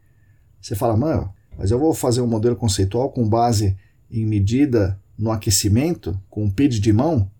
Você 0.61 0.74
fala, 0.74 0.96
mano, 0.96 1.30
mas 1.59 1.70
eu 1.70 1.78
vou 1.78 1.92
fazer 1.92 2.22
um 2.22 2.26
modelo 2.26 2.56
conceitual 2.56 3.11
com 3.11 3.28
base 3.28 3.76
em 4.11 4.24
medida 4.24 4.98
no 5.16 5.30
aquecimento, 5.30 6.18
com 6.30 6.44
um 6.44 6.50
PID 6.50 6.80
de 6.80 6.92
mão? 6.92 7.30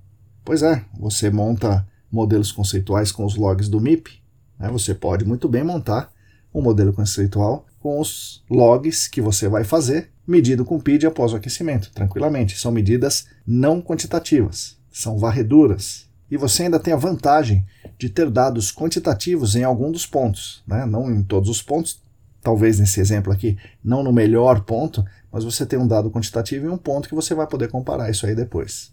Pois 0.45 0.63
é, 0.63 0.85
você 0.99 1.31
monta 1.31 1.89
modelos 2.13 2.53
conceituais 2.53 3.11
com 3.11 3.25
os 3.25 3.37
logs 3.37 3.69
do 3.69 3.81
MIP. 3.81 4.23
Né? 4.59 4.69
Você 4.69 4.95
pode 4.95 5.25
muito 5.25 5.49
bem 5.49 5.65
montar 5.65 6.13
um 6.53 6.61
modelo 6.61 6.93
conceitual 6.93 7.67
com 7.79 7.99
os 7.99 8.45
logs 8.51 9.09
que 9.09 9.21
você 9.21 9.49
vai 9.49 9.65
fazer, 9.65 10.11
medido 10.31 10.65
com 10.65 10.81
PID 10.81 11.07
após 11.07 11.33
o 11.33 11.37
aquecimento, 11.37 11.91
tranquilamente. 11.93 12.59
São 12.59 12.71
medidas 12.71 13.27
não 13.47 13.83
quantitativas, 13.83 14.77
são 14.93 15.19
varreduras, 15.19 16.09
e 16.31 16.37
você 16.37 16.63
ainda 16.63 16.79
tem 16.79 16.95
a 16.95 16.97
vantagem 16.97 17.67
de 17.99 18.09
ter 18.09 18.31
dados 18.31 18.73
quantitativos 18.73 19.57
em 19.57 19.65
algum 19.65 19.91
dos 19.91 20.07
pontos, 20.07 20.63
né? 20.67 20.87
não 20.87 21.11
em 21.11 21.23
todos 21.23 21.51
os 21.51 21.61
pontos, 21.61 22.01
talvez 22.41 22.79
nesse 22.79 23.01
exemplo 23.01 23.33
aqui, 23.33 23.59
não 23.85 24.03
no 24.03 24.13
melhor 24.13 24.61
ponto, 24.61 25.05
mas 25.33 25.43
você 25.45 25.67
tem 25.67 25.79
um 25.79 25.89
dado 25.89 26.11
quantitativo 26.11 26.67
em 26.67 26.71
um 26.71 26.79
ponto 26.79 27.09
que 27.09 27.15
você 27.15 27.35
vai 27.35 27.47
poder 27.47 27.69
comparar 27.69 28.09
isso 28.11 28.27
aí 28.27 28.35
depois. 28.35 28.93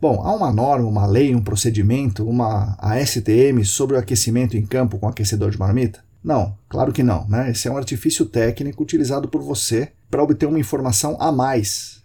Bom, 0.00 0.22
há 0.22 0.34
uma 0.34 0.52
norma, 0.52 0.88
uma 0.88 1.06
lei, 1.06 1.34
um 1.34 1.42
procedimento, 1.42 2.24
uma 2.26 2.76
ASTM 2.78 3.64
sobre 3.64 3.96
o 3.96 3.98
aquecimento 3.98 4.56
em 4.56 4.64
campo 4.64 4.98
com 4.98 5.06
aquecedor 5.06 5.50
de 5.50 5.58
marmita? 5.58 6.00
Não, 6.22 6.56
claro 6.68 6.92
que 6.92 7.02
não. 7.02 7.26
Né? 7.28 7.50
Esse 7.50 7.68
é 7.68 7.70
um 7.70 7.76
artifício 7.76 8.24
técnico 8.26 8.82
utilizado 8.82 9.28
por 9.28 9.42
você 9.42 9.92
para 10.10 10.22
obter 10.22 10.46
uma 10.46 10.58
informação 10.58 11.16
a 11.20 11.30
mais 11.30 12.00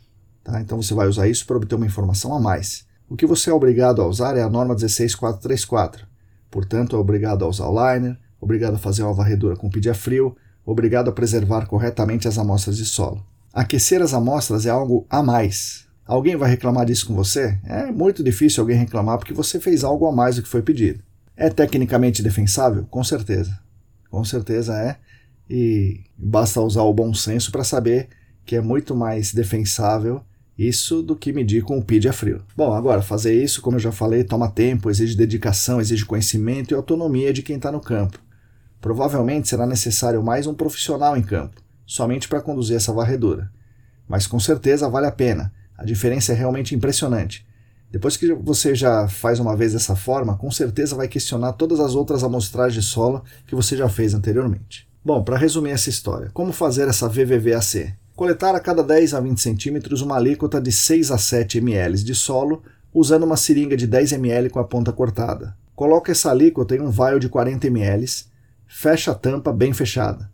Tá? 0.46 0.62
Então 0.62 0.80
você 0.80 0.94
vai 0.94 1.08
usar 1.08 1.28
isso 1.28 1.46
para 1.46 1.58
obter 1.58 1.76
uma 1.76 1.88
informação 1.88 2.34
a 2.34 2.40
mais. 2.40 2.86
O 3.10 3.18
que 3.18 3.26
você 3.26 3.50
é 3.50 3.54
obrigado 3.54 4.02
a 4.02 4.08
usar 4.08 4.38
é 4.38 4.44
a 4.44 4.50
norma 4.50 4.76
16434. 4.76 6.06
Portanto, 6.52 6.96
é 6.96 7.00
obrigado 7.00 7.44
a 7.44 7.48
usar 7.48 7.68
o 7.68 7.74
liner, 7.74 8.16
obrigado 8.40 8.76
a 8.76 8.78
fazer 8.78 9.02
uma 9.02 9.14
varredura 9.14 9.58
com 9.58 9.70
pedia 9.70 9.96
frio, 9.96 10.38
obrigado 10.64 11.10
a 11.10 11.12
preservar 11.12 11.66
corretamente 11.66 12.28
as 12.28 12.38
amostras 12.38 12.78
de 12.78 12.86
solo. 12.86 13.26
Aquecer 13.52 14.02
as 14.04 14.14
amostras 14.14 14.68
é 14.68 14.70
algo 14.70 15.06
a 15.10 15.24
mais. 15.24 15.85
Alguém 16.06 16.36
vai 16.36 16.50
reclamar 16.50 16.86
disso 16.86 17.08
com 17.08 17.16
você? 17.16 17.58
É 17.64 17.92
muito 17.92 18.24
difícil 18.24 18.62
alguém 18.62 18.78
reclamar 18.78 19.18
porque 19.18 19.34
você 19.34 19.60
fez 19.60 19.84
algo 19.84 20.06
a 20.06 20.12
mais 20.12 20.36
do 20.36 20.44
que 20.44 20.48
foi 20.48 20.62
pedido. 20.62 21.02
É 21.36 21.50
tecnicamente 21.50 22.22
defensável? 22.22 22.86
Com 22.92 23.04
certeza. 23.04 23.60
Com 24.10 24.24
certeza 24.24 24.78
é. 24.80 24.98
E 25.50 26.02
basta 26.18 26.62
usar 26.62 26.84
o 26.84 26.94
bom 26.94 27.14
senso 27.14 27.52
para 27.52 27.64
saber 27.64 28.10
que 28.46 28.56
é 28.56 28.62
muito 28.62 28.96
mais 28.96 29.34
defensável 29.34 30.22
isso 30.58 31.02
do 31.02 31.16
que 31.16 31.34
medir 31.34 31.64
com 31.64 31.78
o 31.78 31.84
PID 31.84 32.08
a 32.08 32.14
frio. 32.14 32.42
Bom, 32.56 32.74
agora, 32.74 33.02
fazer 33.02 33.34
isso, 33.44 33.62
como 33.62 33.76
eu 33.76 33.82
já 33.82 33.92
falei, 33.92 34.24
toma 34.24 34.50
tempo, 34.50 34.90
exige 34.90 35.18
dedicação, 35.18 35.82
exige 35.82 36.06
conhecimento 36.06 36.72
e 36.72 36.76
autonomia 36.76 37.34
de 37.34 37.42
quem 37.42 37.58
está 37.58 37.72
no 37.72 37.82
campo. 37.82 38.20
Provavelmente 38.80 39.50
será 39.50 39.66
necessário 39.66 40.24
mais 40.24 40.48
um 40.48 40.54
profissional 40.54 41.18
em 41.18 41.24
campo, 41.24 41.62
somente 41.86 42.28
para 42.28 42.42
conduzir 42.42 42.78
essa 42.78 42.94
varredura. 42.94 43.52
Mas 44.08 44.28
com 44.28 44.40
certeza 44.40 44.88
vale 44.88 45.08
a 45.08 45.12
pena. 45.12 45.52
A 45.78 45.84
diferença 45.84 46.32
é 46.32 46.36
realmente 46.36 46.74
impressionante. 46.74 47.46
Depois 47.92 48.18
que 48.18 48.34
você 48.34 48.76
já 48.76 49.08
faz 49.08 49.40
uma 49.40 49.56
vez 49.56 49.74
dessa 49.74 49.96
forma, 49.96 50.38
com 50.38 50.52
certeza 50.52 50.96
vai 50.96 51.08
questionar 51.08 51.54
todas 51.54 51.80
as 51.80 51.96
outras 51.96 52.24
amostragens 52.24 52.84
de 52.84 52.90
solo 52.90 53.24
que 53.48 53.56
você 53.56 53.78
já 53.78 53.88
fez 53.88 54.14
anteriormente. 54.14 54.88
Bom, 55.04 55.24
para 55.24 55.38
resumir 55.38 55.70
essa 55.70 55.90
história, 55.90 56.30
como 56.34 56.52
fazer 56.52 56.88
essa 56.88 57.08
VVVAC? 57.08 57.94
Coletar 58.16 58.56
a 58.56 58.60
cada 58.60 58.82
10 58.82 59.14
a 59.14 59.20
20 59.20 59.40
centímetros 59.40 60.02
uma 60.02 60.16
alíquota 60.16 60.60
de 60.60 60.72
6 60.72 61.12
a 61.12 61.18
7 61.18 61.60
ml 61.60 62.04
de 62.04 62.16
solo 62.16 62.64
usando 62.94 63.24
uma 63.24 63.38
seringa 63.38 63.76
de 63.76 63.86
10 63.86 64.14
ml 64.14 64.50
com 64.50 64.60
a 64.60 64.64
ponta 64.64 64.92
cortada. 64.92 65.56
Coloque 65.76 66.12
essa 66.12 66.32
alíquota 66.32 66.76
em 66.76 66.80
um 66.80 66.90
vaio 66.90 67.20
de 67.20 67.28
40 67.28 67.68
ml, 67.68 68.06
fecha 68.66 69.12
a 69.12 69.16
tampa 69.16 69.52
bem 69.52 69.74
fechada. 69.74 70.32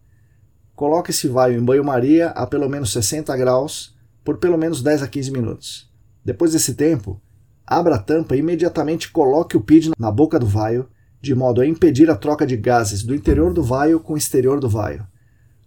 Coloque 0.75 1.09
esse 1.11 1.27
vaio 1.27 1.59
em 1.59 1.63
banho-maria 1.63 2.29
a 2.29 2.45
pelo 2.45 2.69
menos 2.69 2.93
60 2.93 3.35
graus 3.35 3.95
por 4.23 4.37
pelo 4.37 4.57
menos 4.57 4.81
10 4.81 5.03
a 5.03 5.07
15 5.07 5.31
minutos. 5.31 5.91
Depois 6.23 6.51
desse 6.51 6.75
tempo, 6.75 7.19
abra 7.65 7.95
a 7.95 7.99
tampa 7.99 8.35
e 8.35 8.39
imediatamente 8.39 9.11
coloque 9.11 9.57
o 9.57 9.61
PID 9.61 9.91
na 9.97 10.11
boca 10.11 10.37
do 10.37 10.45
vaio, 10.45 10.87
de 11.21 11.35
modo 11.35 11.61
a 11.61 11.65
impedir 11.65 12.09
a 12.09 12.15
troca 12.15 12.45
de 12.45 12.57
gases 12.57 13.03
do 13.03 13.15
interior 13.15 13.53
do 13.53 13.63
vaio 13.63 13.99
com 13.99 14.13
o 14.13 14.17
exterior 14.17 14.59
do 14.59 14.69
vaio. 14.69 15.05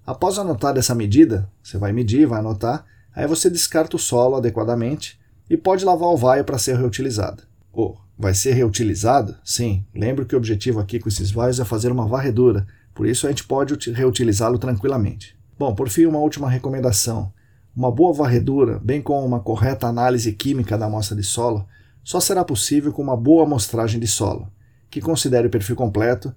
Após 0.07 0.39
anotar 0.39 0.77
essa 0.77 0.95
medida, 0.95 1.51
você 1.63 1.79
vai 1.79 1.93
medir, 1.93 2.27
vai 2.27 2.41
anotar, 2.41 2.85
aí 3.15 3.27
você 3.27 3.49
descarta 3.49 3.97
o 3.97 3.99
solo 3.99 4.37
adequadamente 4.37 5.19
e 5.49 5.57
pode 5.57 5.85
lavar 5.85 6.09
o 6.09 6.17
vaio 6.17 6.45
para 6.45 6.59
ser 6.59 6.77
reutilizado. 6.77 7.43
Oh, 7.73 7.97
vai 8.19 8.35
ser 8.35 8.53
reutilizado? 8.53 9.37
Sim, 9.45 9.85
lembro 9.95 10.27
que 10.27 10.35
o 10.35 10.39
objetivo 10.39 10.79
aqui 10.79 10.99
com 10.99 11.09
esses 11.09 11.31
vaios 11.31 11.59
é 11.59 11.65
fazer 11.65 11.91
uma 11.91 12.07
varredura, 12.07 12.67
por 12.95 13.07
isso 13.07 13.27
a 13.27 13.31
gente 13.31 13.45
pode 13.45 13.75
reutilizá-lo 13.91 14.59
tranquilamente. 14.59 15.37
Bom, 15.59 15.75
por 15.75 15.89
fim, 15.89 16.07
uma 16.07 16.19
última 16.19 16.49
recomendação. 16.51 17.33
Uma 17.77 17.91
boa 17.91 18.13
varredura, 18.13 18.79
bem 18.79 19.03
como 19.03 19.27
uma 19.27 19.41
correta 19.41 19.89
análise 19.89 20.33
química 20.33 20.79
da 20.79 20.87
amostra 20.87 21.17
de 21.17 21.25
solo, 21.25 21.67
só 22.05 22.21
será 22.21 22.45
possível 22.45 22.93
com 22.93 23.03
uma 23.03 23.17
boa 23.17 23.45
amostragem 23.45 23.99
de 23.99 24.07
solo, 24.07 24.47
que 24.89 25.01
considere 25.01 25.49
o 25.49 25.51
perfil 25.51 25.75
completo 25.75 26.33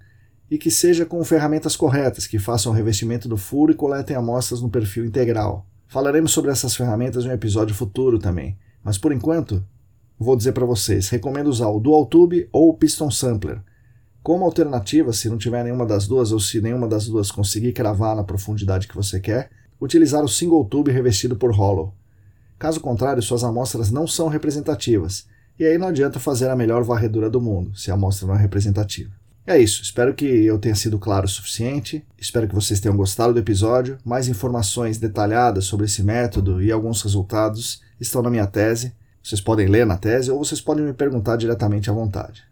e 0.49 0.57
que 0.57 0.71
seja 0.71 1.05
com 1.05 1.23
ferramentas 1.23 1.75
corretas, 1.75 2.25
que 2.25 2.39
façam 2.39 2.71
o 2.71 2.75
revestimento 2.75 3.29
do 3.29 3.37
furo 3.37 3.71
e 3.71 3.75
coletem 3.75 4.15
amostras 4.15 4.61
no 4.61 4.69
perfil 4.69 5.05
integral. 5.05 5.67
Falaremos 5.87 6.31
sobre 6.31 6.49
essas 6.49 6.75
ferramentas 6.75 7.23
em 7.23 7.29
um 7.29 7.33
episódio 7.33 7.75
futuro 7.75 8.17
também, 8.17 8.57
mas 8.83 8.97
por 8.97 9.11
enquanto, 9.11 9.63
vou 10.17 10.35
dizer 10.35 10.53
para 10.53 10.65
vocês, 10.65 11.09
recomendo 11.09 11.47
usar 11.47 11.67
o 11.67 11.79
Dual 11.79 12.07
Tube 12.07 12.49
ou 12.51 12.69
o 12.69 12.73
Piston 12.73 13.11
Sampler. 13.11 13.61
Como 14.23 14.43
alternativa, 14.43 15.13
se 15.13 15.29
não 15.29 15.37
tiver 15.37 15.63
nenhuma 15.63 15.85
das 15.85 16.07
duas 16.07 16.31
ou 16.31 16.39
se 16.39 16.59
nenhuma 16.61 16.87
das 16.87 17.07
duas 17.07 17.29
conseguir 17.29 17.73
cravar 17.73 18.15
na 18.15 18.23
profundidade 18.23 18.87
que 18.87 18.95
você 18.95 19.19
quer, 19.19 19.51
utilizar 19.79 20.23
o 20.23 20.27
Single 20.27 20.65
Tube 20.65 20.91
revestido 20.91 21.35
por 21.35 21.51
Hollow. 21.53 21.93
Caso 22.57 22.79
contrário, 22.79 23.21
suas 23.21 23.43
amostras 23.43 23.91
não 23.91 24.07
são 24.07 24.27
representativas, 24.27 25.27
e 25.59 25.65
aí 25.65 25.77
não 25.77 25.87
adianta 25.87 26.19
fazer 26.19 26.49
a 26.49 26.55
melhor 26.55 26.83
varredura 26.83 27.29
do 27.29 27.41
mundo, 27.41 27.75
se 27.75 27.91
a 27.91 27.93
amostra 27.93 28.27
não 28.27 28.35
é 28.35 28.39
representativa. 28.39 29.11
É 29.45 29.57
isso, 29.57 29.81
espero 29.81 30.13
que 30.13 30.25
eu 30.25 30.59
tenha 30.59 30.75
sido 30.75 30.99
claro 30.99 31.25
o 31.25 31.29
suficiente. 31.29 32.05
Espero 32.17 32.49
que 32.49 32.53
vocês 32.53 32.81
tenham 32.81 32.97
gostado 32.97 33.31
do 33.31 33.39
episódio. 33.39 33.97
Mais 34.03 34.27
informações 34.27 34.97
detalhadas 34.97 35.63
sobre 35.63 35.85
esse 35.85 36.03
método 36.03 36.61
e 36.61 36.69
alguns 36.69 37.01
resultados 37.01 37.81
estão 37.97 38.21
na 38.21 38.29
minha 38.29 38.45
tese. 38.45 38.91
Vocês 39.23 39.39
podem 39.39 39.67
ler 39.67 39.85
na 39.85 39.95
tese 39.95 40.29
ou 40.29 40.43
vocês 40.43 40.59
podem 40.59 40.83
me 40.83 40.93
perguntar 40.93 41.37
diretamente 41.37 41.89
à 41.89 41.93
vontade. 41.93 42.43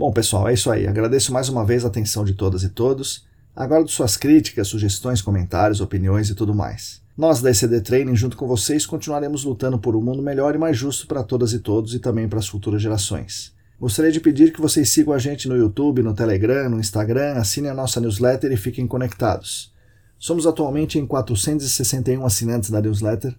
Bom, 0.00 0.10
pessoal, 0.10 0.48
é 0.48 0.54
isso 0.54 0.70
aí. 0.70 0.88
Agradeço 0.88 1.30
mais 1.30 1.50
uma 1.50 1.62
vez 1.62 1.84
a 1.84 1.88
atenção 1.88 2.24
de 2.24 2.32
todas 2.32 2.62
e 2.62 2.70
todos. 2.70 3.26
Aguardo 3.54 3.86
suas 3.90 4.16
críticas, 4.16 4.66
sugestões, 4.66 5.20
comentários, 5.20 5.82
opiniões 5.82 6.30
e 6.30 6.34
tudo 6.34 6.54
mais. 6.54 7.02
Nós 7.14 7.42
da 7.42 7.50
ECD 7.50 7.82
Training, 7.82 8.16
junto 8.16 8.34
com 8.34 8.48
vocês, 8.48 8.86
continuaremos 8.86 9.44
lutando 9.44 9.78
por 9.78 9.94
um 9.94 10.00
mundo 10.00 10.22
melhor 10.22 10.54
e 10.54 10.58
mais 10.58 10.74
justo 10.74 11.06
para 11.06 11.22
todas 11.22 11.52
e 11.52 11.58
todos 11.58 11.92
e 11.94 11.98
também 11.98 12.26
para 12.26 12.38
as 12.38 12.48
futuras 12.48 12.80
gerações. 12.80 13.52
Gostaria 13.78 14.10
de 14.10 14.20
pedir 14.20 14.54
que 14.54 14.60
vocês 14.62 14.88
sigam 14.88 15.12
a 15.12 15.18
gente 15.18 15.46
no 15.46 15.54
YouTube, 15.54 16.02
no 16.02 16.14
Telegram, 16.14 16.70
no 16.70 16.80
Instagram, 16.80 17.34
assinem 17.34 17.70
a 17.70 17.74
nossa 17.74 18.00
newsletter 18.00 18.50
e 18.50 18.56
fiquem 18.56 18.86
conectados. 18.86 19.70
Somos 20.18 20.46
atualmente 20.46 20.98
em 20.98 21.04
461 21.04 22.24
assinantes 22.24 22.70
da 22.70 22.80
newsletter, 22.80 23.36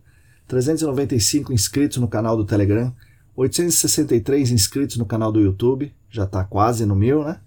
395 0.48 1.52
inscritos 1.52 1.98
no 1.98 2.08
canal 2.08 2.38
do 2.38 2.46
Telegram, 2.46 2.94
863 3.36 4.52
inscritos 4.52 4.98
no 4.98 5.06
canal 5.06 5.32
do 5.32 5.40
YouTube, 5.40 5.94
já 6.10 6.24
está 6.24 6.44
quase 6.44 6.86
no 6.86 6.96
mil, 6.96 7.24
né? 7.24 7.40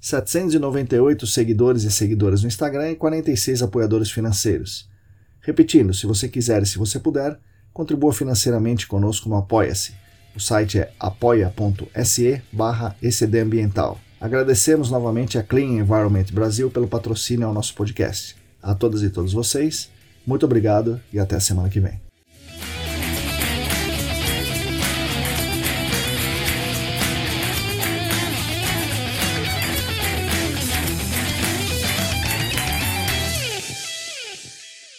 798 0.00 1.26
seguidores 1.26 1.82
e 1.84 1.90
seguidoras 1.90 2.42
no 2.42 2.48
Instagram 2.48 2.90
e 2.90 2.96
46 2.96 3.62
apoiadores 3.62 4.10
financeiros. 4.10 4.88
Repetindo, 5.40 5.94
se 5.94 6.06
você 6.06 6.28
quiser 6.28 6.62
e 6.62 6.66
se 6.66 6.78
você 6.78 6.98
puder, 6.98 7.38
contribua 7.72 8.12
financeiramente 8.12 8.86
conosco 8.86 9.28
no 9.28 9.36
Apoia-se. 9.36 9.94
O 10.34 10.40
site 10.40 10.78
é 10.78 10.92
apoia.se 10.98 12.42
barra 12.52 12.96
Ambiental. 13.42 14.00
Agradecemos 14.20 14.90
novamente 14.90 15.38
a 15.38 15.42
Clean 15.42 15.78
Environment 15.78 16.26
Brasil 16.32 16.70
pelo 16.70 16.88
patrocínio 16.88 17.46
ao 17.46 17.54
nosso 17.54 17.74
podcast. 17.74 18.36
A 18.62 18.74
todas 18.74 19.02
e 19.02 19.10
todos 19.10 19.32
vocês, 19.32 19.90
muito 20.26 20.46
obrigado 20.46 21.00
e 21.12 21.18
até 21.18 21.36
a 21.36 21.40
semana 21.40 21.68
que 21.68 21.80
vem. 21.80 22.13